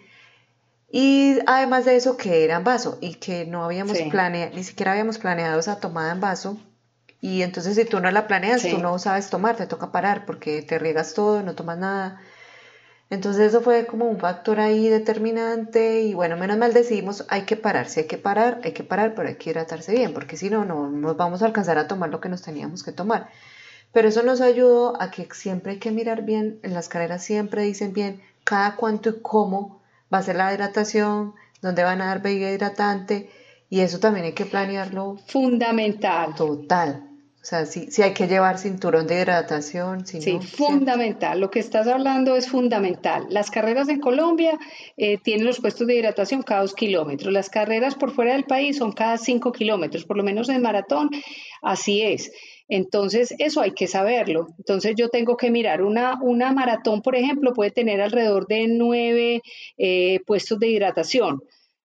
Y 0.89 1.39
además 1.45 1.83
de 1.85 1.97
eso, 1.97 2.15
que 2.15 2.45
era 2.45 2.55
en 2.55 2.63
vaso 2.63 2.97
y 3.01 3.15
que 3.15 3.45
no 3.45 3.65
habíamos 3.65 3.97
planeado, 4.09 4.55
ni 4.55 4.63
siquiera 4.63 4.93
habíamos 4.93 5.17
planeado 5.17 5.59
esa 5.59 5.79
tomada 5.79 6.13
en 6.13 6.21
vaso. 6.21 6.57
Y 7.19 7.41
entonces 7.41 7.75
si 7.75 7.85
tú 7.85 7.99
no 7.99 8.11
la 8.11 8.27
planeas, 8.27 8.61
tú 8.61 8.77
no 8.77 8.99
sabes 8.99 9.29
tomar, 9.29 9.55
te 9.55 9.65
toca 9.65 9.91
parar 9.91 10.25
porque 10.25 10.61
te 10.61 10.77
riegas 10.77 11.13
todo, 11.13 11.41
no 11.41 11.55
tomas 11.55 11.77
nada. 11.77 12.21
Entonces 13.09 13.47
eso 13.47 13.61
fue 13.61 13.85
como 13.85 14.05
un 14.05 14.19
factor 14.19 14.59
ahí 14.59 14.89
determinante 14.89 16.01
y 16.01 16.13
bueno, 16.13 16.35
menos 16.35 16.57
mal 16.57 16.73
decidimos 16.73 17.25
hay 17.29 17.43
que 17.43 17.55
parar, 17.55 17.87
si 17.87 18.01
hay 18.01 18.07
que 18.07 18.17
parar, 18.17 18.59
hay 18.63 18.73
que 18.73 18.83
parar, 18.83 19.15
pero 19.15 19.29
hay 19.29 19.35
que 19.35 19.49
hidratarse 19.49 19.93
bien, 19.93 20.13
porque 20.13 20.35
si 20.35 20.49
no, 20.49 20.65
no 20.65 20.89
nos 20.89 21.15
vamos 21.15 21.41
a 21.41 21.45
alcanzar 21.45 21.77
a 21.77 21.87
tomar 21.87 22.09
lo 22.09 22.19
que 22.19 22.27
nos 22.27 22.41
teníamos 22.41 22.83
que 22.83 22.91
tomar. 22.91 23.29
Pero 23.93 24.09
eso 24.09 24.23
nos 24.23 24.41
ayudó 24.41 25.01
a 25.01 25.09
que 25.09 25.27
siempre 25.31 25.73
hay 25.73 25.79
que 25.79 25.91
mirar 25.91 26.23
bien, 26.23 26.59
en 26.63 26.73
las 26.73 26.89
carreras 26.89 27.23
siempre 27.23 27.63
dicen 27.63 27.93
bien 27.93 28.21
cada 28.43 28.75
cuánto 28.75 29.09
y 29.09 29.21
cómo 29.21 29.81
va 30.13 30.17
a 30.17 30.23
ser 30.23 30.35
la 30.35 30.53
hidratación, 30.53 31.33
dónde 31.61 31.83
van 31.83 32.01
a 32.01 32.07
dar 32.07 32.21
bebida 32.21 32.51
hidratante 32.51 33.29
y 33.69 33.79
eso 33.79 33.99
también 33.99 34.25
hay 34.25 34.33
que 34.33 34.45
planearlo. 34.45 35.17
Fundamental. 35.27 36.35
Total. 36.35 37.06
O 37.41 37.49
sea, 37.49 37.65
sí, 37.65 37.87
hay 38.01 38.13
que 38.13 38.27
llevar 38.27 38.57
cinturón 38.57 39.07
de 39.07 39.21
hidratación. 39.21 40.05
sí, 40.05 40.39
fundamental. 40.41 41.39
Lo 41.39 41.49
que 41.49 41.59
estás 41.59 41.87
hablando 41.87 42.35
es 42.35 42.49
fundamental. 42.49 43.25
Las 43.29 43.49
carreras 43.51 43.87
en 43.87 44.01
Colombia 44.01 44.59
eh, 44.97 45.17
tienen 45.17 45.45
los 45.45 45.61
puestos 45.61 45.87
de 45.87 45.95
hidratación 45.95 46.41
cada 46.41 46.61
dos 46.61 46.73
kilómetros. 46.73 47.31
Las 47.31 47.49
carreras 47.49 47.95
por 47.95 48.11
fuera 48.11 48.33
del 48.33 48.43
país 48.43 48.77
son 48.77 48.91
cada 48.91 49.17
cinco 49.17 49.53
kilómetros, 49.53 50.03
por 50.03 50.17
lo 50.17 50.23
menos 50.23 50.49
en 50.49 50.61
maratón, 50.61 51.09
así 51.61 52.01
es. 52.01 52.31
Entonces, 52.67 53.33
eso 53.39 53.61
hay 53.61 53.71
que 53.71 53.87
saberlo. 53.87 54.47
Entonces, 54.57 54.95
yo 54.97 55.09
tengo 55.09 55.37
que 55.37 55.49
mirar, 55.49 55.81
una, 55.81 56.19
una 56.21 56.51
maratón, 56.51 57.01
por 57.01 57.15
ejemplo, 57.15 57.53
puede 57.53 57.71
tener 57.71 58.01
alrededor 58.01 58.47
de 58.47 58.67
nueve 58.67 59.41
eh, 59.77 60.19
puestos 60.25 60.59
de 60.59 60.67
hidratación, 60.67 61.41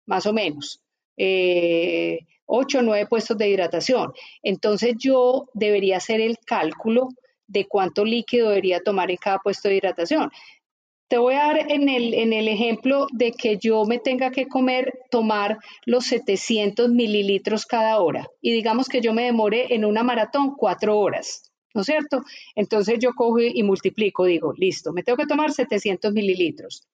más 0.06 0.26
o 0.26 0.32
menos. 0.32 0.80
Eh, 1.16 2.26
8 2.54 2.78
o 2.78 2.82
9 2.82 3.06
puestos 3.06 3.38
de 3.38 3.48
hidratación. 3.48 4.12
Entonces 4.42 4.94
yo 4.98 5.48
debería 5.54 5.96
hacer 5.96 6.20
el 6.20 6.36
cálculo 6.44 7.08
de 7.46 7.66
cuánto 7.66 8.04
líquido 8.04 8.50
debería 8.50 8.80
tomar 8.80 9.10
en 9.10 9.16
cada 9.16 9.38
puesto 9.38 9.68
de 9.68 9.76
hidratación. 9.76 10.30
Te 11.08 11.16
voy 11.16 11.34
a 11.34 11.46
dar 11.46 11.70
en 11.70 11.88
el, 11.88 12.14
en 12.14 12.32
el 12.32 12.48
ejemplo 12.48 13.06
de 13.12 13.32
que 13.32 13.56
yo 13.56 13.84
me 13.86 13.98
tenga 13.98 14.30
que 14.30 14.48
comer, 14.48 15.00
tomar 15.10 15.58
los 15.86 16.06
700 16.06 16.90
mililitros 16.90 17.66
cada 17.66 17.98
hora 18.00 18.28
y 18.40 18.52
digamos 18.52 18.88
que 18.88 19.00
yo 19.00 19.12
me 19.14 19.24
demore 19.24 19.74
en 19.74 19.84
una 19.84 20.02
maratón 20.02 20.54
cuatro 20.56 20.98
horas. 20.98 21.48
¿no 21.74 21.80
es 21.80 21.86
cierto? 21.86 22.22
Entonces 22.54 22.98
yo 23.00 23.14
cojo 23.14 23.40
y 23.40 23.62
multiplico, 23.62 24.26
digo, 24.26 24.52
listo, 24.54 24.92
me 24.92 25.02
tengo 25.02 25.16
que 25.16 25.24
tomar 25.24 25.52
700 25.52 26.12
mililitros 26.12 26.86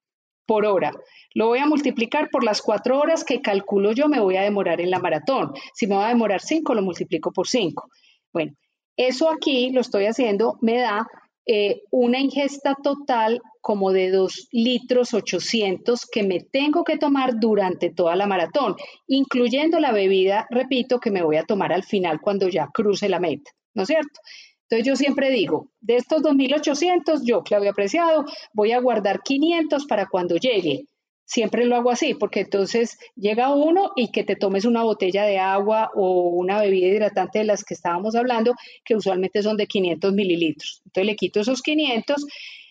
por 0.48 0.64
hora. 0.64 0.90
Lo 1.34 1.48
voy 1.48 1.58
a 1.58 1.66
multiplicar 1.66 2.30
por 2.30 2.42
las 2.42 2.62
cuatro 2.62 2.98
horas 2.98 3.22
que 3.22 3.42
calculo 3.42 3.92
yo 3.92 4.08
me 4.08 4.18
voy 4.18 4.36
a 4.36 4.42
demorar 4.42 4.80
en 4.80 4.90
la 4.90 4.98
maratón. 4.98 5.52
Si 5.74 5.86
me 5.86 5.94
va 5.94 6.06
a 6.06 6.08
demorar 6.08 6.40
cinco, 6.40 6.74
lo 6.74 6.82
multiplico 6.82 7.30
por 7.32 7.46
cinco. 7.46 7.90
Bueno, 8.32 8.52
eso 8.96 9.30
aquí 9.30 9.70
lo 9.70 9.82
estoy 9.82 10.06
haciendo, 10.06 10.56
me 10.62 10.78
da 10.78 11.06
eh, 11.46 11.82
una 11.90 12.18
ingesta 12.18 12.74
total 12.82 13.40
como 13.60 13.92
de 13.92 14.10
2 14.10 14.48
litros 14.52 15.12
800 15.12 16.06
que 16.06 16.22
me 16.22 16.40
tengo 16.40 16.82
que 16.82 16.96
tomar 16.96 17.38
durante 17.38 17.90
toda 17.90 18.16
la 18.16 18.26
maratón, 18.26 18.74
incluyendo 19.06 19.80
la 19.80 19.92
bebida, 19.92 20.46
repito, 20.50 20.98
que 20.98 21.10
me 21.10 21.22
voy 21.22 21.36
a 21.36 21.44
tomar 21.44 21.72
al 21.72 21.84
final 21.84 22.20
cuando 22.20 22.48
ya 22.48 22.68
cruce 22.72 23.08
la 23.10 23.20
meta, 23.20 23.50
¿no 23.74 23.82
es 23.82 23.88
cierto? 23.88 24.20
Entonces 24.70 24.86
yo 24.86 24.96
siempre 24.96 25.30
digo, 25.30 25.70
de 25.80 25.96
estos 25.96 26.22
2.800, 26.22 27.22
yo, 27.24 27.42
Claudia 27.42 27.70
Apreciado, 27.70 28.26
voy 28.52 28.72
a 28.72 28.80
guardar 28.80 29.22
500 29.22 29.86
para 29.86 30.06
cuando 30.08 30.36
llegue. 30.36 30.84
Siempre 31.24 31.64
lo 31.64 31.76
hago 31.76 31.90
así, 31.90 32.12
porque 32.12 32.40
entonces 32.40 32.98
llega 33.16 33.54
uno 33.54 33.92
y 33.96 34.12
que 34.12 34.24
te 34.24 34.36
tomes 34.36 34.66
una 34.66 34.82
botella 34.82 35.24
de 35.24 35.38
agua 35.38 35.90
o 35.94 36.28
una 36.28 36.60
bebida 36.60 36.86
hidratante 36.86 37.38
de 37.38 37.44
las 37.46 37.64
que 37.64 37.72
estábamos 37.72 38.14
hablando, 38.14 38.54
que 38.84 38.94
usualmente 38.94 39.42
son 39.42 39.56
de 39.56 39.66
500 39.66 40.12
mililitros. 40.12 40.82
Entonces 40.84 41.06
le 41.06 41.16
quito 41.16 41.40
esos 41.40 41.62
500, 41.62 42.26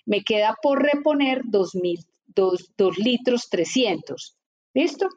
me 0.06 0.24
queda 0.24 0.56
por 0.62 0.84
reponer 0.84 1.42
2, 1.46 1.72
2 2.36 2.98
litros 3.00 3.50
300. 3.50 4.36
¿Listo? 4.76 5.10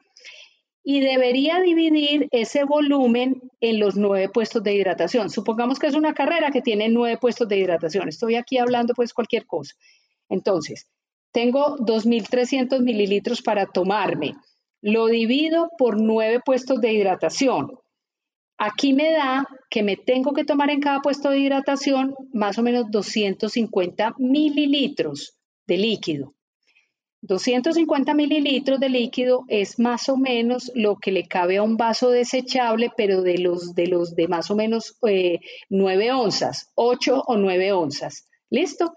Y 0.83 0.99
debería 0.99 1.59
dividir 1.59 2.27
ese 2.31 2.63
volumen 2.63 3.41
en 3.59 3.79
los 3.79 3.95
nueve 3.95 4.29
puestos 4.29 4.63
de 4.63 4.73
hidratación. 4.73 5.29
Supongamos 5.29 5.77
que 5.77 5.87
es 5.87 5.95
una 5.95 6.13
carrera 6.13 6.51
que 6.51 6.61
tiene 6.61 6.89
nueve 6.89 7.17
puestos 7.17 7.47
de 7.47 7.57
hidratación. 7.57 8.09
Estoy 8.09 8.35
aquí 8.35 8.57
hablando 8.57 8.93
pues 8.93 9.13
cualquier 9.13 9.45
cosa. 9.45 9.75
Entonces, 10.29 10.87
tengo 11.31 11.77
2.300 11.77 12.81
mililitros 12.81 13.41
para 13.41 13.67
tomarme. 13.67 14.35
Lo 14.81 15.05
divido 15.07 15.69
por 15.77 16.01
nueve 16.01 16.41
puestos 16.43 16.81
de 16.81 16.93
hidratación. 16.93 17.77
Aquí 18.57 18.93
me 18.93 19.11
da 19.11 19.47
que 19.69 19.83
me 19.83 19.97
tengo 19.97 20.33
que 20.33 20.45
tomar 20.45 20.69
en 20.69 20.81
cada 20.81 21.01
puesto 21.01 21.29
de 21.29 21.39
hidratación 21.39 22.15
más 22.33 22.57
o 22.57 22.63
menos 22.63 22.85
250 22.89 24.15
mililitros 24.17 25.37
de 25.67 25.77
líquido. 25.77 26.33
250 27.21 28.15
mililitros 28.15 28.79
de 28.79 28.89
líquido 28.89 29.45
es 29.47 29.77
más 29.77 30.09
o 30.09 30.17
menos 30.17 30.71
lo 30.73 30.95
que 30.95 31.11
le 31.11 31.27
cabe 31.27 31.57
a 31.57 31.63
un 31.63 31.77
vaso 31.77 32.09
desechable, 32.09 32.89
pero 32.97 33.21
de 33.21 33.37
los 33.37 33.75
de, 33.75 33.87
los 33.87 34.15
de 34.15 34.27
más 34.27 34.49
o 34.49 34.55
menos 34.55 34.97
eh, 35.07 35.39
9 35.69 36.11
onzas, 36.13 36.71
8 36.75 37.23
o 37.27 37.37
9 37.37 37.73
onzas. 37.73 38.27
¿Listo? 38.49 38.93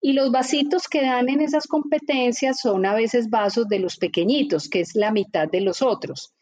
Y 0.00 0.14
los 0.14 0.32
vasitos 0.32 0.88
que 0.88 1.02
dan 1.02 1.28
en 1.28 1.40
esas 1.40 1.66
competencias 1.66 2.58
son 2.60 2.86
a 2.86 2.94
veces 2.94 3.30
vasos 3.30 3.68
de 3.68 3.78
los 3.78 3.96
pequeñitos, 3.98 4.68
que 4.68 4.80
es 4.80 4.96
la 4.96 5.12
mitad 5.12 5.48
de 5.48 5.60
los 5.60 5.80
otros. 5.80 6.32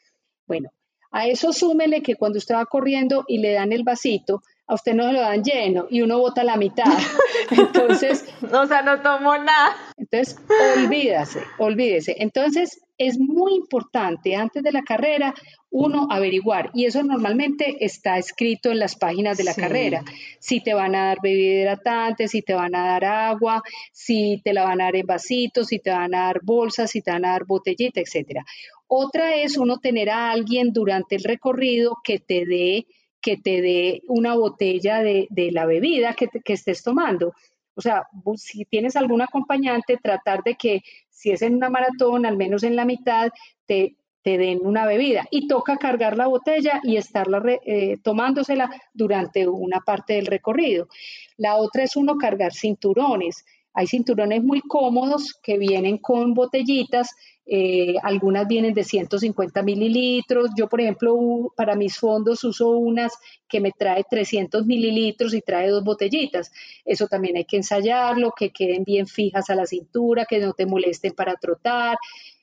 Bueno, 0.47 0.71
a 1.11 1.27
eso 1.27 1.53
súmele 1.53 2.03
que 2.03 2.14
cuando 2.14 2.38
usted 2.38 2.55
va 2.55 2.64
corriendo 2.64 3.25
y 3.29 3.38
le 3.38 3.53
dan 3.53 3.73
el 3.73 3.85
vasito, 3.85 4.43
a 4.69 4.75
usted 4.75 4.95
no 4.95 5.07
se 5.07 5.13
lo 5.15 5.21
dan 5.21 5.43
lleno 5.43 5.87
y 5.91 6.03
uno 6.03 6.19
bota 6.19 6.45
la 6.45 6.57
mitad. 6.57 6.85
Entonces. 7.51 8.25
o 8.53 8.67
sea, 8.67 8.83
no 8.83 9.01
tomo 9.01 9.37
nada. 9.39 9.75
Entonces, 9.97 10.39
olvídase, 10.77 11.41
olvídese. 11.59 12.17
Entonces, 12.19 12.83
es 12.99 13.19
muy 13.19 13.55
importante 13.55 14.37
antes 14.37 14.63
de 14.63 14.73
la 14.73 14.83
carrera 14.83 15.35
uno 15.71 16.09
averiguar, 16.11 16.71
y 16.73 16.87
eso 16.87 17.03
normalmente 17.03 17.85
está 17.85 18.17
escrito 18.17 18.71
en 18.71 18.79
las 18.79 18.97
páginas 18.97 19.37
de 19.37 19.45
la 19.45 19.55
carrera, 19.55 20.03
si 20.41 20.63
te 20.63 20.73
van 20.73 20.95
a 20.95 21.07
dar 21.07 21.19
bebida 21.23 21.61
hidratante, 21.61 22.27
si 22.27 22.41
te 22.41 22.55
van 22.55 22.75
a 22.75 22.87
dar 22.87 23.05
agua, 23.05 23.63
si 23.93 24.41
te 24.43 24.55
la 24.55 24.65
van 24.65 24.81
a 24.81 24.85
dar 24.85 24.97
en 24.97 25.07
vasitos, 25.07 25.69
si 25.69 25.79
te 25.79 25.91
van 25.91 26.15
a 26.15 26.25
dar 26.27 26.41
bolsas, 26.43 26.91
si 26.91 27.03
te 27.03 27.11
van 27.11 27.27
a 27.27 27.33
dar 27.33 27.45
botellita, 27.45 28.01
etcétera. 28.01 28.45
Otra 28.87 29.35
es 29.35 29.59
uno 29.59 29.79
tener 29.79 30.09
a 30.09 30.31
alguien 30.31 30.73
durante 30.73 31.17
el 31.17 31.25
recorrido 31.25 31.99
que 32.03 32.19
te 32.19 32.47
dé 32.47 32.87
que 33.29 33.37
te 33.37 33.61
dé 33.61 34.03
una 34.09 34.35
botella 34.37 35.03
de, 35.03 35.29
la 35.53 35.67
bebida 35.67 36.14
que, 36.14 36.29
que, 36.29 36.55
estés 36.55 36.83
tomando. 36.83 37.35
O 37.75 37.83
sea, 37.83 38.07
si 38.37 38.64
tienes 38.64 38.97
algún 38.97 39.21
acompañante, 39.21 39.99
tratar 40.03 40.43
de 40.43 40.55
que 40.55 40.81
si 41.11 41.31
es 41.31 41.43
en 41.43 41.55
una 41.57 41.69
maratón, 41.69 42.25
al 42.25 42.38
menos 42.38 42.62
en 42.62 42.75
la 42.75 42.87
mitad, 42.87 43.31
te, 43.67 43.97
te 44.23 44.38
den 44.38 44.61
una 44.62 44.87
bebida. 44.87 45.27
Y 45.31 45.47
toca 45.47 45.77
cargar 45.77 46.17
la 46.17 46.27
botella 46.27 46.81
y 46.83 46.97
estarla 46.97 47.43
eh, 47.67 47.99
tomándosela 48.03 48.71
durante 48.95 49.47
una 49.47 49.81
parte 49.81 50.14
del 50.14 50.25
recorrido. 50.25 50.88
La 51.37 51.57
otra 51.57 51.83
es 51.83 51.95
uno 51.95 52.17
cargar 52.17 52.55
cinturones. 52.55 53.45
Hay 53.79 53.87
cinturones 53.87 54.43
muy 54.43 54.61
cómodos 54.61 55.35
que 55.41 55.57
vienen 55.57 55.99
con 55.99 56.35
botellitas, 56.35 57.14
eh, 57.47 57.95
algunas 58.03 58.49
vienen 58.49 58.75
de 58.75 58.83
150 58.83 59.62
mililitros. 59.62 60.51
Yo, 60.57 60.69
por 60.69 60.81
ejemplo, 60.81 61.17
para 61.57 61.77
mis 61.77 61.97
fondos 61.97 62.43
uso 62.43 62.71
unas 62.71 63.12
que 63.49 63.61
me 63.61 63.71
trae 63.71 64.03
300 64.03 64.67
mililitros 64.67 65.33
y 65.33 65.43
trae 65.43 65.69
dos 65.69 65.85
botellitas. 65.85 66.51
Eso 66.85 67.07
también 67.07 67.37
hay 67.37 67.45
que 67.45 67.59
ensayarlo, 67.59 68.33
que 68.37 68.51
queden 68.51 68.83
bien 68.83 69.07
fijas 69.07 69.49
a 69.49 69.55
la 69.55 69.64
cintura, 69.64 70.27
que 70.29 70.41
no 70.41 70.55
te 70.55 70.67
molesten 70.67 71.12
para 71.12 71.37
trotar. 71.37 71.97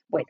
Bueno, 0.08 0.28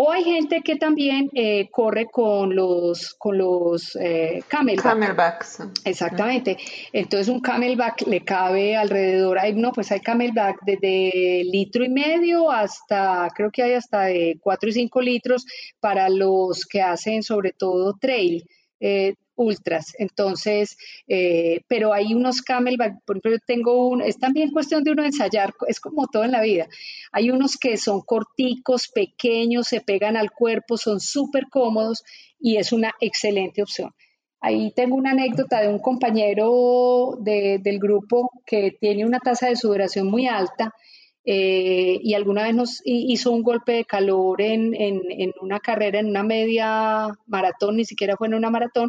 o 0.00 0.12
hay 0.12 0.22
gente 0.22 0.60
que 0.62 0.76
también 0.76 1.28
eh, 1.34 1.68
corre 1.72 2.06
con 2.06 2.54
los, 2.54 3.16
con 3.18 3.36
los 3.36 3.96
eh, 3.96 4.44
camelback. 4.46 4.84
Camelbacks. 4.84 5.58
Exactamente. 5.84 6.56
Entonces 6.92 7.26
un 7.26 7.40
camelback 7.40 8.06
le 8.06 8.24
cabe 8.24 8.76
alrededor, 8.76 9.40
hay, 9.40 9.54
no, 9.54 9.72
pues 9.72 9.90
hay 9.90 9.98
camelback 9.98 10.60
desde 10.64 11.42
litro 11.50 11.84
y 11.84 11.88
medio 11.88 12.48
hasta, 12.48 13.28
creo 13.34 13.50
que 13.50 13.64
hay 13.64 13.72
hasta 13.72 14.02
de 14.02 14.38
4 14.40 14.68
y 14.68 14.72
5 14.72 15.00
litros 15.00 15.44
para 15.80 16.08
los 16.08 16.64
que 16.64 16.80
hacen 16.80 17.24
sobre 17.24 17.50
todo 17.50 17.96
trail. 18.00 18.44
Eh, 18.78 19.14
ultras. 19.38 19.94
Entonces, 19.98 20.76
eh, 21.06 21.62
pero 21.68 21.94
hay 21.94 22.12
unos 22.12 22.42
camelback, 22.42 23.04
por 23.06 23.16
ejemplo, 23.16 23.30
yo 23.32 23.38
tengo 23.46 23.88
un, 23.88 24.02
es 24.02 24.18
también 24.18 24.50
cuestión 24.50 24.84
de 24.84 24.90
uno 24.90 25.04
ensayar, 25.04 25.54
es 25.66 25.80
como 25.80 26.06
todo 26.08 26.24
en 26.24 26.32
la 26.32 26.42
vida. 26.42 26.68
Hay 27.12 27.30
unos 27.30 27.56
que 27.56 27.76
son 27.76 28.02
corticos, 28.02 28.88
pequeños, 28.88 29.68
se 29.68 29.80
pegan 29.80 30.16
al 30.16 30.30
cuerpo, 30.30 30.76
son 30.76 31.00
súper 31.00 31.48
cómodos 31.48 32.02
y 32.38 32.56
es 32.56 32.72
una 32.72 32.92
excelente 33.00 33.62
opción. 33.62 33.94
Ahí 34.40 34.72
tengo 34.74 34.96
una 34.96 35.12
anécdota 35.12 35.60
de 35.60 35.68
un 35.68 35.80
compañero 35.80 37.16
del 37.20 37.78
grupo 37.78 38.30
que 38.46 38.76
tiene 38.80 39.04
una 39.04 39.18
tasa 39.18 39.48
de 39.48 39.56
sudoración 39.56 40.06
muy 40.06 40.26
alta 40.28 40.72
eh, 41.30 42.00
y 42.02 42.14
alguna 42.14 42.44
vez 42.44 42.54
nos 42.54 42.80
hizo 42.86 43.32
un 43.32 43.42
golpe 43.42 43.72
de 43.72 43.84
calor 43.84 44.40
en, 44.40 44.72
una 45.42 45.60
carrera, 45.60 45.98
en 45.98 46.06
una 46.06 46.22
media 46.22 47.08
maratón, 47.26 47.76
ni 47.76 47.84
siquiera 47.84 48.16
fue 48.16 48.28
en 48.28 48.34
una 48.34 48.48
maratón, 48.48 48.88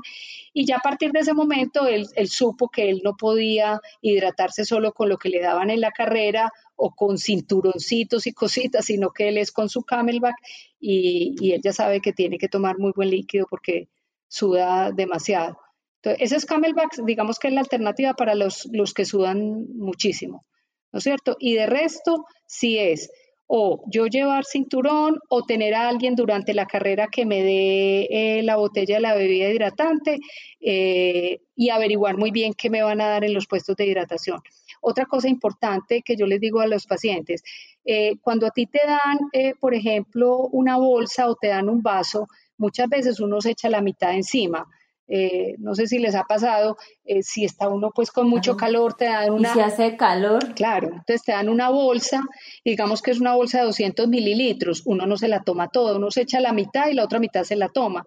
y 0.53 0.65
ya 0.65 0.77
a 0.77 0.79
partir 0.79 1.11
de 1.11 1.19
ese 1.19 1.33
momento 1.33 1.85
él, 1.85 2.07
supo 2.29 2.69
que 2.69 2.89
él 2.89 3.01
no 3.03 3.17
podía 3.17 3.81
hidratarse 3.99 4.63
solo 4.63 4.93
con 4.93 5.09
lo 5.09 5.17
que 5.17 5.27
le 5.27 5.41
daban 5.41 5.69
en 5.69 5.81
la 5.81 5.91
carrera 5.91 6.49
o 6.77 6.95
con 6.95 7.17
cinturoncitos 7.17 8.25
y 8.25 8.31
cositas, 8.31 8.85
sino 8.85 9.09
que 9.09 9.27
él 9.27 9.37
es 9.37 9.51
con 9.51 9.67
su 9.67 9.83
camelback 9.83 10.37
y, 10.79 11.35
y 11.41 11.51
él 11.51 11.61
ya 11.61 11.73
sabe 11.73 11.99
que 11.99 12.13
tiene 12.13 12.37
que 12.37 12.47
tomar 12.47 12.79
muy 12.79 12.93
buen 12.95 13.09
líquido 13.09 13.47
porque 13.49 13.89
suda 14.29 14.93
demasiado. 14.93 15.59
Entonces, 15.97 16.21
ese 16.21 16.37
es 16.37 16.45
camelback, 16.45 17.03
digamos 17.03 17.37
que 17.37 17.49
es 17.49 17.53
la 17.53 17.59
alternativa 17.59 18.13
para 18.13 18.33
los, 18.33 18.69
los 18.71 18.93
que 18.93 19.03
sudan 19.03 19.65
muchísimo. 19.75 20.45
¿No 20.91 20.97
es 20.97 21.03
cierto? 21.03 21.35
Y 21.39 21.55
de 21.55 21.65
resto, 21.65 22.25
si 22.45 22.77
es 22.77 23.09
o 23.51 23.81
yo 23.87 24.05
llevar 24.05 24.45
cinturón 24.45 25.17
o 25.27 25.41
tener 25.41 25.73
a 25.73 25.89
alguien 25.89 26.13
durante 26.13 26.53
la 26.53 26.67
carrera 26.67 27.07
que 27.11 27.25
me 27.25 27.41
dé 27.41 28.07
eh, 28.11 28.43
la 28.43 28.57
botella 28.57 28.97
de 28.97 29.01
la 29.01 29.15
bebida 29.15 29.49
hidratante 29.49 30.19
eh, 30.59 31.39
y 31.55 31.69
averiguar 31.71 32.15
muy 32.15 32.29
bien 32.29 32.53
qué 32.53 32.69
me 32.69 32.83
van 32.83 33.01
a 33.01 33.07
dar 33.07 33.23
en 33.23 33.33
los 33.33 33.47
puestos 33.47 33.75
de 33.75 33.87
hidratación. 33.87 34.39
Otra 34.81 35.07
cosa 35.07 35.29
importante 35.29 36.03
que 36.05 36.15
yo 36.15 36.27
les 36.27 36.39
digo 36.39 36.59
a 36.59 36.67
los 36.67 36.85
pacientes, 36.85 37.41
eh, 37.85 38.17
cuando 38.21 38.45
a 38.45 38.51
ti 38.51 38.67
te 38.67 38.81
dan, 38.85 39.17
por 39.59 39.73
ejemplo, 39.73 40.47
una 40.51 40.77
bolsa 40.77 41.27
o 41.27 41.35
te 41.35 41.47
dan 41.47 41.69
un 41.69 41.81
vaso, 41.81 42.27
muchas 42.55 42.87
veces 42.87 43.19
uno 43.19 43.41
se 43.41 43.51
echa 43.51 43.67
la 43.67 43.81
mitad 43.81 44.13
encima. 44.13 44.67
Eh, 45.11 45.55
no 45.57 45.73
sé 45.73 45.87
si 45.87 45.97
les 45.97 46.13
ha 46.13 46.23
pasado, 46.23 46.77
eh, 47.03 47.23
si 47.23 47.43
está 47.43 47.67
uno 47.67 47.91
pues 47.93 48.11
con 48.11 48.29
mucho 48.29 48.55
calor, 48.55 48.93
te 48.93 49.05
dan 49.05 49.31
una... 49.31 49.49
¿Y 49.49 49.53
si 49.53 49.59
hace 49.59 49.97
calor? 49.97 50.53
Claro, 50.53 50.89
entonces 50.89 51.23
te 51.23 51.31
dan 51.31 51.49
una 51.49 51.69
bolsa, 51.69 52.21
digamos 52.63 53.01
que 53.01 53.11
es 53.11 53.19
una 53.19 53.33
bolsa 53.33 53.59
de 53.59 53.65
200 53.65 54.07
mililitros, 54.07 54.83
uno 54.85 55.07
no 55.07 55.17
se 55.17 55.27
la 55.27 55.41
toma 55.41 55.69
toda, 55.69 55.97
uno 55.97 56.11
se 56.11 56.21
echa 56.21 56.39
la 56.39 56.53
mitad 56.53 56.89
y 56.89 56.93
la 56.93 57.05
otra 57.05 57.19
mitad 57.19 57.43
se 57.43 57.55
la 57.55 57.69
toma. 57.69 58.05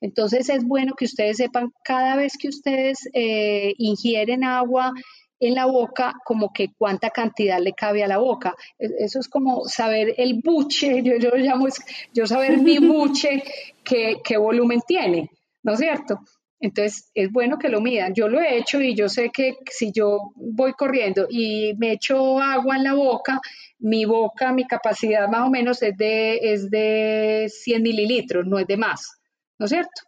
Entonces 0.00 0.48
es 0.48 0.64
bueno 0.64 0.94
que 0.94 1.06
ustedes 1.06 1.38
sepan 1.38 1.72
cada 1.82 2.14
vez 2.14 2.34
que 2.38 2.48
ustedes 2.48 3.08
eh, 3.14 3.74
ingieren 3.78 4.44
agua 4.44 4.92
en 5.40 5.54
la 5.54 5.66
boca, 5.66 6.14
como 6.24 6.52
que 6.52 6.68
cuánta 6.76 7.10
cantidad 7.10 7.58
le 7.58 7.72
cabe 7.72 8.04
a 8.04 8.08
la 8.08 8.18
boca. 8.18 8.54
E, 8.78 8.88
eso 8.98 9.18
es 9.18 9.28
como 9.28 9.64
saber 9.66 10.14
el 10.18 10.40
buche, 10.42 11.02
yo, 11.04 11.16
yo 11.16 11.30
lo 11.30 11.36
llamo, 11.36 11.66
yo 12.12 12.26
saber 12.26 12.58
mi 12.58 12.78
buche, 12.86 13.42
qué, 13.82 14.18
qué 14.22 14.36
volumen 14.36 14.80
tiene, 14.86 15.30
¿no 15.62 15.72
es 15.72 15.80
cierto? 15.80 16.20
Entonces, 16.60 17.10
es 17.14 17.30
bueno 17.30 17.58
que 17.58 17.68
lo 17.68 17.80
midan. 17.80 18.14
Yo 18.14 18.28
lo 18.28 18.40
he 18.40 18.56
hecho 18.56 18.80
y 18.80 18.94
yo 18.94 19.08
sé 19.08 19.30
que 19.30 19.56
si 19.70 19.92
yo 19.92 20.32
voy 20.36 20.72
corriendo 20.72 21.26
y 21.28 21.74
me 21.78 21.92
echo 21.92 22.40
agua 22.40 22.76
en 22.76 22.84
la 22.84 22.94
boca, 22.94 23.40
mi 23.78 24.04
boca, 24.04 24.52
mi 24.52 24.66
capacidad 24.66 25.28
más 25.28 25.46
o 25.46 25.50
menos 25.50 25.82
es 25.82 25.96
de, 25.96 26.36
es 26.36 26.70
de 26.70 27.50
100 27.50 27.82
mililitros, 27.82 28.46
no 28.46 28.58
es 28.58 28.66
de 28.66 28.76
más, 28.76 29.18
¿no 29.58 29.66
es 29.66 29.72
cierto? 29.72 30.02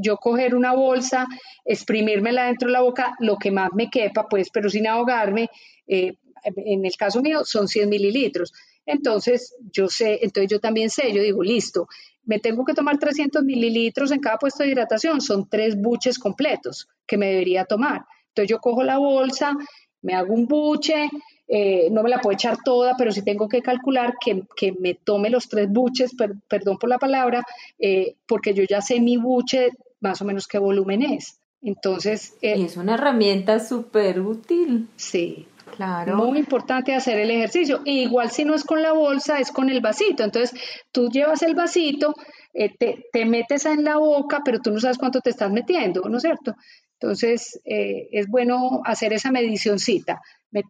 Yo 0.00 0.16
coger 0.16 0.54
una 0.54 0.74
bolsa, 0.74 1.26
exprimírmela 1.64 2.46
dentro 2.46 2.68
de 2.68 2.72
la 2.72 2.80
boca, 2.82 3.14
lo 3.20 3.36
que 3.36 3.50
más 3.50 3.70
me 3.74 3.90
quepa, 3.90 4.28
pues, 4.28 4.48
pero 4.50 4.70
sin 4.70 4.86
ahogarme, 4.86 5.48
eh, 5.86 6.14
en 6.44 6.84
el 6.84 6.96
caso 6.96 7.22
mío 7.22 7.44
son 7.44 7.68
100 7.68 7.88
mililitros. 7.88 8.52
Entonces, 8.86 9.54
yo 9.72 9.88
sé, 9.88 10.20
entonces 10.22 10.50
yo 10.50 10.60
también 10.60 10.90
sé, 10.90 11.12
yo 11.12 11.22
digo, 11.22 11.42
listo, 11.42 11.86
me 12.26 12.38
tengo 12.38 12.64
que 12.64 12.74
tomar 12.74 12.98
300 12.98 13.42
mililitros 13.44 14.10
en 14.10 14.20
cada 14.20 14.38
puesto 14.38 14.62
de 14.62 14.70
hidratación, 14.70 15.20
son 15.20 15.48
tres 15.48 15.80
buches 15.80 16.18
completos 16.18 16.88
que 17.06 17.16
me 17.16 17.26
debería 17.26 17.64
tomar. 17.64 18.04
Entonces 18.28 18.50
yo 18.50 18.58
cojo 18.58 18.82
la 18.82 18.98
bolsa, 18.98 19.56
me 20.02 20.14
hago 20.14 20.34
un 20.34 20.46
buche, 20.46 21.08
eh, 21.48 21.88
no 21.90 22.02
me 22.02 22.10
la 22.10 22.20
puedo 22.20 22.34
echar 22.34 22.58
toda, 22.64 22.94
pero 22.96 23.12
sí 23.12 23.22
tengo 23.22 23.48
que 23.48 23.62
calcular 23.62 24.14
que, 24.20 24.72
me 24.78 24.94
tome 24.94 25.30
los 25.30 25.48
tres 25.48 25.68
buches, 25.70 26.12
perdón 26.48 26.78
por 26.78 26.88
la 26.88 26.98
palabra, 26.98 27.42
eh, 27.78 28.16
porque 28.26 28.54
yo 28.54 28.64
ya 28.64 28.80
sé 28.80 29.00
mi 29.00 29.16
buche 29.16 29.70
más 30.00 30.20
o 30.20 30.24
menos 30.24 30.46
qué 30.46 30.58
volumen 30.58 31.02
es. 31.02 31.38
Entonces... 31.62 32.36
Eh, 32.42 32.58
y 32.58 32.64
es 32.64 32.76
una 32.76 32.94
herramienta 32.94 33.58
súper 33.58 34.20
útil. 34.20 34.88
Sí, 34.96 35.46
Claro. 35.76 36.16
Muy 36.16 36.38
importante 36.38 36.94
hacer 36.94 37.18
el 37.18 37.30
ejercicio. 37.30 37.80
igual 37.84 38.30
si 38.30 38.44
no 38.44 38.54
es 38.54 38.64
con 38.64 38.82
la 38.82 38.92
bolsa, 38.92 39.38
es 39.38 39.50
con 39.50 39.70
el 39.70 39.80
vasito. 39.80 40.22
Entonces, 40.22 40.58
tú 40.92 41.08
llevas 41.08 41.42
el 41.42 41.54
vasito, 41.54 42.14
eh, 42.52 42.70
te, 42.78 43.24
metes 43.24 43.66
en 43.66 43.84
la 43.84 43.96
boca, 43.96 44.42
pero 44.44 44.60
tú 44.60 44.70
no 44.70 44.80
sabes 44.80 44.98
cuánto 44.98 45.20
te 45.20 45.30
estás 45.30 45.50
metiendo, 45.50 46.02
¿no 46.08 46.18
es 46.18 46.22
cierto? 46.22 46.54
Entonces, 47.00 47.60
eh, 47.64 48.08
es 48.12 48.28
bueno 48.28 48.82
hacer 48.84 49.12
esa 49.12 49.30
medicióncita. 49.30 50.20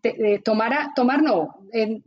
Eh, 0.02 0.40
tomar, 0.42 0.94
tomar 0.96 1.22
no, 1.22 1.56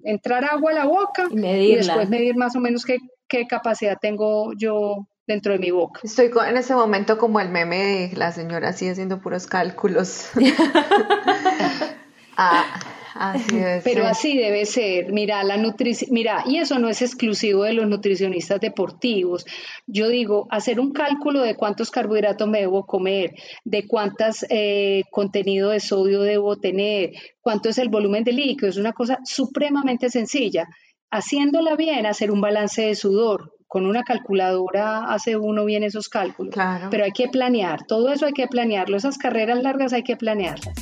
entrar 0.04 0.46
agua 0.46 0.72
a 0.72 0.76
la 0.76 0.86
boca 0.86 1.28
y, 1.30 1.76
después 1.76 2.10
medir 2.10 2.36
más 2.36 2.56
o 2.56 2.60
menos 2.60 2.84
qué, 2.84 2.98
qué 3.28 3.46
capacidad 3.46 3.98
tengo 4.02 4.54
yo 4.58 5.08
dentro 5.28 5.54
de 5.54 5.60
mi 5.60 5.70
boca. 5.70 6.00
Estoy 6.04 6.32
en 6.48 6.58
ese 6.58 6.74
momento 6.74 7.20
como 7.20 7.40
el 7.40 7.50
meme 7.50 7.78
de 7.78 8.16
la 8.16 8.32
señora 8.32 8.70
así 8.70 8.90
haciendo 8.90 9.22
puros 9.22 9.46
cálculos. 9.46 10.32
Ah, 12.38 12.80
así 13.16 13.58
Pero 13.84 14.06
así 14.06 14.38
debe 14.38 14.66
ser. 14.66 15.12
Mira, 15.12 15.44
la 15.44 15.58
nutrición, 15.58 16.12
mira, 16.14 16.44
y 16.46 16.58
eso 16.58 16.78
no 16.78 16.88
es 16.88 17.02
exclusivo 17.02 17.64
de 17.64 17.74
los 17.74 17.88
nutricionistas 17.88 18.62
deportivos. 18.62 19.46
Yo 19.88 20.08
digo, 20.08 20.48
hacer 20.52 20.80
un 20.80 20.94
cálculo 20.94 21.42
de 21.42 21.56
cuántos 21.56 21.90
carbohidratos 21.90 22.48
me 22.48 22.60
debo 22.60 22.86
comer, 22.86 23.34
de 23.66 23.88
cuántas 23.88 24.46
eh, 24.50 25.02
contenido 25.10 25.72
de 25.72 25.80
sodio 25.80 26.22
debo 26.22 26.58
tener, 26.58 27.12
cuánto 27.42 27.70
es 27.70 27.80
el 27.80 27.90
volumen 27.90 28.24
de 28.24 28.34
líquido, 28.34 28.70
es 28.70 28.78
una 28.78 28.94
cosa 28.94 29.20
supremamente 29.26 30.10
sencilla. 30.10 30.68
Haciéndola 31.10 31.76
bien, 31.76 32.06
hacer 32.06 32.32
un 32.32 32.42
balance 32.42 32.84
de 32.84 32.96
sudor, 32.96 33.54
con 33.66 33.86
una 33.86 34.04
calculadora 34.04 35.06
hace 35.12 35.38
uno 35.38 35.66
bien 35.66 35.84
esos 35.84 36.08
cálculos. 36.08 36.54
Pero 36.92 37.04
hay 37.04 37.12
que 37.12 37.30
planear, 37.30 37.86
todo 37.88 38.12
eso 38.12 38.28
hay 38.28 38.34
que 38.34 38.48
planearlo, 38.48 38.98
esas 38.98 39.18
carreras 39.18 39.64
largas 39.64 39.94
hay 39.94 40.04
que 40.04 40.18
planearlas. 40.18 40.76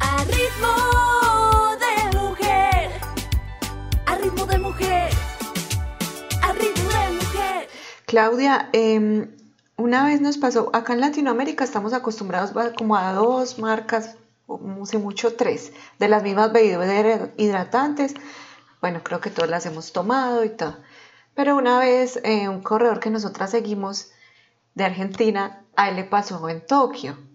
A 0.00 0.24
ritmo 0.24 1.76
de 1.78 2.18
mujer. 2.18 2.90
A 4.06 4.14
ritmo 4.16 4.46
de 4.46 4.58
mujer. 4.58 5.10
A 6.42 6.52
ritmo 6.52 6.88
de 6.90 7.10
mujer. 7.12 7.68
Claudia, 8.06 8.68
em, 8.72 9.30
una 9.76 10.04
vez 10.04 10.20
nos 10.20 10.38
pasó, 10.38 10.70
acá 10.72 10.92
en 10.92 11.00
Latinoamérica 11.00 11.64
estamos 11.64 11.92
acostumbrados 11.92 12.52
como 12.76 12.96
a 12.96 13.12
dos 13.12 13.58
marcas, 13.58 14.16
o 14.46 14.86
sé 14.86 14.98
mucho 14.98 15.34
tres, 15.34 15.72
de 15.98 16.08
las 16.08 16.22
mismas 16.22 16.52
bebidas 16.52 17.30
hidratantes. 17.36 18.14
Bueno, 18.80 19.02
creo 19.02 19.20
que 19.20 19.30
todas 19.30 19.50
las 19.50 19.66
hemos 19.66 19.92
tomado 19.92 20.44
y 20.44 20.50
todo. 20.50 20.76
Pero 21.34 21.56
una 21.56 21.78
vez 21.78 22.20
eh, 22.24 22.48
un 22.48 22.62
corredor 22.62 23.00
que 23.00 23.10
nosotras 23.10 23.50
seguimos 23.50 24.10
de 24.74 24.84
Argentina, 24.84 25.64
a 25.76 25.88
él 25.90 25.96
le 25.96 26.04
pasó 26.04 26.48
en 26.48 26.64
Tokio 26.66 27.27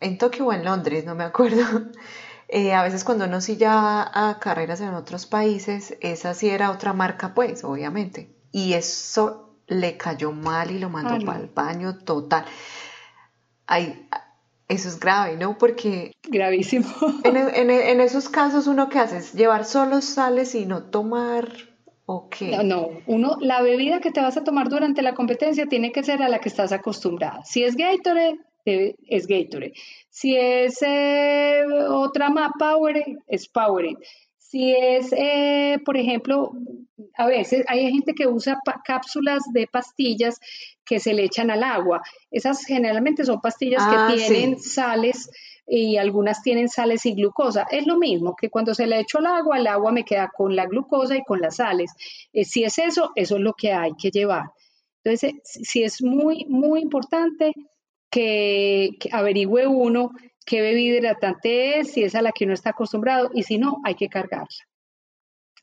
en 0.00 0.18
Tokio 0.18 0.46
o 0.46 0.52
en 0.52 0.64
Londres, 0.64 1.04
no 1.04 1.14
me 1.14 1.24
acuerdo. 1.24 1.62
Eh, 2.52 2.74
a 2.74 2.82
veces 2.82 3.04
cuando 3.04 3.26
uno 3.26 3.40
sí 3.40 3.56
ya 3.56 4.02
a 4.12 4.40
carreras 4.40 4.80
en 4.80 4.92
otros 4.94 5.24
países, 5.24 5.96
esa 6.00 6.34
sí 6.34 6.50
era 6.50 6.72
otra 6.72 6.92
marca, 6.92 7.32
pues, 7.32 7.62
obviamente. 7.62 8.34
Y 8.50 8.72
eso 8.72 9.54
le 9.68 9.96
cayó 9.96 10.32
mal 10.32 10.72
y 10.72 10.80
lo 10.80 10.88
mandó 10.88 11.16
para 11.24 11.38
el 11.38 11.46
baño 11.46 11.98
total. 11.98 12.44
Hay, 13.66 14.08
eso 14.66 14.88
es 14.88 14.98
grave, 14.98 15.36
¿no? 15.36 15.58
Porque 15.58 16.10
Gravísimo. 16.28 16.88
en, 17.22 17.36
en- 17.36 17.70
en 17.70 18.00
esos 18.00 18.28
casos 18.28 18.66
uno 18.66 18.88
que 18.88 18.98
hace 18.98 19.18
es 19.18 19.32
llevar 19.32 19.64
solo 19.64 20.00
sales 20.00 20.54
y 20.56 20.66
no 20.66 20.82
tomar 20.90 21.48
o 22.06 22.28
qué. 22.30 22.50
No, 22.56 22.62
no, 22.64 22.88
uno, 23.06 23.36
la 23.40 23.62
bebida 23.62 24.00
que 24.00 24.10
te 24.10 24.20
vas 24.20 24.36
a 24.36 24.42
tomar 24.42 24.68
durante 24.68 25.02
la 25.02 25.14
competencia 25.14 25.66
tiene 25.66 25.92
que 25.92 26.02
ser 26.02 26.20
a 26.22 26.28
la 26.28 26.40
que 26.40 26.48
estás 26.48 26.72
acostumbrada. 26.72 27.44
Si 27.44 27.62
es 27.62 27.76
Gatorade, 27.76 28.40
es 28.64 29.26
Gatorade. 29.26 29.72
Si 30.08 30.36
es 30.36 30.82
eh, 30.82 31.64
otra 31.88 32.30
más 32.30 32.50
Powerade, 32.58 33.18
es 33.26 33.48
Powerade. 33.48 33.98
Si 34.38 34.74
es, 34.74 35.12
eh, 35.12 35.78
por 35.84 35.96
ejemplo, 35.96 36.52
a 37.16 37.26
veces 37.26 37.64
hay 37.68 37.88
gente 37.92 38.14
que 38.14 38.26
usa 38.26 38.58
cápsulas 38.84 39.44
de 39.52 39.68
pastillas 39.68 40.40
que 40.84 40.98
se 40.98 41.14
le 41.14 41.22
echan 41.24 41.52
al 41.52 41.62
agua. 41.62 42.02
Esas 42.32 42.64
generalmente 42.64 43.24
son 43.24 43.40
pastillas 43.40 43.80
Ah, 43.86 44.08
que 44.10 44.16
tienen 44.16 44.58
sí. 44.58 44.70
sales 44.70 45.30
y 45.68 45.98
algunas 45.98 46.42
tienen 46.42 46.68
sales 46.68 47.06
y 47.06 47.14
glucosa. 47.14 47.64
Es 47.70 47.86
lo 47.86 47.96
mismo 47.96 48.34
que 48.34 48.50
cuando 48.50 48.74
se 48.74 48.88
le 48.88 48.98
echo 48.98 49.18
al 49.18 49.26
agua, 49.26 49.56
el 49.56 49.68
agua 49.68 49.92
me 49.92 50.04
queda 50.04 50.28
con 50.36 50.56
la 50.56 50.66
glucosa 50.66 51.16
y 51.16 51.22
con 51.22 51.40
las 51.40 51.56
sales. 51.56 51.92
Eh, 52.32 52.44
si 52.44 52.64
es 52.64 52.76
eso, 52.78 53.12
eso 53.14 53.36
es 53.36 53.40
lo 53.42 53.52
que 53.52 53.72
hay 53.72 53.92
que 53.96 54.10
llevar. 54.10 54.46
Entonces, 55.04 55.34
sí 55.44 55.84
es 55.84 56.02
muy, 56.02 56.44
muy 56.48 56.80
importante 56.80 57.52
que, 58.10 58.90
que 58.98 59.08
averigüe 59.12 59.66
uno 59.66 60.12
qué 60.44 60.60
bebida 60.60 60.98
hidratante 60.98 61.78
es, 61.78 61.92
si 61.92 62.02
es 62.02 62.14
a 62.14 62.22
la 62.22 62.32
que 62.32 62.44
uno 62.44 62.54
está 62.54 62.70
acostumbrado 62.70 63.30
y 63.32 63.44
si 63.44 63.56
no, 63.56 63.78
hay 63.84 63.94
que 63.94 64.08
cargarla. 64.08 64.66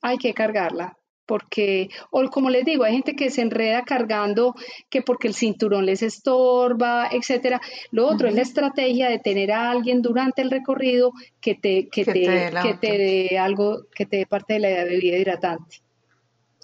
Hay 0.02 0.18
que 0.18 0.34
cargarla. 0.34 0.98
Porque, 1.26 1.90
o 2.10 2.24
como 2.30 2.50
les 2.50 2.64
digo, 2.64 2.86
hay 2.86 2.94
gente 2.94 3.14
que 3.14 3.30
se 3.30 3.42
enreda 3.42 3.84
cargando 3.84 4.56
que 4.90 5.02
porque 5.02 5.28
el 5.28 5.34
cinturón 5.34 5.86
les 5.86 6.02
estorba, 6.02 7.10
etcétera. 7.12 7.60
Lo 7.92 8.08
otro 8.08 8.30
es 8.30 8.34
la 8.34 8.44
estrategia 8.44 9.10
de 9.10 9.20
tener 9.20 9.52
a 9.52 9.70
alguien 9.70 10.02
durante 10.02 10.42
el 10.42 10.50
recorrido 10.50 11.12
que 11.42 11.56
te, 11.56 11.90
que 11.90 12.06
Que 12.06 12.14
te, 12.14 12.52
que 12.64 12.74
te 12.76 12.98
dé 12.98 13.38
algo, 13.38 13.88
que 13.94 14.06
te 14.06 14.18
dé 14.18 14.26
parte 14.26 14.54
de 14.54 14.60
la 14.62 14.70
bebida 14.86 15.18
hidratante. 15.18 15.82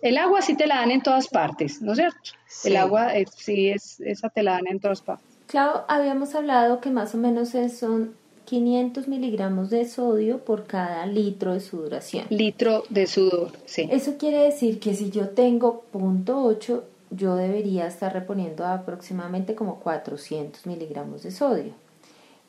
El 0.01 0.17
agua 0.17 0.41
sí 0.41 0.55
te 0.55 0.65
la 0.65 0.75
dan 0.75 0.91
en 0.91 1.01
todas 1.01 1.27
partes, 1.27 1.81
¿no 1.81 1.91
es 1.91 1.97
cierto? 1.97 2.31
Sí. 2.47 2.69
El 2.69 2.77
agua 2.77 3.17
eh, 3.17 3.25
sí 3.35 3.69
es, 3.69 3.99
esa 3.99 4.29
te 4.29 4.43
la 4.43 4.53
dan 4.53 4.67
en 4.67 4.79
todas 4.79 5.01
partes. 5.01 5.32
Claro, 5.47 5.85
habíamos 5.87 6.35
hablado 6.35 6.79
que 6.81 6.89
más 6.89 7.13
o 7.15 7.17
menos 7.17 7.49
son 7.77 8.15
500 8.45 9.07
miligramos 9.07 9.69
de 9.69 9.85
sodio 9.85 10.39
por 10.39 10.65
cada 10.65 11.05
litro 11.05 11.53
de 11.53 11.59
sudoración. 11.59 12.25
Litro 12.29 12.83
de 12.89 13.07
sudor, 13.07 13.51
sí. 13.65 13.87
Eso 13.91 14.17
quiere 14.17 14.39
decir 14.39 14.79
que 14.79 14.95
si 14.95 15.09
yo 15.11 15.29
tengo 15.29 15.81
punto 15.91 16.43
8, 16.43 16.83
yo 17.11 17.35
debería 17.35 17.87
estar 17.87 18.11
reponiendo 18.11 18.65
aproximadamente 18.65 19.55
como 19.55 19.79
400 19.79 20.65
miligramos 20.65 21.23
de 21.23 21.31
sodio. 21.31 21.73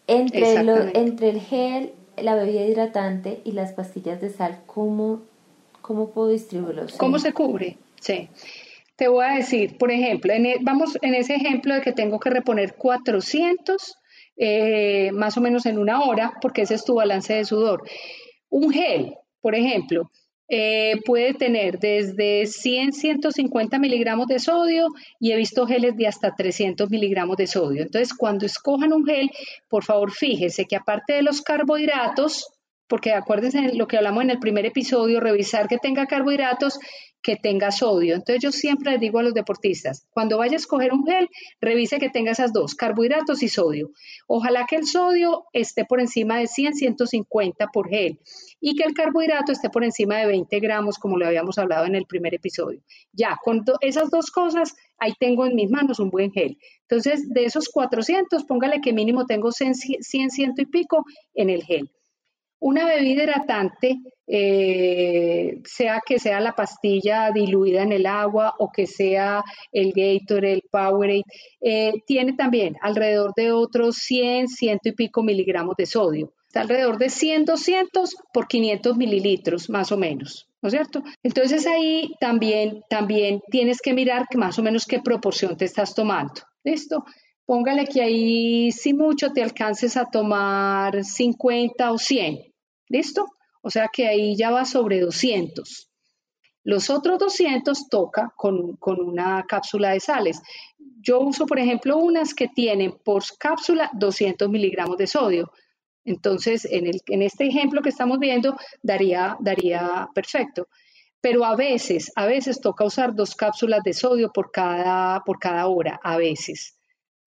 Entre, 0.07 0.63
lo- 0.65 0.75
entre 0.95 1.31
el 1.31 1.41
gel, 1.41 1.93
la 2.21 2.35
bebida 2.35 2.63
hidratante 2.63 3.41
y 3.45 3.53
las 3.53 3.73
pastillas 3.73 4.21
de 4.21 4.31
sal, 4.31 4.61
¿cómo, 4.67 5.21
cómo 5.83 6.11
puedo 6.11 6.29
distribuirlos? 6.29 6.93
¿Cómo 6.95 7.19
se 7.19 7.33
cubre? 7.33 7.79
Sí. 8.01 8.29
Te 8.97 9.09
voy 9.09 9.25
a 9.25 9.35
decir, 9.35 9.77
por 9.79 9.91
ejemplo, 9.91 10.33
en 10.33 10.47
e- 10.47 10.59
vamos 10.63 10.97
en 11.03 11.15
ese 11.15 11.35
ejemplo 11.35 11.75
de 11.75 11.81
que 11.81 11.93
tengo 11.93 12.19
que 12.21 12.31
reponer 12.31 12.75
400 12.77 13.97
eh, 14.37 15.11
más 15.13 15.37
o 15.37 15.41
menos 15.41 15.67
en 15.67 15.79
una 15.79 16.03
hora, 16.03 16.33
porque 16.41 16.63
ese 16.63 16.75
es 16.75 16.85
tu 16.85 16.95
balance 16.95 17.35
de 17.35 17.45
sudor. 17.45 17.83
Un 18.51 18.73
gel, 18.73 19.15
por 19.41 19.55
ejemplo, 19.55 20.11
eh, 20.49 20.97
puede 21.07 21.35
tener 21.35 21.79
desde 21.79 22.47
100, 22.47 22.93
150 22.93 23.79
miligramos 23.79 24.27
de 24.27 24.39
sodio 24.39 24.89
y 25.19 25.33
he 25.33 25.37
visto 25.37 25.67
geles 25.67 25.97
de 25.97 26.07
hasta 26.07 26.35
300 26.35 26.91
miligramos 26.91 27.37
de 27.37 27.47
sodio. 27.47 27.83
Entonces, 27.83 28.15
cuando 28.15 28.47
escojan 28.47 28.93
un 28.93 29.05
gel, 29.07 29.31
por 29.69 29.85
favor, 29.85 30.13
fíjense 30.13 30.67
que 30.67 30.77
aparte 30.77 31.15
de 31.15 31.23
los 31.23 31.43
carbohidratos, 31.43 32.47
porque 32.89 33.13
acuérdense 33.13 33.59
en 33.59 33.79
lo 33.79 33.87
que 33.89 33.97
hablamos 33.97 34.23
en 34.25 34.31
el 34.31 34.39
primer 34.39 34.67
episodio, 34.67 35.21
revisar 35.21 35.67
que 35.69 35.79
tenga 35.79 36.07
carbohidratos, 36.07 36.79
que 37.25 37.37
tenga 37.37 37.73
sodio. 37.73 38.15
Entonces 38.15 38.43
yo 38.43 38.53
siempre 38.53 38.93
les 38.93 39.01
digo 39.01 39.19
a 39.19 39.23
los 39.23 39.33
deportistas, 39.33 40.07
cuando 40.11 40.39
vaya 40.39 40.53
a 40.53 40.57
escoger 40.57 40.93
un 40.93 41.07
gel, 41.07 41.29
revise 41.59 41.99
que 41.99 42.11
tenga 42.11 42.33
esas 42.33 42.53
dos, 42.53 42.75
carbohidratos 42.75 43.43
y 43.43 43.49
sodio. 43.49 43.91
Ojalá 44.29 44.67
que 44.69 44.77
el 44.77 44.87
sodio 44.87 45.47
esté 45.55 45.87
por 45.87 46.01
encima 46.01 46.39
de 46.39 46.47
100, 46.47 46.75
150 46.75 47.69
por 47.69 47.89
gel 47.89 48.21
y 48.61 48.77
que 48.77 48.85
el 48.85 48.93
carbohidrato 48.93 49.53
esté 49.53 49.71
por 49.71 49.85
encima 49.85 50.19
de 50.19 50.27
20 50.27 50.61
gramos, 50.61 50.99
como 50.99 51.17
lo 51.17 51.27
habíamos 51.27 51.57
hablado 51.57 51.87
en 51.87 51.95
el 51.95 52.05
primer 52.05 52.35
episodio. 52.35 52.83
Ya, 53.13 53.39
con 53.43 53.65
esas 53.81 54.11
dos 54.11 54.31
cosas, 54.31 54.77
ahí 54.99 55.15
tengo 55.19 55.47
en 55.47 55.55
mis 55.55 55.71
manos 55.71 56.01
un 56.01 56.11
buen 56.11 56.31
gel. 56.31 56.59
Entonces, 56.83 57.31
de 57.31 57.47
esos 57.47 57.71
400, 57.71 58.45
póngale 58.45 58.83
que 58.83 58.93
mínimo 58.93 59.25
tengo 59.25 59.51
100, 59.51 59.75
100 59.75 60.31
ciento 60.31 60.61
y 60.61 60.67
pico 60.67 61.07
en 61.35 61.49
el 61.49 61.65
gel. 61.65 61.91
Una 62.67 62.87
bebida 62.87 63.25
hidratante, 63.25 63.99
eh, 64.27 65.61
sea 65.67 66.01
que 66.01 66.19
sea 66.19 66.41
la 66.41 66.55
pastilla 66.55 67.31
diluida 67.31 67.83
en 67.83 67.93
el 67.93 68.07
agua 68.07 68.55
o 68.59 68.73
que 68.73 68.87
sea 68.87 69.45
el 69.71 69.93
Gatorade, 69.93 70.55
el 70.55 70.63
Powerade, 70.71 71.25
eh, 71.61 71.93
tiene 72.07 72.33
también 72.33 72.75
alrededor 72.81 73.35
de 73.37 73.53
otros 73.53 73.97
100, 73.97 74.49
ciento 74.49 74.89
y 74.89 74.93
pico 74.93 75.23
miligramos 75.23 75.77
de 75.77 75.85
sodio. 75.85 76.33
Está 76.47 76.63
alrededor 76.63 76.97
de 76.97 77.11
100, 77.11 77.45
200 77.45 78.17
por 78.33 78.49
500 78.49 78.97
mililitros, 78.97 79.69
más 79.69 79.93
o 79.93 79.99
menos. 79.99 80.49
¿No 80.63 80.69
es 80.69 80.73
cierto? 80.73 81.03
Entonces 81.23 81.67
ahí 81.67 82.15
también, 82.19 82.81
también 82.89 83.43
tienes 83.51 83.83
que 83.83 83.93
mirar 83.93 84.27
que 84.31 84.39
más 84.39 84.59
o 84.59 84.63
menos 84.63 84.87
qué 84.87 85.01
proporción 85.01 85.59
te 85.59 85.67
estás 85.67 85.95
tomando. 85.95 86.41
¿Listo? 86.65 87.05
Póngale 87.45 87.85
que 87.85 88.01
ahí 88.01 88.73
si 88.73 88.95
mucho 88.95 89.35
te 89.35 89.43
alcances 89.43 89.99
a 89.99 90.07
tomar 90.07 91.05
50 91.05 91.93
o 91.93 91.99
100. 91.99 92.54
¿Listo? 92.89 93.27
O 93.63 93.71
sea 93.71 93.89
que 93.93 94.07
ahí 94.07 94.37
ya 94.37 94.51
va 94.51 94.65
sobre 94.65 95.01
200. 95.01 95.91
Los 96.65 96.89
otros 96.89 97.19
200 97.19 97.89
toca 97.89 98.33
con, 98.37 98.77
con 98.77 99.01
una 99.01 99.45
cápsula 99.47 99.91
de 99.91 100.01
sales. 100.01 100.41
Yo 101.01 101.21
uso, 101.21 101.47
por 101.47 101.59
ejemplo, 101.59 101.99
unas 101.99 102.35
que 102.35 102.49
tienen 102.49 102.93
por 103.05 103.23
cápsula 103.39 103.91
200 103.93 104.49
miligramos 104.49 104.97
de 104.97 105.07
sodio. 105.07 105.53
Entonces, 106.05 106.67
en, 106.67 106.87
el, 106.87 107.01
en 107.07 107.23
este 107.23 107.47
ejemplo 107.47 107.83
que 107.83 107.91
estamos 107.91 108.19
viendo, 108.19 108.57
daría, 108.83 109.37
daría 109.41 110.09
perfecto. 110.15 110.69
Pero 111.21 111.45
a 111.45 111.57
veces, 111.57 112.13
a 112.17 112.27
veces 112.27 112.61
toca 112.61 112.85
usar 112.85 113.15
dos 113.15 113.35
cápsulas 113.35 113.83
de 113.83 113.95
sodio 113.95 114.31
por 114.33 114.51
cada, 114.51 115.21
por 115.25 115.39
cada 115.39 115.67
hora, 115.69 116.01
a 116.03 116.17
veces. 116.17 116.77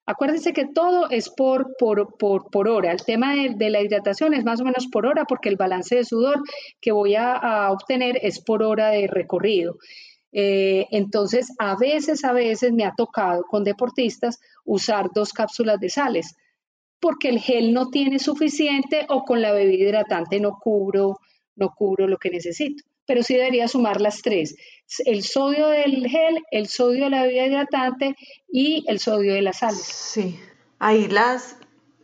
Acuérdense 0.07 0.53
que 0.53 0.65
todo 0.65 1.09
es 1.09 1.29
por, 1.29 1.75
por, 1.77 2.17
por, 2.17 2.49
por 2.49 2.69
hora. 2.69 2.93
El 2.93 3.03
tema 3.03 3.35
de, 3.35 3.69
la 3.69 3.81
hidratación 3.81 4.33
es 4.33 4.45
más 4.45 4.61
o 4.61 4.63
menos 4.63 4.87
por 4.87 5.05
hora 5.05 5.25
porque 5.25 5.49
el 5.49 5.57
balance 5.57 5.97
de 5.97 6.05
sudor 6.05 6.41
que 6.79 6.93
voy 6.93 7.15
a, 7.15 7.33
a 7.33 7.71
obtener 7.71 8.17
es 8.21 8.41
por 8.41 8.63
hora 8.63 8.89
de 8.89 9.07
recorrido. 9.07 9.75
Eh, 10.31 10.85
entonces, 10.91 11.53
a 11.59 11.75
veces, 11.75 12.23
a 12.23 12.31
veces 12.31 12.71
me 12.71 12.85
ha 12.85 12.93
tocado 12.95 13.43
con 13.43 13.65
deportistas 13.65 14.39
usar 14.63 15.09
dos 15.13 15.33
cápsulas 15.33 15.79
de 15.79 15.89
sales 15.89 16.35
porque 16.99 17.29
el 17.29 17.39
gel 17.39 17.73
no 17.73 17.89
tiene 17.89 18.19
suficiente 18.19 19.05
o 19.09 19.23
con 19.23 19.41
la 19.41 19.51
bebida 19.51 19.83
hidratante 19.83 20.39
no 20.39 20.57
cubro, 20.59 21.17
no 21.55 21.69
cubro 21.75 22.07
lo 22.07 22.17
que 22.17 22.29
necesito. 22.29 22.83
Pero 23.07 23.23
sí 23.23 23.35
debería 23.35 23.67
sumar 23.67 24.01
las 24.01 24.21
tres, 24.21 24.55
el 25.05 25.23
sodio 25.23 25.67
del 25.67 26.07
gel, 26.07 26.43
el 26.51 26.67
sodio 26.67 27.05
de 27.05 27.09
la 27.09 27.23
bebida 27.23 27.45
hidratante 27.45 28.15
y 28.51 28.83
el 28.87 28.99
sodio 28.99 29.33
de 29.33 29.41
las 29.41 29.59
sales. 29.59 29.81
Sí, 29.81 30.39
ahí 30.79 31.07
las, 31.07 31.57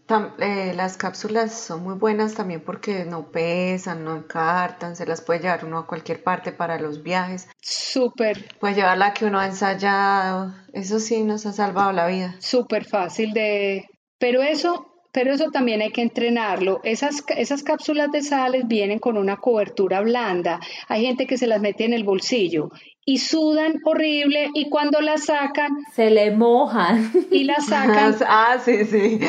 tam, 0.05 0.33
eh, 0.39 0.73
las 0.75 0.97
cápsulas 0.97 1.53
son 1.53 1.83
muy 1.83 1.95
buenas 1.95 2.33
también 2.33 2.61
porque 2.61 3.05
no 3.05 3.31
pesan, 3.31 4.03
no 4.03 4.15
encartan, 4.15 4.95
se 4.95 5.05
las 5.05 5.21
puede 5.21 5.41
llevar 5.41 5.65
uno 5.65 5.79
a 5.79 5.87
cualquier 5.87 6.23
parte 6.23 6.51
para 6.51 6.79
los 6.79 7.03
viajes. 7.03 7.47
Súper. 7.61 8.57
Puede 8.59 8.75
llevar 8.75 8.97
la 8.97 9.13
que 9.13 9.25
uno 9.25 9.39
ha 9.39 9.45
ensayado, 9.45 10.53
eso 10.71 10.99
sí 10.99 11.23
nos 11.23 11.45
ha 11.45 11.53
salvado 11.53 11.91
la 11.91 12.07
vida. 12.07 12.35
Súper 12.39 12.85
fácil 12.85 13.33
de... 13.33 13.85
Pero 14.19 14.41
eso 14.41 14.92
pero 15.13 15.31
eso 15.31 15.51
también 15.51 15.81
hay 15.81 15.91
que 15.91 16.01
entrenarlo. 16.01 16.81
Esas, 16.83 17.23
esas 17.37 17.63
cápsulas 17.63 18.11
de 18.11 18.23
sales 18.23 18.67
vienen 18.67 18.99
con 18.99 19.17
una 19.17 19.37
cobertura 19.37 20.01
blanda. 20.01 20.59
Hay 20.89 21.05
gente 21.05 21.27
que 21.27 21.37
se 21.37 21.47
las 21.47 21.61
mete 21.61 21.85
en 21.85 21.93
el 21.93 22.03
bolsillo 22.03 22.71
y 23.05 23.19
sudan 23.19 23.81
horrible 23.83 24.49
y 24.53 24.69
cuando 24.69 25.01
las 25.01 25.25
sacan 25.25 25.85
se 25.93 26.09
le 26.09 26.31
mojan 26.31 27.11
y 27.31 27.43
las 27.43 27.65
sacan. 27.67 28.15
Ah, 28.27 28.57
sí, 28.63 28.85
sí. 28.85 29.19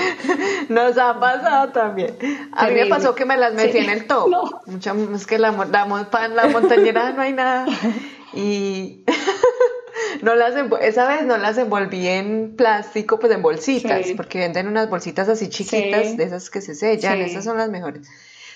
Nos 0.71 0.97
ha 0.97 1.21
pasado 1.21 1.71
también. 1.73 2.17
A 2.53 2.61
Terrible. 2.61 2.75
mí 2.75 2.81
me 2.81 2.87
pasó 2.87 3.15
que 3.15 3.27
me 3.27 3.37
las 3.37 3.53
metí 3.55 3.73
sí. 3.73 3.79
en 3.79 3.91
el 3.91 4.07
top. 4.07 4.31
No. 4.31 4.45
Mucha, 4.67 4.95
es 5.15 5.27
que 5.27 5.39
la, 5.39 5.51
la, 5.51 6.29
la 6.29 6.47
montañera 6.49 7.13
no 7.13 7.23
hay 7.23 7.33
nada. 7.33 7.67
Y 8.37 9.05
no 10.23 10.35
las 10.35 10.55
esa 10.81 11.09
vez 11.09 11.25
no 11.25 11.37
las 11.37 11.59
envolví 11.59 12.07
en 12.09 12.55
plástico, 12.57 13.19
pues 13.19 13.33
en 13.33 13.43
bolsitas, 13.43 14.07
sí. 14.07 14.15
porque 14.15 14.39
venden 14.39 14.69
unas 14.69 14.89
bolsitas 14.91 15.29
así 15.29 15.49
chiquitas, 15.49 16.11
sí. 16.11 16.17
de 16.17 16.25
esas 16.25 16.51
que 16.51 16.61
se 16.61 16.75
sellan, 16.75 17.15
sí. 17.19 17.21
esas 17.31 17.45
son 17.45 17.57
las 17.59 17.69
mejores. 17.71 18.07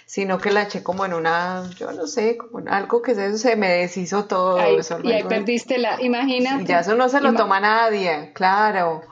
sino 0.06 0.38
que 0.38 0.50
la 0.50 0.62
eché 0.62 0.82
como 0.82 1.04
en 1.04 1.12
una, 1.12 1.68
yo 1.78 1.92
no 1.92 2.06
sé, 2.06 2.38
como 2.38 2.60
en 2.60 2.70
algo 2.70 3.02
que 3.02 3.14
se, 3.14 3.36
se 3.36 3.56
me 3.56 3.68
deshizo 3.68 4.24
todo. 4.24 4.58
Ahí- 4.58 4.76
eso 4.76 4.98
y 5.04 5.12
ahí 5.12 5.22
perdiste 5.24 5.76
la, 5.76 6.00
imagínate. 6.02 6.62
y 6.62 6.66
ya 6.66 6.80
eso 6.80 6.94
no 6.94 7.10
se 7.10 7.20
lo 7.20 7.34
toma 7.34 7.60
nadie, 7.60 8.32
claro. 8.34 9.02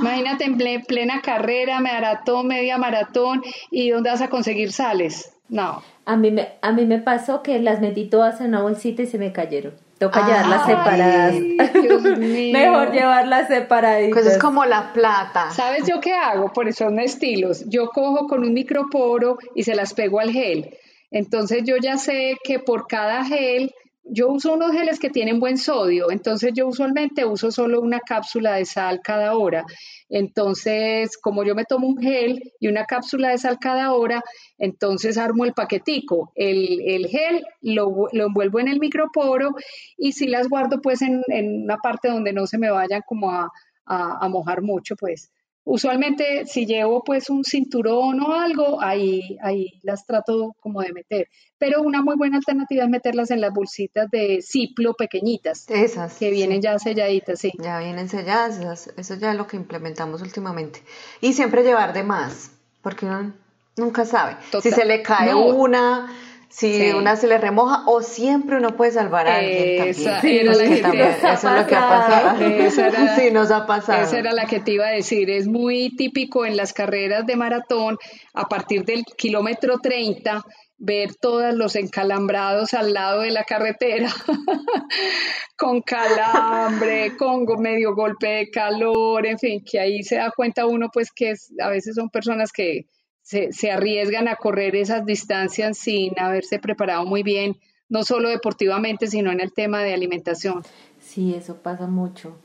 Imagínate 0.00 0.44
en 0.44 0.58
ple- 0.58 0.86
plena 0.86 1.20
carrera, 1.20 1.78
maratón, 1.80 2.46
media 2.46 2.78
maratón, 2.78 3.42
y 3.70 3.90
dónde 3.90 4.08
vas 4.10 4.22
a 4.22 4.30
conseguir 4.30 4.72
sales. 4.72 5.30
No. 5.48 5.82
A 6.04 6.16
mí, 6.16 6.30
me, 6.30 6.48
a 6.60 6.72
mí 6.72 6.86
me 6.86 6.98
pasó 6.98 7.42
que 7.42 7.58
las 7.60 7.80
metí 7.80 8.06
todas 8.08 8.40
en 8.40 8.48
una 8.48 8.62
bolsita 8.62 9.02
y 9.02 9.06
se 9.06 9.18
me 9.18 9.32
cayeron. 9.32 9.74
Toca 9.98 10.24
Ay, 10.24 10.32
llevarlas 10.32 10.66
separadas. 10.66 11.34
Dios 11.82 12.02
mío. 12.18 12.52
Mejor 12.52 12.92
llevarlas 12.92 13.48
separaditas. 13.48 14.12
Pues 14.12 14.26
es 14.34 14.38
como 14.38 14.64
la 14.64 14.92
plata. 14.92 15.50
¿Sabes 15.50 15.86
yo 15.86 16.00
qué 16.00 16.12
hago? 16.12 16.52
Por 16.52 16.68
eso 16.68 16.84
son 16.84 16.98
estilos. 16.98 17.64
Yo 17.68 17.88
cojo 17.88 18.26
con 18.26 18.44
un 18.44 18.52
microporo 18.52 19.38
y 19.54 19.62
se 19.62 19.74
las 19.74 19.94
pego 19.94 20.20
al 20.20 20.32
gel. 20.32 20.76
Entonces 21.10 21.62
yo 21.64 21.76
ya 21.76 21.96
sé 21.96 22.36
que 22.44 22.58
por 22.58 22.86
cada 22.86 23.24
gel, 23.24 23.72
yo 24.08 24.28
uso 24.28 24.54
unos 24.54 24.72
geles 24.72 24.98
que 25.00 25.10
tienen 25.10 25.40
buen 25.40 25.58
sodio. 25.58 26.10
Entonces 26.10 26.52
yo 26.54 26.66
usualmente 26.68 27.24
uso 27.24 27.50
solo 27.50 27.80
una 27.80 28.00
cápsula 28.00 28.54
de 28.54 28.64
sal 28.64 29.00
cada 29.02 29.34
hora. 29.36 29.64
Entonces, 30.08 31.16
como 31.18 31.44
yo 31.44 31.54
me 31.54 31.64
tomo 31.64 31.86
un 31.88 31.98
gel 31.98 32.40
y 32.60 32.68
una 32.68 32.84
cápsula 32.84 33.30
de 33.30 33.38
sal 33.38 33.58
cada 33.60 33.92
hora, 33.92 34.22
entonces 34.58 35.18
armo 35.18 35.44
el 35.44 35.52
paquetico. 35.54 36.32
El, 36.34 36.80
el 36.88 37.06
gel 37.08 37.44
lo, 37.62 38.08
lo 38.12 38.26
envuelvo 38.26 38.60
en 38.60 38.68
el 38.68 38.80
microporo 38.80 39.54
y 39.96 40.12
si 40.12 40.26
las 40.28 40.48
guardo 40.48 40.80
pues 40.80 41.02
en, 41.02 41.22
en 41.28 41.62
una 41.64 41.76
parte 41.78 42.08
donde 42.08 42.32
no 42.32 42.46
se 42.46 42.58
me 42.58 42.70
vayan 42.70 43.02
como 43.06 43.30
a, 43.32 43.50
a- 43.86 44.18
a 44.24 44.28
mojar 44.28 44.62
mucho, 44.62 44.96
pues. 44.96 45.30
Usualmente 45.68 46.46
si 46.46 46.64
llevo 46.64 47.02
pues 47.02 47.28
un 47.28 47.42
cinturón 47.42 48.20
o 48.20 48.32
algo, 48.32 48.80
ahí, 48.80 49.36
ahí 49.42 49.80
las 49.82 50.06
trato 50.06 50.54
como 50.60 50.80
de 50.80 50.92
meter. 50.92 51.28
Pero 51.58 51.82
una 51.82 52.02
muy 52.02 52.14
buena 52.16 52.36
alternativa 52.36 52.84
es 52.84 52.88
meterlas 52.88 53.32
en 53.32 53.40
las 53.40 53.52
bolsitas 53.52 54.08
de 54.12 54.42
ciplo 54.42 54.94
pequeñiñitas, 54.94 55.68
Esas. 55.68 56.18
que 56.18 56.30
vienen 56.30 56.62
ya 56.62 56.78
selladitas, 56.78 57.40
sí. 57.40 57.50
Ya 57.58 57.80
vienen 57.80 58.08
selladas, 58.08 58.58
esas- 58.60 58.94
eso 58.96 59.16
ya 59.16 59.32
es 59.32 59.36
lo 59.36 59.48
que 59.48 59.56
implementamos 59.56 60.22
últimamente. 60.22 60.82
Y 61.20 61.32
siempre 61.32 61.64
llevar 61.64 61.92
de 61.92 62.04
más, 62.04 62.52
porque 62.80 63.06
uno 63.06 63.32
nunca 63.76 64.04
sabe. 64.04 64.36
Si 64.62 64.70
se 64.70 64.84
le 64.84 65.02
cae 65.02 65.32
No. 65.32 65.46
una, 65.46 66.14
si 66.58 66.72
Sí. 66.80 66.92
una 66.92 67.16
se 67.16 67.26
le 67.26 67.36
remoja, 67.36 67.82
o 67.86 68.00
siempre 68.00 68.56
uno 68.56 68.76
puede 68.76 68.92
salvar 68.92 69.26
a 69.28 69.36
alguien 69.36 69.88
Esa 69.88 70.12
también. 70.20 70.46
era 70.48 70.68
que 70.68 70.76
también 70.80 71.06
eso 71.08 71.28
es 71.28 71.42
lo 71.44 71.66
que 71.66 71.74
ha 71.74 71.80
pasado. 71.88 72.24
pasado. 72.38 72.40
Esa 72.66 72.86
era- 72.86 73.16
sí, 73.16 73.30
nos 73.30 73.50
ha 73.50 73.66
pasado. 73.66 74.02
Esa 74.02 74.18
era 74.18 74.32
la 74.32 74.46
que 74.46 74.60
te 74.60 74.72
iba 74.72 74.86
a 74.86 74.90
decir. 74.92 75.28
Es 75.28 75.46
muy 75.48 75.94
típico 75.96 76.46
en 76.46 76.56
las 76.56 76.72
carreras 76.72 77.26
de 77.26 77.36
maratón, 77.36 77.98
a 78.32 78.44
partir 78.48 78.84
del 78.86 79.04
kilómetro 79.04 79.78
30, 79.82 80.42
ver 80.78 81.14
todos 81.20 81.54
los 81.54 81.76
encalambrados 81.76 82.72
al 82.72 82.92
lado 82.94 83.20
de 83.20 83.30
la 83.32 83.44
carretera, 83.44 84.08
con 85.58 85.82
calambre, 85.82 87.16
con 87.16 87.44
medio 87.60 87.94
golpe 87.94 88.28
de 88.28 88.50
calor, 88.50 89.26
en 89.26 89.38
fin, 89.38 89.62
que 89.64 89.78
ahí 89.80 90.02
se 90.02 90.16
da 90.16 90.30
cuenta 90.34 90.66
uno 90.66 90.88
pues 90.92 91.10
que 91.12 91.30
es- 91.32 91.52
a 91.62 91.68
veces 91.68 91.94
son 91.94 92.08
personas 92.10 92.50
que 92.52 92.86
se, 93.26 93.52
se 93.52 93.72
arriesgan 93.72 94.28
a 94.28 94.36
correr 94.36 94.76
esas 94.76 95.04
distancias 95.04 95.76
sin 95.78 96.12
haberse 96.16 96.60
preparado 96.60 97.04
muy 97.06 97.24
bien, 97.24 97.56
no 97.88 98.04
solo 98.04 98.28
deportivamente, 98.28 99.08
sino 99.08 99.32
en 99.32 99.40
el 99.40 99.52
tema 99.52 99.82
de 99.82 99.92
alimentación. 99.94 100.62
Sí, 101.00 101.34
eso 101.34 101.56
pasa 101.56 101.88
mucho. 101.88 102.36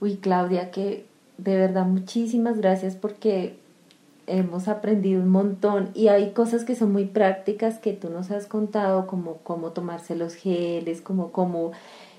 Uy, 0.00 0.18
Claudia, 0.18 0.70
que 0.70 1.06
de 1.38 1.56
verdad 1.56 1.86
muchísimas 1.86 2.58
gracias 2.58 2.94
porque 2.94 3.56
hemos 4.28 4.68
aprendido 4.68 5.20
un 5.20 5.28
montón 5.28 5.90
y 5.92 6.06
hay 6.06 6.30
cosas 6.30 6.64
que 6.64 6.76
son 6.76 6.92
muy 6.92 7.06
prácticas 7.06 7.78
que 7.80 7.92
tú 7.92 8.08
nos 8.08 8.30
has 8.30 8.46
contado, 8.46 9.08
como 9.08 9.38
cómo 9.38 9.72
tomarse 9.72 10.14
los 10.14 10.34
geles, 10.36 11.00
como 11.00 11.32
cómo 11.32 11.72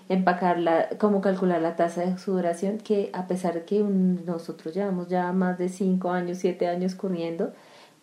empacar 0.09 0.59
la, 0.59 0.89
cómo 0.99 1.21
calcular 1.21 1.61
la 1.61 1.77
tasa 1.77 2.01
de 2.01 2.17
sudoración, 2.17 2.79
que 2.79 3.09
a 3.13 3.27
pesar 3.27 3.53
de 3.53 3.63
que 3.63 3.81
un- 3.81 4.25
nosotros 4.25 4.75
llevamos 4.75 5.07
ya 5.07 5.31
más 5.31 5.57
de 5.57 5.69
cinco 5.69 6.11
años, 6.11 6.39
siete 6.39 6.67
años 6.67 6.95
corriendo, 6.95 7.53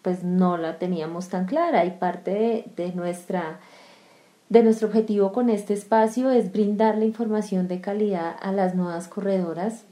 pues 0.02 0.24
no 0.24 0.56
la 0.56 0.78
teníamos 0.78 1.28
tan 1.28 1.46
clara. 1.46 1.84
Y 1.84 1.92
parte 1.92 2.30
de, 2.30 2.64
de 2.76 2.92
nuestra 2.92 3.60
de 4.50 4.64
nuestro 4.64 4.88
objetivo 4.88 5.32
con 5.32 5.48
este 5.48 5.74
espacio 5.74 6.30
es 6.30 6.52
brindar 6.52 6.98
la 6.98 7.04
información 7.04 7.68
de 7.68 7.80
calidad 7.80 8.34
a 8.42 8.50
las 8.50 8.74
nuevas 8.74 9.06
corredoras 9.06 9.84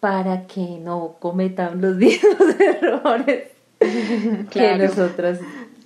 para 0.00 0.46
que 0.46 0.78
no 0.78 1.16
cometan 1.18 1.80
los 1.80 1.96
mismos 1.96 2.60
errores 2.60 3.44
que 4.50 4.76
nosotras 4.76 5.40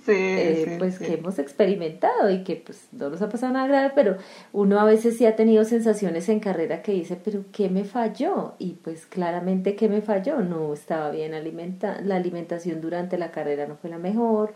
eh, 0.07 0.65
sí, 0.65 0.75
pues 0.77 0.95
sí. 0.95 1.05
que 1.05 1.13
hemos 1.13 1.39
experimentado 1.39 2.29
y 2.29 2.43
que 2.43 2.55
pues 2.55 2.87
no 2.91 3.09
nos 3.09 3.21
ha 3.21 3.29
pasado 3.29 3.53
nada 3.53 3.67
grave, 3.67 3.91
pero 3.95 4.17
uno 4.53 4.79
a 4.79 4.85
veces 4.85 5.17
sí 5.17 5.25
ha 5.25 5.35
tenido 5.35 5.63
sensaciones 5.63 6.29
en 6.29 6.39
carrera 6.39 6.81
que 6.81 6.91
dice, 6.91 7.19
pero 7.21 7.45
¿qué 7.51 7.69
me 7.69 7.83
falló? 7.83 8.53
Y 8.59 8.73
pues 8.73 9.05
claramente 9.05 9.75
¿qué 9.75 9.89
me 9.89 10.01
falló? 10.01 10.39
No 10.41 10.73
estaba 10.73 11.11
bien 11.11 11.33
alimenta 11.33 12.01
la 12.01 12.15
alimentación 12.15 12.81
durante 12.81 13.17
la 13.17 13.31
carrera 13.31 13.67
no 13.67 13.75
fue 13.75 13.89
la 13.89 13.97
mejor, 13.97 14.53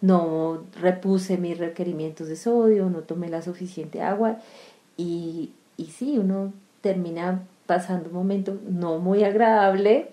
no 0.00 0.64
repuse 0.80 1.38
mis 1.38 1.58
requerimientos 1.58 2.28
de 2.28 2.36
sodio, 2.36 2.90
no 2.90 3.00
tomé 3.00 3.28
la 3.28 3.42
suficiente 3.42 4.02
agua 4.02 4.38
y, 4.96 5.52
y 5.76 5.86
sí, 5.86 6.18
uno 6.18 6.52
termina 6.80 7.42
pasando 7.66 8.08
un 8.08 8.14
momento 8.14 8.58
no 8.68 8.98
muy 8.98 9.24
agradable 9.24 10.08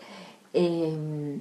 eh, 0.53 1.39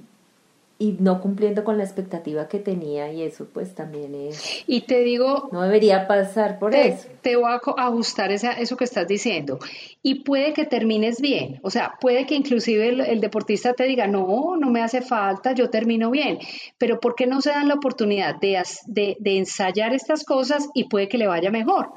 y 0.83 0.97
no 0.99 1.21
cumpliendo 1.21 1.63
con 1.63 1.77
la 1.77 1.83
expectativa 1.85 2.47
que 2.49 2.59
tenía 2.59 3.11
y 3.13 3.21
eso 3.21 3.47
pues 3.53 3.73
también 3.73 4.13
es, 4.15 4.63
Y 4.67 4.81
te 4.81 4.99
digo, 5.03 5.49
no 5.53 5.61
debería 5.61 6.07
pasar 6.07 6.59
por 6.59 6.71
te, 6.71 6.89
eso. 6.89 7.07
te 7.21 7.35
voy 7.37 7.51
a 7.51 7.61
ajustar 7.87 8.31
esa- 8.33 8.51
eso 8.53 8.75
que 8.75 8.83
estás 8.83 9.07
diciendo. 9.07 9.59
Y 10.01 10.23
puede 10.23 10.51
que 10.53 10.65
termines 10.65 11.21
bien. 11.21 11.59
O 11.63 11.69
sea, 11.69 11.93
puede 12.01 12.25
que 12.25 12.35
inclusive 12.35 12.89
el, 12.89 12.99
el 13.01 13.21
deportista 13.21 13.73
te 13.73 13.85
diga, 13.85 14.07
no, 14.07 14.57
no 14.57 14.69
me 14.69 14.81
hace 14.81 15.01
falta, 15.01 15.53
yo 15.53 15.69
termino 15.69 16.11
bien. 16.11 16.39
Pero 16.77 16.99
¿por 16.99 17.15
qué 17.15 17.27
no 17.27 17.39
se 17.41 17.51
dan 17.51 17.69
la 17.69 17.75
oportunidad 17.75 18.35
de, 18.41 18.57
as- 18.57 18.81
de, 18.85 19.15
de 19.19 19.37
ensayar 19.37 19.93
estas 19.93 20.25
cosas 20.25 20.67
y 20.73 20.85
puede 20.89 21.07
que 21.07 21.17
le 21.17 21.27
vaya 21.27 21.49
mejor? 21.49 21.91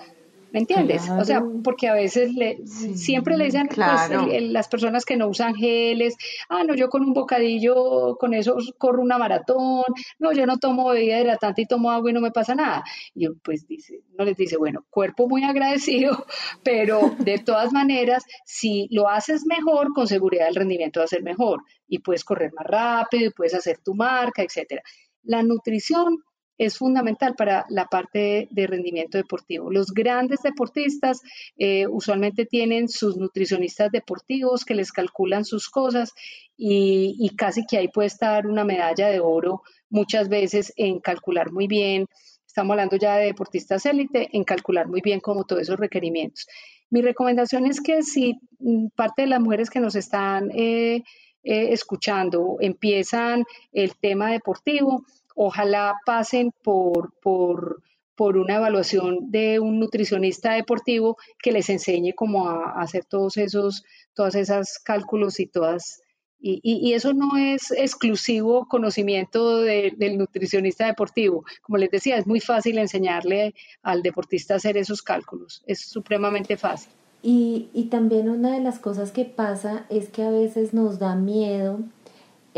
¿Me 0.57 0.61
entiendes? 0.61 1.07
O 1.11 1.25
sea, 1.27 1.45
porque 1.63 1.87
a 1.87 1.93
veces 1.93 2.33
le, 2.33 2.67
Sí, 2.67 2.97
siempre 2.97 3.37
le 3.37 3.45
dicen 3.45 3.67
pues, 3.67 3.75
claro. 3.75 4.23
el- 4.25 4.31
el- 4.33 4.53
las 4.55 4.69
personas 4.69 5.05
que 5.05 5.15
no 5.17 5.29
usan 5.29 5.55
geles, 5.55 6.17
ah, 6.49 6.65
no, 6.65 6.75
yo 6.75 6.89
con 6.89 7.03
un 7.03 7.13
bocadillo, 7.13 8.17
con 8.19 8.33
eso 8.33 8.57
corro 8.79 9.03
una 9.03 9.19
maratón, 9.19 9.85
no, 10.19 10.33
yo 10.33 10.47
no 10.47 10.57
tomo 10.57 10.89
bebida 10.89 11.21
hidratante 11.21 11.61
y 11.61 11.67
tomo 11.67 11.91
agua 11.91 12.09
y 12.11 12.15
no 12.15 12.23
me 12.23 12.31
pasa 12.31 12.55
nada. 12.55 12.83
Y 13.15 13.29
pues 13.45 13.67
dice, 13.67 14.01
no 14.19 14.25
les 14.25 14.39
dice, 14.39 14.57
bueno, 14.57 14.87
cuerpo 14.89 15.29
muy 15.29 15.45
agradecido, 15.45 16.25
pero 16.65 17.15
de 17.19 17.39
todas 17.39 17.71
maneras, 17.75 18.25
si 18.47 18.89
lo 18.91 19.11
haces 19.11 19.45
mejor, 19.45 19.93
con 19.93 20.07
seguridad 20.07 20.49
el 20.49 20.55
rendimiento 20.55 21.01
va 21.01 21.05
a 21.05 21.09
ser 21.09 21.23
mejor 21.23 21.63
y 21.87 21.99
puedes 21.99 22.25
correr 22.25 22.53
más 22.55 22.65
rápido 22.67 23.27
y 23.27 23.31
puedes 23.31 23.53
hacer 23.53 23.77
tu 23.85 23.95
marca, 23.95 24.43
etcétera. 24.43 24.81
La 25.23 25.43
nutrición 25.43 26.19
es 26.59 26.79
fundamental 26.79 27.35
para 27.35 27.67
la 27.69 27.87
parte 27.87 28.49
de 28.51 28.67
rendimiento 28.67 29.19
deportivo. 29.19 29.71
Los 29.71 29.93
grandes 29.93 30.41
deportistas 30.43 31.21
eh, 31.59 31.87
usualmente 31.87 32.47
tienen 32.47 32.89
sus 32.89 33.17
nutricionistas 33.17 33.91
deportivos 33.93 34.65
que 34.65 34.75
les 34.75 34.93
calculan 34.93 35.45
sus 35.45 35.69
cosas 35.69 36.13
y, 36.57 37.31
casi 37.37 37.67
que 37.67 37.77
ahí 37.77 37.89
puede 37.89 38.07
estar 38.07 38.47
una 38.47 38.65
medalla 38.65 39.09
de 39.09 39.21
oro 39.21 39.63
muchas 39.91 40.29
veces 40.29 40.73
en 40.77 41.01
calcular 41.01 41.53
muy 41.53 41.67
bien. 41.67 42.07
Estamos 42.47 42.73
hablando 42.73 42.97
ya 42.97 43.17
de 43.17 43.27
deportistas 43.27 43.85
élite, 43.85 44.29
en 44.33 44.45
calcular 44.45 44.89
muy 44.89 45.03
bien 45.03 45.21
como 45.21 45.45
todos 45.45 45.63
esos 45.63 45.79
requerimientos. 45.79 46.47
Mi 46.89 47.03
recomendación 47.03 47.67
es 47.67 47.81
que 47.81 48.03
si 48.03 48.41
mm, 48.59 48.89
parte 48.95 49.23
de 49.23 49.29
las 49.29 49.41
mujeres 49.41 49.69
que 49.69 49.81
nos 49.81 49.95
están 49.95 50.51
eh, 50.53 51.03
eh, 51.43 51.73
escuchando 51.73 52.57
empiezan 52.61 53.45
el 53.73 53.97
tema 53.97 54.31
deportivo, 54.31 55.05
ojalá 55.37 55.95
pasen 56.05 56.51
por, 56.65 57.13
por, 57.23 57.83
por 58.17 58.37
una 58.37 58.57
evaluación 58.57 59.31
de 59.31 59.61
un 59.61 59.79
nutricionista 59.79 60.55
deportivo 60.55 61.17
que 61.41 61.53
les 61.53 61.69
enseñe 61.69 62.13
cómo 62.15 62.51
hacer 62.75 63.05
todos 63.05 63.37
esos, 63.37 63.85
todas 64.15 64.35
esas 64.35 64.79
cálculos 64.81 65.39
y 65.39 65.47
todas. 65.47 66.01
Y, 66.39 66.93
eso 66.93 67.13
no 67.13 67.37
es 67.37 67.71
exclusivo 67.73 68.67
conocimiento 68.69 69.61
de- 69.61 69.95
del 69.97 70.17
nutricionista 70.19 70.87
deportivo. 70.87 71.45
Como 71.63 71.79
les 71.79 71.91
decía, 71.91 72.19
es 72.19 72.27
muy 72.27 72.41
fácil 72.41 72.79
enseñarle 72.79 73.55
al 73.83 74.03
deportista 74.03 74.55
a 74.55 74.59
hacer 74.59 74.77
esos 74.77 75.03
cálculos. 75.03 75.63
Es 75.67 75.81
supremamente 75.81 76.57
fácil. 76.57 76.93
Y, 77.23 77.69
y 77.75 77.85
también 77.85 78.29
una 78.29 78.53
de 78.53 78.61
las 78.61 78.79
cosas 78.79 79.11
que 79.11 79.25
pasa 79.25 79.87
es 79.89 80.09
que 80.09 80.23
a 80.23 80.31
veces 80.31 80.73
nos 80.73 80.99
da 81.01 81.17
miedo, 81.17 81.81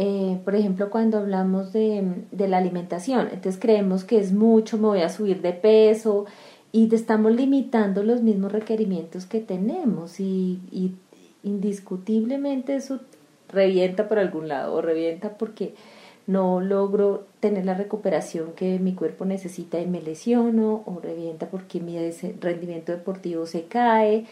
eh, 0.00 0.38
por 0.44 0.54
ejemplo, 0.54 0.90
cuando 0.90 1.18
hablamos 1.18 1.72
de, 1.72 2.04
la 2.30 2.58
alimentación, 2.58 3.30
entonces 3.32 3.58
creemos 3.60 4.04
que 4.04 4.20
es 4.20 4.32
mucho, 4.32 4.78
me 4.78 4.86
voy 4.86 5.00
a 5.00 5.08
subir 5.08 5.42
de 5.42 5.52
peso 5.52 6.24
y 6.70 6.86
te 6.86 6.94
estamos 6.94 7.32
limitando 7.32 8.04
los 8.04 8.22
mismos 8.22 8.52
requerimientos 8.52 9.26
que 9.26 9.40
tenemos 9.40 10.20
y, 10.20 10.60
y 10.70 10.92
indiscutiblemente 11.42 12.76
eso 12.76 13.00
revienta 13.48 14.06
por 14.06 14.20
algún 14.20 14.46
lado 14.46 14.74
o 14.74 14.82
revienta 14.82 15.36
porque 15.36 15.74
no 16.28 16.60
logro 16.60 17.26
tener 17.40 17.66
la 17.66 17.74
recuperación 17.74 18.52
que 18.52 18.78
mi 18.78 18.94
cuerpo 18.94 19.24
necesita 19.24 19.80
y 19.80 19.86
me 19.88 20.00
lesiono 20.00 20.84
o 20.86 21.00
revienta 21.02 21.46
porque 21.50 21.80
mi 21.80 21.98
rendimiento 22.40 22.92
deportivo 22.92 23.46
se 23.46 23.64
cae 23.64 24.26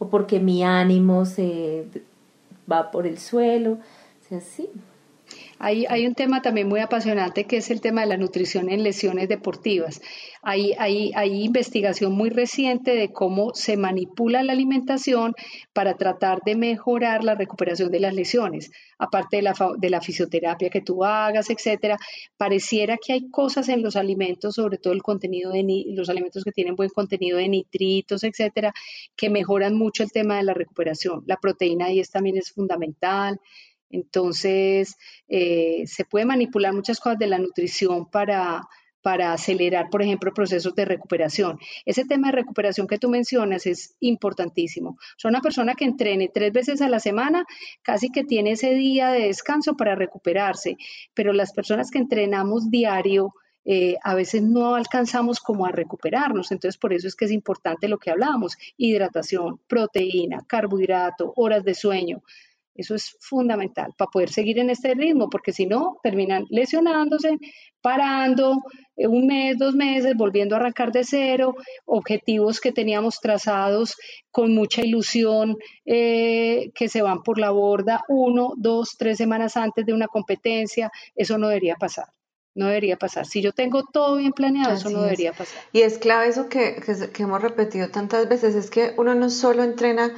o 0.00 0.08
porque 0.08 0.40
mi 0.40 0.64
ánimo 0.64 1.26
se 1.26 1.84
va 2.68 2.90
por 2.90 3.06
el 3.06 3.18
suelo. 3.18 3.74
O 3.74 4.28
sea, 4.28 4.40
sí, 4.40 4.68
hay, 5.64 5.86
hay, 5.88 6.08
un 6.08 6.14
tema 6.16 6.42
también 6.42 6.68
muy 6.68 6.80
apasionante 6.80 7.44
que 7.44 7.58
es 7.58 7.70
el 7.70 7.80
tema 7.80 8.00
de 8.00 8.08
la 8.08 8.16
nutrición 8.16 8.68
en 8.68 8.82
lesiones 8.82 9.28
deportivas. 9.28 10.00
Hay, 10.42 10.74
investigación 11.44 12.12
muy 12.12 12.30
reciente 12.30 12.96
de 12.96 13.12
cómo 13.12 13.54
se 13.54 13.76
manipula 13.76 14.42
la 14.42 14.54
alimentación 14.54 15.34
para 15.72 15.96
tratar 15.96 16.40
de 16.44 16.56
mejorar 16.56 17.22
la 17.22 17.36
recuperación 17.36 17.92
de 17.92 18.00
las 18.00 18.12
lesiones, 18.12 18.72
aparte 18.98 19.36
de 19.36 19.42
la, 19.42 19.54
de 19.78 19.88
la 19.88 20.00
fisioterapia 20.00 20.68
que 20.68 20.80
tú 20.80 21.04
hagas, 21.04 21.48
etcétera. 21.48 21.96
Pareciera 22.36 22.98
que 22.98 23.12
hay 23.12 23.30
cosas 23.30 23.68
en 23.68 23.82
los 23.82 23.94
alimentos, 23.94 24.56
sobre 24.56 24.78
todo 24.78 24.92
el 24.92 25.02
contenido 25.02 25.52
de 25.52 25.84
los 25.94 26.08
alimentos 26.08 26.42
que 26.42 26.50
tienen 26.50 26.74
buen 26.74 26.90
contenido 26.90 27.38
de 27.38 27.48
nitritos, 27.48 28.24
etcétera, 28.24 28.74
que 29.14 29.30
mejoran 29.30 29.76
mucho 29.76 30.02
el 30.02 30.10
tema 30.10 30.38
de 30.38 30.42
la 30.42 30.54
recuperación. 30.54 31.22
La 31.26 31.36
proteína 31.36 31.84
ahí 31.84 32.00
es, 32.00 32.10
también 32.10 32.36
es 32.36 32.50
fundamental. 32.50 33.38
Entonces, 33.92 34.96
eh, 35.28 35.84
se 35.86 36.04
puede 36.04 36.24
manipular 36.24 36.72
muchas 36.72 36.98
cosas 36.98 37.18
de 37.18 37.28
la 37.28 37.38
nutrición 37.38 38.10
para, 38.10 38.66
para 39.02 39.32
acelerar, 39.32 39.90
por 39.90 40.02
ejemplo, 40.02 40.32
procesos 40.32 40.74
de 40.74 40.86
recuperación. 40.86 41.58
Ese 41.84 42.04
tema 42.04 42.28
de 42.28 42.36
recuperación 42.36 42.86
que 42.86 42.98
tú 42.98 43.10
mencionas 43.10 43.66
es 43.66 43.94
importantísimo. 44.00 44.96
O 45.22 45.28
una 45.28 45.42
persona 45.42 45.74
que 45.74 45.84
entrene 45.84 46.30
tres 46.32 46.52
veces 46.52 46.80
a 46.80 46.88
la 46.88 47.00
semana, 47.00 47.44
casi 47.82 48.10
que 48.10 48.24
tiene 48.24 48.52
ese 48.52 48.74
día 48.74 49.10
de 49.10 49.26
descanso 49.26 49.76
para 49.76 49.94
recuperarse, 49.94 50.76
pero 51.14 51.32
las 51.32 51.52
personas 51.52 51.90
que 51.90 51.98
entrenamos 51.98 52.70
diario, 52.70 53.34
eh, 53.64 53.96
a 54.02 54.14
veces 54.14 54.42
no 54.42 54.74
alcanzamos 54.74 55.38
como 55.38 55.66
a 55.66 55.70
recuperarnos. 55.70 56.50
Entonces, 56.50 56.78
por 56.78 56.92
eso 56.92 57.06
es 57.06 57.14
que 57.14 57.26
es 57.26 57.30
importante 57.30 57.88
lo 57.88 57.98
que 57.98 58.10
hablábamos, 58.10 58.56
hidratación, 58.76 59.60
proteína, 59.68 60.44
carbohidrato, 60.48 61.32
horas 61.36 61.62
de 61.62 61.74
sueño. 61.74 62.22
Eso 62.74 62.94
es 62.94 63.16
fundamental 63.20 63.92
para 63.98 64.10
poder 64.10 64.30
seguir 64.30 64.58
en 64.58 64.70
este 64.70 64.94
ritmo, 64.94 65.28
porque 65.28 65.52
si 65.52 65.66
no, 65.66 65.98
terminan 66.02 66.44
lesionándose, 66.48 67.36
parando 67.82 68.62
eh, 68.96 69.06
un 69.06 69.26
mes, 69.26 69.58
dos 69.58 69.74
meses, 69.74 70.14
volviendo 70.16 70.54
a 70.54 70.58
arrancar 70.58 70.90
de 70.90 71.04
cero, 71.04 71.54
objetivos 71.84 72.60
que 72.60 72.72
teníamos 72.72 73.20
trazados 73.20 73.96
con 74.30 74.54
mucha 74.54 74.82
ilusión 74.82 75.56
eh, 75.84 76.70
que 76.74 76.88
se 76.88 77.02
van 77.02 77.22
por 77.22 77.38
la 77.38 77.50
borda 77.50 78.04
uno, 78.08 78.54
dos, 78.56 78.96
tres 78.98 79.18
semanas 79.18 79.56
antes 79.56 79.84
de 79.84 79.92
una 79.92 80.08
competencia. 80.08 80.90
Eso 81.14 81.36
no 81.36 81.48
debería 81.48 81.76
pasar. 81.76 82.06
No 82.54 82.66
debería 82.66 82.98
pasar. 82.98 83.24
Si 83.24 83.40
yo 83.40 83.52
tengo 83.52 83.82
todo 83.84 84.16
bien 84.16 84.32
planeado, 84.32 84.74
eso 84.74 84.90
no 84.90 85.02
debería 85.02 85.32
pasar. 85.32 85.62
Y 85.72 85.80
es 85.80 85.96
clave 85.96 86.28
eso 86.28 86.50
que, 86.50 86.76
que 87.12 87.22
hemos 87.22 87.40
repetido 87.40 87.88
tantas 87.88 88.28
veces, 88.28 88.54
es 88.54 88.70
que 88.70 88.92
uno 88.98 89.14
no 89.14 89.30
solo 89.30 89.62
entrena 89.62 90.14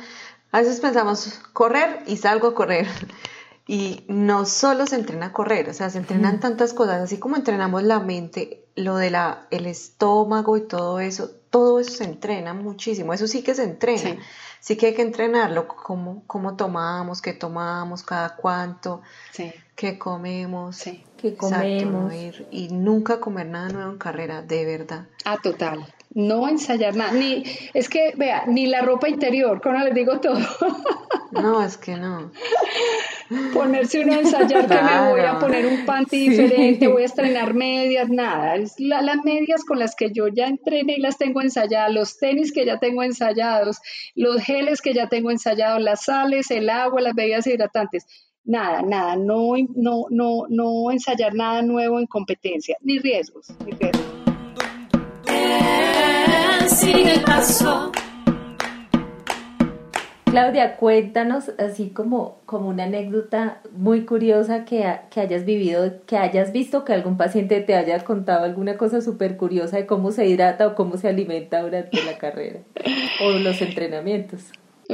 a 0.54 0.60
veces 0.60 0.78
pensamos 0.78 1.40
correr 1.52 2.04
y 2.06 2.16
salgo 2.16 2.46
a 2.46 2.54
correr. 2.54 2.86
Y 3.66 4.04
no 4.06 4.46
solo 4.46 4.86
se 4.86 4.94
entrena 4.94 5.26
a 5.26 5.32
correr, 5.32 5.68
o 5.68 5.72
sea, 5.72 5.90
se 5.90 5.98
entrenan 5.98 6.38
tantas 6.38 6.74
cosas, 6.74 7.00
así 7.00 7.18
como 7.18 7.34
entrenamos 7.34 7.82
la 7.82 7.98
mente, 7.98 8.62
lo 8.76 8.96
de 8.96 9.10
la, 9.10 9.48
el 9.50 9.66
estómago 9.66 10.56
y 10.56 10.68
todo 10.68 11.00
eso, 11.00 11.30
todo 11.50 11.80
eso 11.80 11.90
se 11.90 12.04
entrena 12.04 12.54
muchísimo, 12.54 13.14
eso 13.14 13.26
sí 13.26 13.42
que 13.42 13.54
se 13.54 13.64
entrena, 13.64 14.18
sí, 14.60 14.76
que 14.76 14.88
hay 14.88 14.94
que 14.94 15.02
entrenarlo, 15.02 15.66
cómo, 15.66 16.22
cómo 16.26 16.54
tomamos, 16.56 17.20
qué 17.20 17.32
tomamos, 17.32 18.02
cada 18.02 18.36
cuánto, 18.36 19.00
qué 19.74 19.98
comemos, 19.98 20.84
qué 21.16 21.34
comemos. 21.34 22.12
y 22.50 22.68
nunca 22.68 23.18
comer 23.18 23.46
nada 23.46 23.70
nuevo 23.70 23.90
en 23.90 23.98
carrera, 23.98 24.42
de 24.42 24.64
verdad. 24.66 25.06
Ah, 25.24 25.38
total 25.42 25.84
no 26.14 26.48
ensayar 26.48 26.94
nada, 26.94 27.12
ni, 27.12 27.42
es 27.74 27.88
que, 27.88 28.12
vea, 28.16 28.44
ni 28.46 28.66
la 28.66 28.82
ropa 28.82 29.08
interior, 29.08 29.60
como 29.60 29.78
les 29.78 29.94
digo 29.94 30.20
todo. 30.20 30.38
No, 31.32 31.60
es 31.64 31.76
que 31.76 31.96
no. 31.96 32.30
Ponerse 33.52 33.98
uno 33.98 34.12
a 34.12 34.20
ensayar 34.20 34.68
que 34.68 34.74
me 34.74 35.10
voy 35.10 35.20
a 35.22 35.40
poner 35.40 35.66
un 35.66 35.84
panty 35.84 36.28
diferente, 36.28 36.86
voy 36.86 37.02
a 37.02 37.06
estrenar 37.06 37.54
medias, 37.54 38.08
nada. 38.08 38.54
las 38.78 39.24
medias 39.24 39.64
con 39.64 39.80
las 39.80 39.96
que 39.96 40.12
yo 40.12 40.28
ya 40.28 40.46
entrené 40.46 40.94
y 40.96 41.00
las 41.00 41.18
tengo 41.18 41.42
ensayadas, 41.42 41.92
los 41.92 42.18
tenis 42.18 42.52
que 42.52 42.64
ya 42.64 42.78
tengo 42.78 43.02
ensayados, 43.02 43.78
los 44.14 44.42
geles 44.42 44.80
que 44.80 44.94
ya 44.94 45.08
tengo 45.08 45.32
ensayados, 45.32 45.82
las 45.82 46.04
sales, 46.04 46.52
el 46.52 46.70
agua, 46.70 47.00
las 47.00 47.14
bebidas 47.14 47.48
hidratantes. 47.48 48.06
Nada, 48.44 48.82
nada, 48.82 49.16
no, 49.16 49.54
no, 49.74 50.06
no, 50.10 50.44
no 50.48 50.92
ensayar 50.92 51.34
nada 51.34 51.62
nuevo 51.62 51.98
en 51.98 52.06
competencia, 52.06 52.76
ni 52.80 53.00
riesgos, 53.00 53.48
ni 53.66 53.72
riesgos 53.72 54.03
Claudia, 60.24 60.76
cuéntanos 60.76 61.50
así 61.58 61.90
como, 61.90 62.40
como 62.46 62.68
una 62.70 62.84
anécdota 62.84 63.60
muy 63.70 64.06
curiosa 64.06 64.64
que, 64.64 64.82
que, 65.10 65.20
hayas 65.20 65.44
vivido, 65.44 66.00
que 66.06 66.16
hayas 66.16 66.52
visto 66.52 66.84
que 66.84 66.94
algún 66.94 67.18
paciente 67.18 67.60
te 67.60 67.74
haya 67.74 68.02
contado 68.02 68.44
alguna 68.44 68.78
cosa 68.78 69.02
súper 69.02 69.36
curiosa 69.36 69.76
de 69.76 69.86
cómo 69.86 70.10
se 70.10 70.26
hidrata 70.26 70.66
o 70.66 70.74
cómo 70.74 70.96
se 70.96 71.08
alimenta 71.08 71.60
durante 71.60 72.02
la 72.02 72.16
carrera 72.16 72.60
o 73.22 73.30
los 73.32 73.60
entrenamientos. 73.60 74.50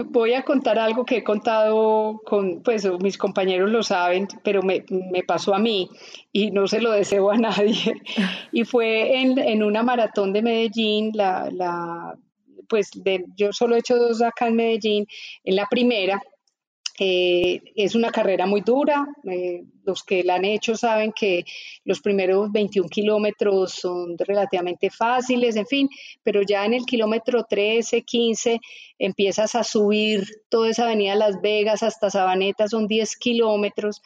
Voy 0.06 0.34
a 0.34 0.42
contar 0.44 0.78
algo 0.78 1.04
que 1.04 1.18
he 1.18 1.24
contado 1.24 2.20
con, 2.24 2.62
pues 2.62 2.88
mis 3.02 3.18
compañeros 3.18 3.70
lo 3.70 3.82
saben, 3.82 4.28
pero 4.42 4.62
me, 4.62 4.84
me 4.88 5.22
pasó 5.22 5.54
a 5.54 5.58
mí 5.58 5.90
y 6.32 6.50
no 6.50 6.66
se 6.68 6.80
lo 6.80 6.92
deseo 6.92 7.30
a 7.30 7.36
nadie. 7.36 7.94
Y 8.52 8.64
fue 8.64 9.20
en, 9.20 9.38
en 9.38 9.62
una 9.62 9.82
maratón 9.82 10.32
de 10.32 10.42
Medellín, 10.42 11.12
la, 11.14 11.48
la 11.52 12.16
pues 12.68 12.90
de, 12.94 13.24
yo 13.36 13.52
solo 13.52 13.74
he 13.74 13.80
hecho 13.80 13.96
dos 13.96 14.22
acá 14.22 14.46
en 14.46 14.56
Medellín, 14.56 15.06
en 15.44 15.56
la 15.56 15.66
primera, 15.66 16.22
eh, 17.02 17.62
es 17.76 17.94
una 17.94 18.10
carrera 18.10 18.44
muy 18.44 18.60
dura. 18.60 19.08
Eh, 19.24 19.64
los 19.84 20.04
que 20.04 20.22
la 20.22 20.34
han 20.34 20.44
hecho 20.44 20.76
saben 20.76 21.12
que 21.12 21.46
los 21.82 22.02
primeros 22.02 22.52
21 22.52 22.90
kilómetros 22.90 23.72
son 23.72 24.18
relativamente 24.18 24.90
fáciles, 24.90 25.56
en 25.56 25.66
fin, 25.66 25.88
pero 26.22 26.42
ya 26.42 26.66
en 26.66 26.74
el 26.74 26.84
kilómetro 26.84 27.44
13, 27.48 28.02
15 28.02 28.60
empiezas 28.98 29.54
a 29.54 29.64
subir 29.64 30.26
toda 30.50 30.68
esa 30.68 30.84
avenida 30.84 31.14
Las 31.14 31.40
Vegas 31.40 31.82
hasta 31.82 32.10
Sabaneta, 32.10 32.68
son 32.68 32.86
10 32.86 33.16
kilómetros. 33.16 34.02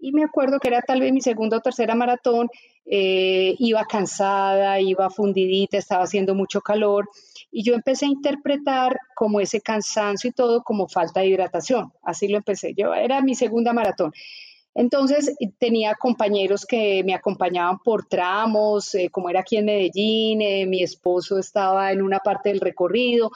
Y 0.00 0.10
me 0.10 0.24
acuerdo 0.24 0.58
que 0.58 0.68
era 0.68 0.82
tal 0.82 1.00
vez 1.00 1.12
mi 1.12 1.20
segunda 1.20 1.58
o 1.58 1.60
tercera 1.60 1.94
maratón, 1.94 2.48
eh, 2.84 3.54
iba 3.60 3.84
cansada, 3.84 4.80
iba 4.80 5.08
fundidita, 5.08 5.78
estaba 5.78 6.02
haciendo 6.02 6.34
mucho 6.34 6.62
calor 6.62 7.08
y 7.50 7.62
yo 7.62 7.74
empecé 7.74 8.06
a 8.06 8.08
interpretar 8.08 8.98
como 9.14 9.40
ese 9.40 9.60
cansancio 9.60 10.30
y 10.30 10.32
todo 10.32 10.62
como 10.62 10.88
falta 10.88 11.20
de 11.20 11.28
hidratación. 11.28 11.92
Así 12.02 12.28
lo 12.28 12.36
empecé. 12.36 12.74
Yo 12.74 12.94
era 12.94 13.22
mi 13.22 13.34
segunda 13.34 13.72
maratón. 13.72 14.12
Entonces 14.74 15.34
tenía 15.58 15.94
compañeros 15.94 16.64
que 16.64 17.02
me 17.04 17.14
acompañaban 17.14 17.78
por 17.80 18.06
tramos, 18.06 18.94
eh, 18.94 19.08
como 19.10 19.28
era 19.28 19.40
aquí 19.40 19.56
en 19.56 19.64
Medellín, 19.64 20.40
eh, 20.40 20.66
mi 20.66 20.82
esposo 20.82 21.38
estaba 21.38 21.90
en 21.90 22.02
una 22.02 22.20
parte 22.20 22.50
del 22.50 22.60
recorrido. 22.60 23.32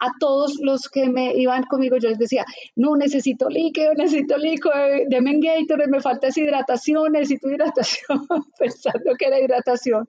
A 0.00 0.08
todos 0.18 0.58
los 0.60 0.88
que 0.88 1.08
me 1.10 1.34
iban 1.34 1.62
conmigo 1.64 1.98
yo 1.98 2.08
les 2.08 2.18
decía, 2.18 2.44
no, 2.74 2.96
necesito 2.96 3.48
líquido, 3.50 3.92
necesito 3.94 4.38
líquido, 4.38 4.72
eh, 4.74 5.04
denme 5.08 5.38
Gatorade, 5.38 5.90
me 5.90 6.00
falta 6.00 6.28
esa 6.28 6.40
hidratación, 6.40 7.12
necesito 7.12 7.50
hidratación, 7.50 8.26
pensando 8.58 9.14
que 9.16 9.26
era 9.26 9.38
hidratación 9.38 10.08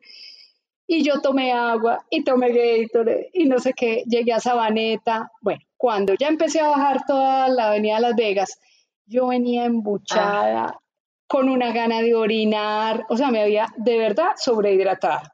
y 0.93 1.03
yo 1.03 1.21
tomé 1.21 1.53
agua 1.53 2.05
y 2.09 2.21
tomé 2.25 2.51
Gatorade 2.51 3.29
y 3.33 3.45
no 3.45 3.59
sé 3.59 3.71
qué, 3.71 4.03
llegué 4.07 4.33
a 4.33 4.41
Sabaneta. 4.41 5.31
Bueno, 5.39 5.61
cuando 5.77 6.15
ya 6.15 6.27
empecé 6.27 6.59
a 6.59 6.67
bajar 6.67 7.05
toda 7.07 7.47
la 7.47 7.69
avenida 7.69 8.01
Las 8.01 8.13
Vegas, 8.13 8.59
yo 9.05 9.27
venía 9.27 9.63
embuchada 9.63 10.65
ah. 10.65 10.79
con 11.27 11.47
una 11.47 11.71
gana 11.71 12.01
de 12.01 12.13
orinar, 12.13 13.05
o 13.07 13.15
sea, 13.15 13.31
me 13.31 13.41
había 13.41 13.67
de 13.77 13.97
verdad 13.97 14.31
sobrehidratado. 14.35 15.29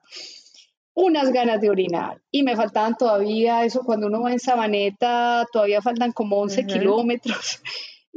Unas 0.93 1.31
ganas 1.31 1.59
de 1.59 1.71
orinar 1.71 2.21
y 2.29 2.43
me 2.43 2.55
faltaban 2.55 2.95
todavía 2.95 3.65
eso, 3.65 3.81
cuando 3.83 4.05
uno 4.05 4.21
va 4.21 4.33
en 4.33 4.39
Sabaneta, 4.39 5.43
todavía 5.51 5.81
faltan 5.81 6.11
como 6.11 6.37
11 6.37 6.67
kilómetros 6.67 7.63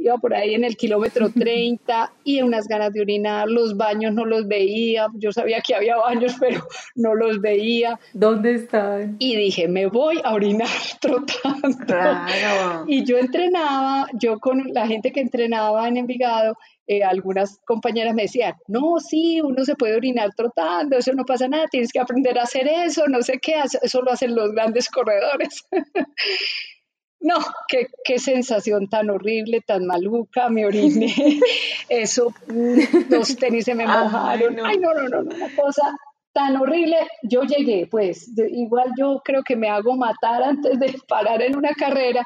iba 0.01 0.17
por 0.17 0.33
ahí 0.33 0.55
en 0.55 0.63
el 0.63 0.75
kilómetro 0.75 1.29
30 1.33 2.13
y 2.23 2.41
unas 2.41 2.67
ganas 2.67 2.93
de 2.93 3.01
orinar, 3.01 3.47
los 3.47 3.77
baños 3.77 4.13
no 4.13 4.25
los 4.25 4.47
veía, 4.47 5.07
yo 5.15 5.31
sabía 5.31 5.61
que 5.61 5.75
había 5.75 5.97
baños, 5.97 6.35
pero 6.39 6.67
no 6.95 7.15
los 7.15 7.39
veía. 7.39 7.99
¿Dónde 8.13 8.55
estaban? 8.55 9.15
Y 9.19 9.35
dije, 9.35 9.67
me 9.67 9.87
voy 9.87 10.19
a 10.23 10.33
orinar 10.33 10.67
trotando. 10.99 11.85
Y 12.87 13.03
yo 13.05 13.17
entrenaba, 13.17 14.07
yo 14.19 14.39
con 14.39 14.73
la 14.73 14.87
gente 14.87 15.11
que 15.11 15.21
entrenaba 15.21 15.87
en 15.87 15.97
Envigado, 15.97 16.55
eh, 16.87 17.03
algunas 17.03 17.59
compañeras 17.65 18.13
me 18.13 18.23
decían, 18.23 18.55
no, 18.67 18.99
sí, 18.99 19.39
uno 19.39 19.63
se 19.63 19.75
puede 19.75 19.95
orinar 19.95 20.31
trotando, 20.35 20.97
eso 20.97 21.13
no 21.13 21.23
pasa 21.23 21.47
nada, 21.47 21.67
tienes 21.67 21.91
que 21.91 21.99
aprender 21.99 22.37
a 22.37 22.43
hacer 22.43 22.67
eso, 22.67 23.07
no 23.07 23.21
sé 23.21 23.39
qué, 23.41 23.61
eso 23.81 24.01
lo 24.01 24.11
hacen 24.11 24.35
los 24.35 24.51
grandes 24.51 24.89
corredores. 24.89 25.65
No, 27.21 27.35
qué, 27.67 27.87
qué 28.03 28.17
sensación 28.17 28.87
tan 28.89 29.09
horrible, 29.11 29.61
tan 29.61 29.85
maluca, 29.85 30.49
me 30.49 30.65
oriné. 30.65 31.13
Eso, 31.89 32.33
los 33.09 33.35
tenis 33.35 33.65
se 33.65 33.75
me 33.75 33.85
mojaron. 33.85 34.59
Ay, 34.65 34.77
no, 34.77 34.93
no, 34.93 35.07
no, 35.07 35.21
no, 35.21 35.35
una 35.35 35.55
cosa 35.55 35.93
tan 36.33 36.57
horrible. 36.57 36.97
Yo 37.21 37.43
llegué, 37.43 37.87
pues, 37.87 38.31
igual 38.51 38.91
yo 38.99 39.21
creo 39.23 39.43
que 39.43 39.55
me 39.55 39.69
hago 39.69 39.95
matar 39.95 40.41
antes 40.41 40.79
de 40.79 40.95
parar 41.07 41.43
en 41.43 41.55
una 41.55 41.73
carrera. 41.73 42.25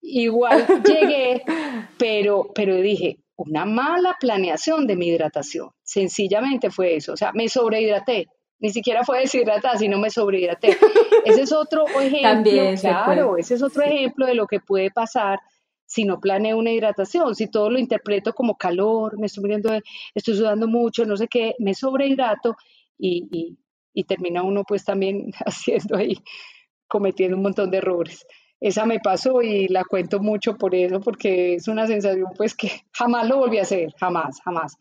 Igual 0.00 0.66
llegué, 0.82 1.42
pero, 1.98 2.50
pero 2.54 2.76
dije, 2.76 3.18
una 3.36 3.66
mala 3.66 4.16
planeación 4.18 4.86
de 4.86 4.96
mi 4.96 5.08
hidratación. 5.08 5.70
Sencillamente 5.82 6.70
fue 6.70 6.96
eso. 6.96 7.12
O 7.12 7.16
sea, 7.16 7.32
me 7.32 7.48
sobrehidraté 7.48 8.28
ni 8.62 8.70
siquiera 8.70 9.04
fue 9.04 9.18
deshidratada, 9.18 9.76
sino 9.76 9.98
me 9.98 10.08
sobrehidraté. 10.08 10.68
Ese 11.26 11.42
es 11.42 11.52
otro 11.52 11.84
ejemplo, 12.00 12.52
claro, 12.80 13.36
ese 13.36 13.54
es 13.54 13.62
otro 13.62 13.82
ejemplo 13.82 14.26
de 14.26 14.34
lo 14.34 14.46
que 14.46 14.60
puede 14.60 14.90
pasar 14.90 15.40
si 15.84 16.04
no 16.04 16.18
planeo 16.18 16.56
una 16.56 16.72
hidratación, 16.72 17.34
si 17.34 17.48
todo 17.48 17.68
lo 17.68 17.78
interpreto 17.78 18.32
como 18.32 18.56
calor, 18.56 19.18
me 19.18 19.26
estoy 19.26 19.42
muriendo, 19.42 19.70
estoy 20.14 20.36
sudando 20.36 20.66
mucho, 20.66 21.04
no 21.04 21.16
sé 21.16 21.28
qué, 21.28 21.54
me 21.58 21.74
sobrehidrato 21.74 22.56
y, 22.98 23.58
y 23.92 24.04
termina 24.04 24.42
uno 24.42 24.64
pues 24.64 24.84
también 24.84 25.32
haciendo 25.44 25.96
ahí, 25.96 26.16
cometiendo 26.88 27.36
un 27.36 27.42
montón 27.42 27.70
de 27.70 27.78
errores. 27.78 28.26
Esa 28.60 28.86
me 28.86 29.00
pasó 29.00 29.42
y 29.42 29.66
la 29.68 29.84
cuento 29.84 30.20
mucho 30.20 30.56
por 30.56 30.74
eso, 30.74 31.00
porque 31.00 31.56
es 31.56 31.68
una 31.68 31.86
sensación 31.86 32.28
pues 32.36 32.54
que 32.54 32.70
jamás 32.92 33.28
lo 33.28 33.38
volví 33.38 33.58
a 33.58 33.62
hacer, 33.62 33.92
jamás, 33.98 34.40
jamás. 34.44 34.78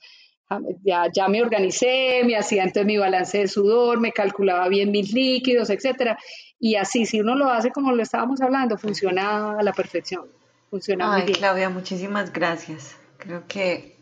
Ah, 0.52 0.60
ya, 0.84 1.06
ya 1.10 1.30
me 1.30 1.41
organicé, 1.41 2.24
me 2.26 2.36
hacía 2.36 2.64
entonces 2.64 2.86
mi 2.86 2.97
balance 2.97 3.38
de 3.38 3.47
sudor, 3.47 4.02
me 4.02 4.12
calculaba 4.12 4.68
bien 4.68 4.91
mis 4.91 5.14
líquidos, 5.14 5.70
etcétera. 5.70 6.18
Y 6.60 6.76
así, 6.76 7.06
si 7.06 7.22
uno 7.22 7.36
lo 7.36 7.49
hace 7.49 7.72
como 7.72 7.93
lo 7.93 8.04
estábamos 8.04 8.41
hablando, 8.41 8.78
funciona 8.78 9.58
a 9.58 9.64
la 9.64 9.72
perfección. 9.72 10.26
Funciona 10.70 11.16
Ay, 11.16 11.32
Claudia, 11.32 11.70
muchísimas 11.70 12.34
gracias. 12.34 12.97
Creo 13.18 13.43
que 13.47 13.95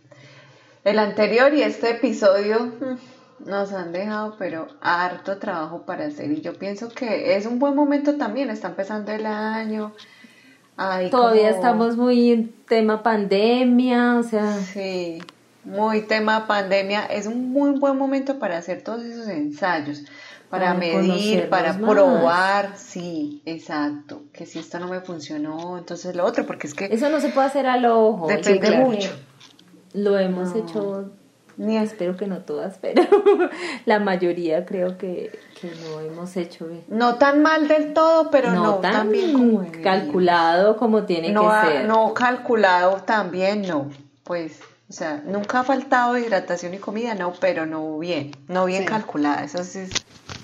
el 0.84 0.98
anterior 0.98 1.54
y 1.54 1.62
este 1.62 1.92
episodio 1.92 2.66
mm, 2.66 3.48
nos 3.48 3.72
han 3.72 3.92
dejado, 3.92 4.36
pero 4.40 4.70
harto 4.82 5.38
trabajo 5.38 5.84
para 5.84 6.08
hacer. 6.08 6.32
Y 6.32 6.42
yo 6.42 6.56
pienso 6.56 6.90
que 6.90 7.36
es 7.36 7.46
un 7.46 7.60
buen 7.60 7.76
momento 7.76 8.18
también. 8.18 8.50
Está 8.50 8.70
empezando 8.70 9.12
el 9.12 9.28
año. 9.28 9.94
Todavía 11.12 11.52
estamos 11.52 11.96
muy 11.96 12.32
en 12.32 12.52
tema 12.68 13.04
pandemia, 13.04 14.16
o 14.16 14.24
sea. 14.24 14.58
Sí 14.58 15.20
muy 15.64 16.02
tema 16.02 16.48
pandemia, 16.48 17.06
es 17.06 17.28
un 17.28 17.52
muy 17.52 17.72
buen 17.72 17.98
momento 17.98 18.40
para 18.40 18.58
hacer 18.58 18.82
todos 18.84 19.04
esos 19.04 19.28
ensayos, 19.28 20.04
para, 20.50 20.74
medir, 20.74 21.50
para 21.50 21.78
probar, 21.78 22.74
sí, 22.76 23.42
exacto, 23.46 24.24
que 24.34 24.46
si 24.46 24.60
esto 24.60 24.80
no 24.80 24.88
me 24.88 25.02
funcionó, 25.02 25.78
entonces 25.78 26.16
lo 26.16 26.26
otro, 26.26 26.46
porque 26.46 26.68
es 26.68 26.74
que... 26.74 26.86
Eso 26.86 27.10
no 27.10 27.20
se 27.20 27.30
puede 27.30 27.48
hacer 27.48 27.68
al 27.68 27.86
ojo. 27.86 28.28
Depende 28.28 28.78
mucho. 28.78 29.12
Lo 29.94 30.18
hemos 30.18 30.56
hecho, 30.56 31.12
ni 31.58 31.78
espero 31.78 32.16
que 32.16 32.26
no 32.26 32.40
todas, 32.40 32.78
pero 32.80 33.04
la 33.86 34.00
mayoría 34.00 34.66
creo 34.66 34.98
que, 34.98 35.38
que 35.60 35.72
lo 35.84 36.00
hemos 36.00 36.36
hecho 36.38 36.68
bien. 36.68 36.84
No 36.88 37.16
tan 37.16 37.42
mal 37.42 37.68
del 37.68 37.94
todo, 37.94 38.32
pero 38.32 38.52
no, 38.52 38.76
tan, 38.76 39.12
bien 39.12 39.34
como 39.34 39.68
calculado 39.84 40.78
como 40.78 41.04
tiene 41.04 41.34
que 41.34 41.40
ser. 41.64 41.86
No 41.86 42.14
calculado 42.14 42.98
también, 43.04 43.64
no, 43.68 43.90
pues 44.24 44.60
o 44.90 44.94
sea, 44.94 45.22
nunca 45.24 45.60
ha 45.60 45.64
faltado 45.64 46.18
hidratación 46.18 46.74
y 46.74 46.80
comida, 46.80 47.14
no, 47.14 47.34
pero 47.40 47.68
no 47.68 48.00
bien, 48.00 48.32
no 48.48 48.66
bien 48.66 48.86
calculada. 48.86 49.44
Eso 49.44 49.64
sí 49.64 49.80
es 49.80 49.92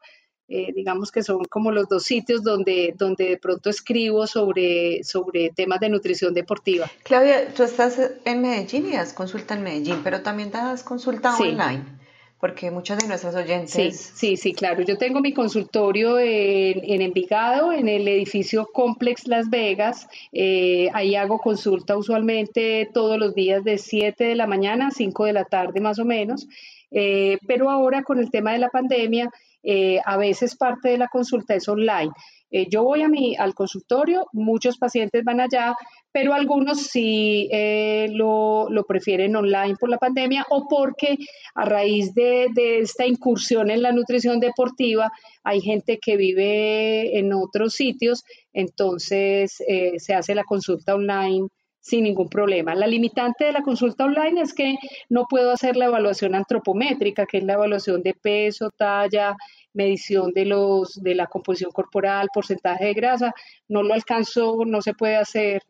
Eh, 0.49 0.73
digamos 0.75 1.11
que 1.11 1.23
son 1.23 1.45
como 1.45 1.71
los 1.71 1.87
dos 1.87 2.03
sitios 2.03 2.43
donde, 2.43 2.93
donde 2.97 3.29
de 3.29 3.37
pronto 3.37 3.69
escribo 3.69 4.27
sobre, 4.27 5.03
sobre 5.03 5.49
temas 5.49 5.79
de 5.79 5.89
nutrición 5.89 6.33
deportiva. 6.33 6.91
Claudia, 7.03 7.53
tú 7.53 7.63
estás 7.63 7.99
en 8.25 8.41
Medellín 8.41 8.87
y 8.87 8.91
das 8.91 9.13
consulta 9.13 9.55
en 9.55 9.63
Medellín, 9.63 10.01
pero 10.03 10.21
también 10.21 10.51
das 10.51 10.83
consulta 10.83 11.35
online 11.37 12.03
porque 12.43 12.71
muchos 12.71 12.97
de 12.97 13.07
nuestros 13.07 13.35
oyentes... 13.35 13.71
Sí, 13.71 13.91
sí, 13.93 14.35
sí, 14.35 14.53
claro. 14.53 14.83
Yo 14.83 14.97
tengo 14.97 15.21
mi 15.21 15.31
consultorio 15.31 16.19
en, 16.19 16.81
en 16.83 17.01
Envigado, 17.01 17.71
en 17.71 17.87
el 17.87 18.05
edificio 18.05 18.67
Complex 18.73 19.29
Las 19.29 19.49
Vegas. 19.49 20.09
Eh, 20.33 20.89
ahí 20.93 21.15
hago 21.15 21.37
consulta 21.37 21.95
usualmente 21.95 22.89
todos 22.93 23.17
los 23.17 23.33
días 23.33 23.63
de 23.63 23.77
7 23.77 24.25
de 24.25 24.35
la 24.35 24.45
mañana 24.45 24.87
a 24.87 24.91
5 24.91 25.23
de 25.23 25.31
la 25.31 25.45
tarde 25.45 25.79
más 25.79 25.99
o 25.99 26.03
menos. 26.03 26.45
Eh, 26.91 27.37
pero 27.47 27.69
ahora 27.69 28.03
con 28.03 28.19
el 28.19 28.29
tema 28.29 28.51
de 28.51 28.57
la 28.57 28.67
pandemia, 28.67 29.31
eh, 29.63 29.99
a 30.05 30.17
veces 30.17 30.55
parte 30.55 30.89
de 30.89 30.97
la 30.97 31.07
consulta 31.07 31.55
es 31.55 31.67
online. 31.67 32.11
Eh, 32.51 32.67
yo 32.69 32.83
voy 32.83 33.01
a 33.01 33.07
mi, 33.07 33.35
al 33.35 33.55
consultorio, 33.55 34.27
muchos 34.31 34.77
pacientes 34.77 35.23
van 35.23 35.39
allá, 35.39 35.73
pero 36.11 36.33
algunos 36.33 36.81
sí 36.81 37.49
eh, 37.51 38.07
lo, 38.11 38.67
prefieren 38.87 39.35
online 39.35 39.75
por 39.79 39.89
la 39.89 39.97
pandemia 39.97 40.45
o 40.49 40.67
porque 40.67 41.17
a 41.55 41.65
raíz 41.65 42.13
de, 42.13 42.51
esta 42.79 43.07
incursión 43.07 43.71
en 43.71 43.81
la 43.81 43.91
nutrición 43.91 44.39
deportiva 44.39 45.11
hay 45.43 45.61
gente 45.61 45.97
que 45.99 46.15
vive 46.15 47.17
en 47.17 47.33
otros 47.33 47.73
sitios, 47.73 48.23
entonces 48.51 49.57
se 49.97 50.13
hace 50.13 50.35
la 50.35 50.43
consulta 50.43 50.93
online 50.93 51.47
sin 51.83 52.05
ningún 52.05 52.29
problema. 52.29 52.73
La 52.75 52.87
limitante 52.87 53.43
de 53.43 53.51
la 53.51 53.61
consulta 53.61 54.05
online 54.05 54.41
es 54.41 54.53
que 54.53 54.77
no 55.09 55.25
puedo 55.29 55.51
hacer 55.51 55.75
la 55.75 55.85
evaluación 55.85 56.33
antropométrica, 56.33 57.25
que 57.25 57.39
es 57.39 57.43
la 57.43 57.53
evaluación 57.53 58.01
de 58.01 58.13
peso, 58.13 58.69
talla, 58.69 59.35
medición 59.73 60.31
de 60.31 60.45
los 60.45 60.93
de 61.03 61.13
la 61.13 61.27
composición 61.27 61.71
corporal, 61.71 62.29
porcentaje 62.33 62.85
de 62.85 62.93
grasa, 62.93 63.33
no 63.67 63.83
lo 63.83 63.93
alcanzo, 63.93 64.63
no 64.65 64.81
se 64.81 64.93
puede 64.93 65.17
hacer 65.17 65.61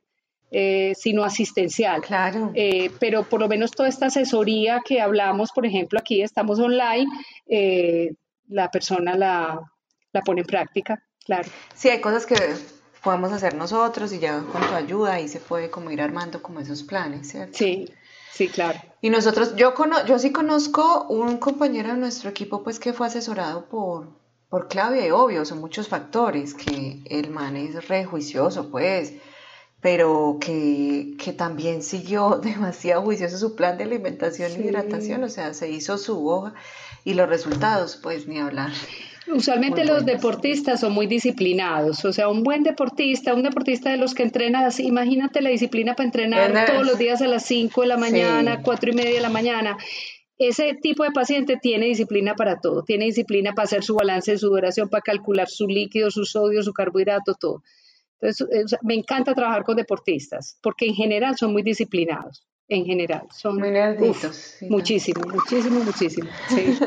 eh, 0.51 0.93
sino 0.95 1.23
asistencial. 1.23 2.01
Claro. 2.03 2.51
Eh, 2.53 2.91
pero 2.99 3.23
por 3.23 3.39
lo 3.39 3.47
menos 3.47 3.71
toda 3.71 3.89
esta 3.89 4.05
asesoría 4.05 4.81
que 4.87 5.01
hablamos, 5.01 5.51
por 5.51 5.65
ejemplo, 5.65 5.97
aquí 5.97 6.21
estamos 6.21 6.59
online, 6.59 7.07
eh, 7.47 8.13
la 8.49 8.69
persona 8.69 9.17
la, 9.17 9.59
la 10.11 10.21
pone 10.21 10.41
en 10.41 10.47
práctica, 10.47 11.03
claro. 11.25 11.49
Sí, 11.73 11.89
hay 11.89 12.01
cosas 12.01 12.27
que 12.27 12.35
podemos 13.03 13.31
hacer 13.33 13.53
nosotros 13.53 14.13
y 14.13 14.19
ya 14.19 14.39
con 14.39 14.61
tu 14.61 14.73
ayuda 14.73 15.13
ahí 15.13 15.27
se 15.27 15.39
puede 15.39 15.69
como 15.69 15.91
ir 15.91 16.01
armando 16.01 16.41
como 16.41 16.61
esos 16.61 16.83
planes, 16.83 17.29
¿cierto? 17.29 17.57
Sí, 17.57 17.93
sí, 18.31 18.47
claro. 18.47 18.79
Y 19.01 19.09
nosotros, 19.09 19.55
yo, 19.55 19.73
yo 20.07 20.17
sí 20.19 20.31
conozco 20.31 21.05
un 21.09 21.37
compañero 21.37 21.89
de 21.89 21.97
nuestro 21.97 22.29
equipo 22.29 22.63
pues 22.63 22.79
que 22.79 22.93
fue 22.93 23.07
asesorado 23.07 23.65
por, 23.65 24.07
por 24.49 24.69
Claudia 24.69 25.05
y 25.05 25.11
obvio, 25.11 25.43
son 25.43 25.59
muchos 25.59 25.89
factores, 25.89 26.53
que 26.53 27.01
el 27.05 27.29
man 27.29 27.57
es 27.57 27.87
rejuicioso 27.89 28.71
pues, 28.71 29.13
pero 29.81 30.37
que, 30.39 31.15
que, 31.19 31.33
también 31.33 31.83
siguió 31.83 32.39
demasiado 32.43 33.01
juicioso 33.01 33.37
su 33.37 33.55
plan 33.55 33.77
de 33.77 33.83
alimentación 33.83 34.53
y 34.53 34.67
hidratación, 34.67 35.23
o 35.25 35.29
sea, 35.29 35.53
se 35.53 35.69
hizo 35.69 35.97
su 35.97 36.25
hoja 36.29 36.53
y 37.03 37.15
los 37.15 37.27
resultados, 37.27 37.97
pues 38.01 38.27
ni 38.27 38.39
hablar. 38.39 38.71
Usualmente 39.27 39.85
los 39.85 40.05
deportistas 40.05 40.79
son 40.81 40.93
muy 40.93 41.07
disciplinados, 41.07 42.03
o 42.03 42.11
sea, 42.11 42.27
un 42.27 42.43
buen 42.43 42.63
deportista, 42.63 43.33
un 43.33 43.43
deportista 43.43 43.89
de 43.89 43.97
los 43.97 44.13
que 44.13 44.23
entrena, 44.23 44.67
imagínate 44.79 45.41
la 45.41 45.49
disciplina 45.49 45.95
para 45.95 46.05
entrenar 46.05 46.65
todos 46.65 46.85
los 46.85 46.97
días 46.97 47.21
a 47.21 47.27
las 47.27 47.45
5 47.45 47.81
de 47.81 47.87
la 47.87 47.97
mañana, 47.97 48.61
cuatro 48.61 48.91
y 48.91 48.93
media 48.93 49.13
de 49.13 49.21
la 49.21 49.29
mañana. 49.29 49.77
Ese 50.37 50.73
tipo 50.81 51.03
de 51.03 51.11
paciente 51.11 51.57
tiene 51.61 51.85
disciplina 51.85 52.33
para 52.35 52.59
todo, 52.59 52.83
tiene 52.83 53.05
disciplina 53.05 53.53
para 53.53 53.65
hacer 53.65 53.83
su 53.83 53.95
balance 53.95 54.31
de 54.31 54.37
sudoración, 54.37 54.89
para 54.89 55.01
calcular 55.01 55.47
su 55.47 55.67
líquido, 55.67 56.11
su 56.11 56.25
sodio, 56.25 56.63
su 56.63 56.73
carbohidrato, 56.73 57.35
todo. 57.35 57.63
Entonces, 58.19 58.79
me 58.81 58.95
encanta 58.95 59.33
trabajar 59.33 59.63
con 59.63 59.75
deportistas, 59.75 60.57
porque 60.61 60.85
en 60.85 60.95
general 60.95 61.37
son 61.37 61.53
muy 61.53 61.61
disciplinados, 61.61 62.45
en 62.67 62.85
general. 62.85 63.23
Son 63.31 63.57
muy 63.57 63.71
muchísimo, 64.69 65.21
muchísimo, 65.27 65.83
muchísimo. 65.83 66.29
Sí. 66.49 66.77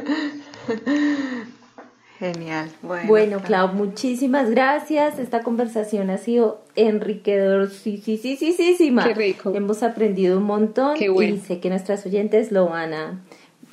Genial. 2.19 2.71
Bueno, 2.83 3.09
Bueno, 3.09 3.39
Clau, 3.41 3.69
muchísimas 3.75 4.51
gracias. 4.51 5.19
Esta 5.19 5.43
conversación 5.43 6.09
ha 6.11 6.19
sido 6.19 6.63
enriquecedorcísima. 6.75 9.05
Qué 9.05 9.15
rico. 9.15 9.53
Hemos 9.55 9.83
aprendido 9.83 10.39
un 10.39 10.45
montón 10.45 10.97
Qué 10.97 11.09
bueno. 11.09 11.35
y 11.35 11.39
sé 11.41 11.59
que 11.61 11.69
nuestras 11.69 12.07
oyentes 12.07 12.53
lo 12.53 12.69
van 12.69 12.95
a 12.95 13.21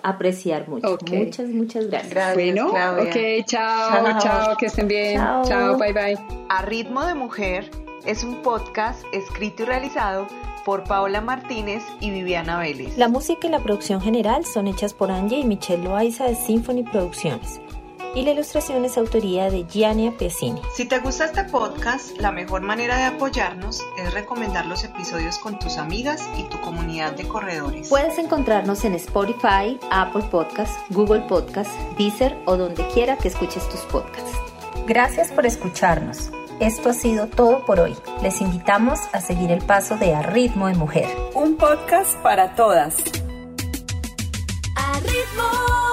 apreciar 0.02 0.68
mucho. 0.68 0.98
Muchas, 1.12 1.48
muchas 1.50 1.88
gracias. 1.88 2.12
Gracias, 2.14 2.36
Bueno, 2.36 2.72
Claudia. 2.72 3.04
ok, 3.04 3.46
chao, 3.46 4.04
Chao. 4.12 4.20
chao, 4.22 4.58
que 4.58 4.66
estén 4.66 4.88
bien. 4.88 5.18
Chao. 5.18 5.44
chao 5.48 5.78
bye 5.78 5.94
bye. 5.94 6.18
A 6.50 6.62
Ritmo 6.64 7.06
de 7.06 7.14
Mujer 7.16 7.70
es 8.06 8.24
un 8.24 8.41
podcast 8.41 9.04
escrito 9.14 9.64
y 9.64 9.66
realizado 9.68 10.28
por 10.66 10.84
Paola 10.86 11.20
Martínez 11.22 11.84
y 12.00 12.10
Viviana 12.12 12.58
Vélez. 12.60 12.98
La 12.98 13.08
música 13.10 13.48
y 13.48 13.50
la 13.50 13.60
producción 13.60 14.00
general 14.02 14.46
son 14.46 14.68
hechas 14.68 14.94
por 14.94 15.12
Angie 15.12 15.39
y 15.39 15.44
Michelle 15.46 15.84
Loaiza 15.84 16.26
de 16.26 16.36
Symphony 16.36 16.84
Producciones. 16.84 17.60
Y 18.16 18.22
la 18.22 18.32
ilustración 18.32 18.86
es 18.86 18.97
autoría 18.97 19.49
de 19.49 19.66
Giannia 19.66 20.16
Piacini. 20.18 20.61
Si 20.76 20.86
te 20.86 20.99
gusta 20.99 21.26
este 21.26 21.45
podcast, 21.45 22.16
la 22.20 22.32
mejor 22.32 22.61
manera 22.61 22.97
de 22.97 23.03
apoyarnos 23.05 23.84
es 23.97 24.14
recomendar 24.14 24.68
los 24.68 24.84
episodios 24.84 25.39
con 25.39 25.57
tus 25.57 25.78
amigas 25.78 26.30
y 26.38 26.43
tu 26.43 26.61
comunidad 26.61 27.14
de 27.14 27.28
corredores. 27.28 27.89
Puedes 27.89 28.20
encontrarnos 28.20 28.86
en 28.86 28.93
Spotify, 28.95 29.80
Apple 29.89 30.24
Podcasts, 30.30 30.78
Google 30.89 31.22
Podcasts, 31.22 31.74
Deezer 31.97 32.38
o 32.45 32.55
donde 32.55 32.88
quiera 32.89 33.18
que 33.18 33.30
escuches 33.30 33.68
tus 33.70 33.82
podcasts. 33.82 34.38
Gracias 34.86 35.32
por 35.32 35.45
escucharnos. 35.45 36.30
Esto 36.59 36.89
ha 36.89 36.93
sido 36.93 37.28
todo 37.28 37.66
por 37.66 37.80
hoy. 37.80 37.95
Les 38.22 38.41
invitamos 38.41 38.99
a 39.11 39.22
seguir 39.22 39.51
el 39.51 39.64
paso 39.64 39.97
de 39.97 40.14
A 40.14 40.22
Ritmo 40.22 40.68
de 40.68 40.76
Mujer. 40.76 41.07
Un 41.34 41.57
podcast 41.57 42.16
para 42.18 42.53
todas. 42.55 42.95
A 44.76 44.99
ritmo 44.99 45.93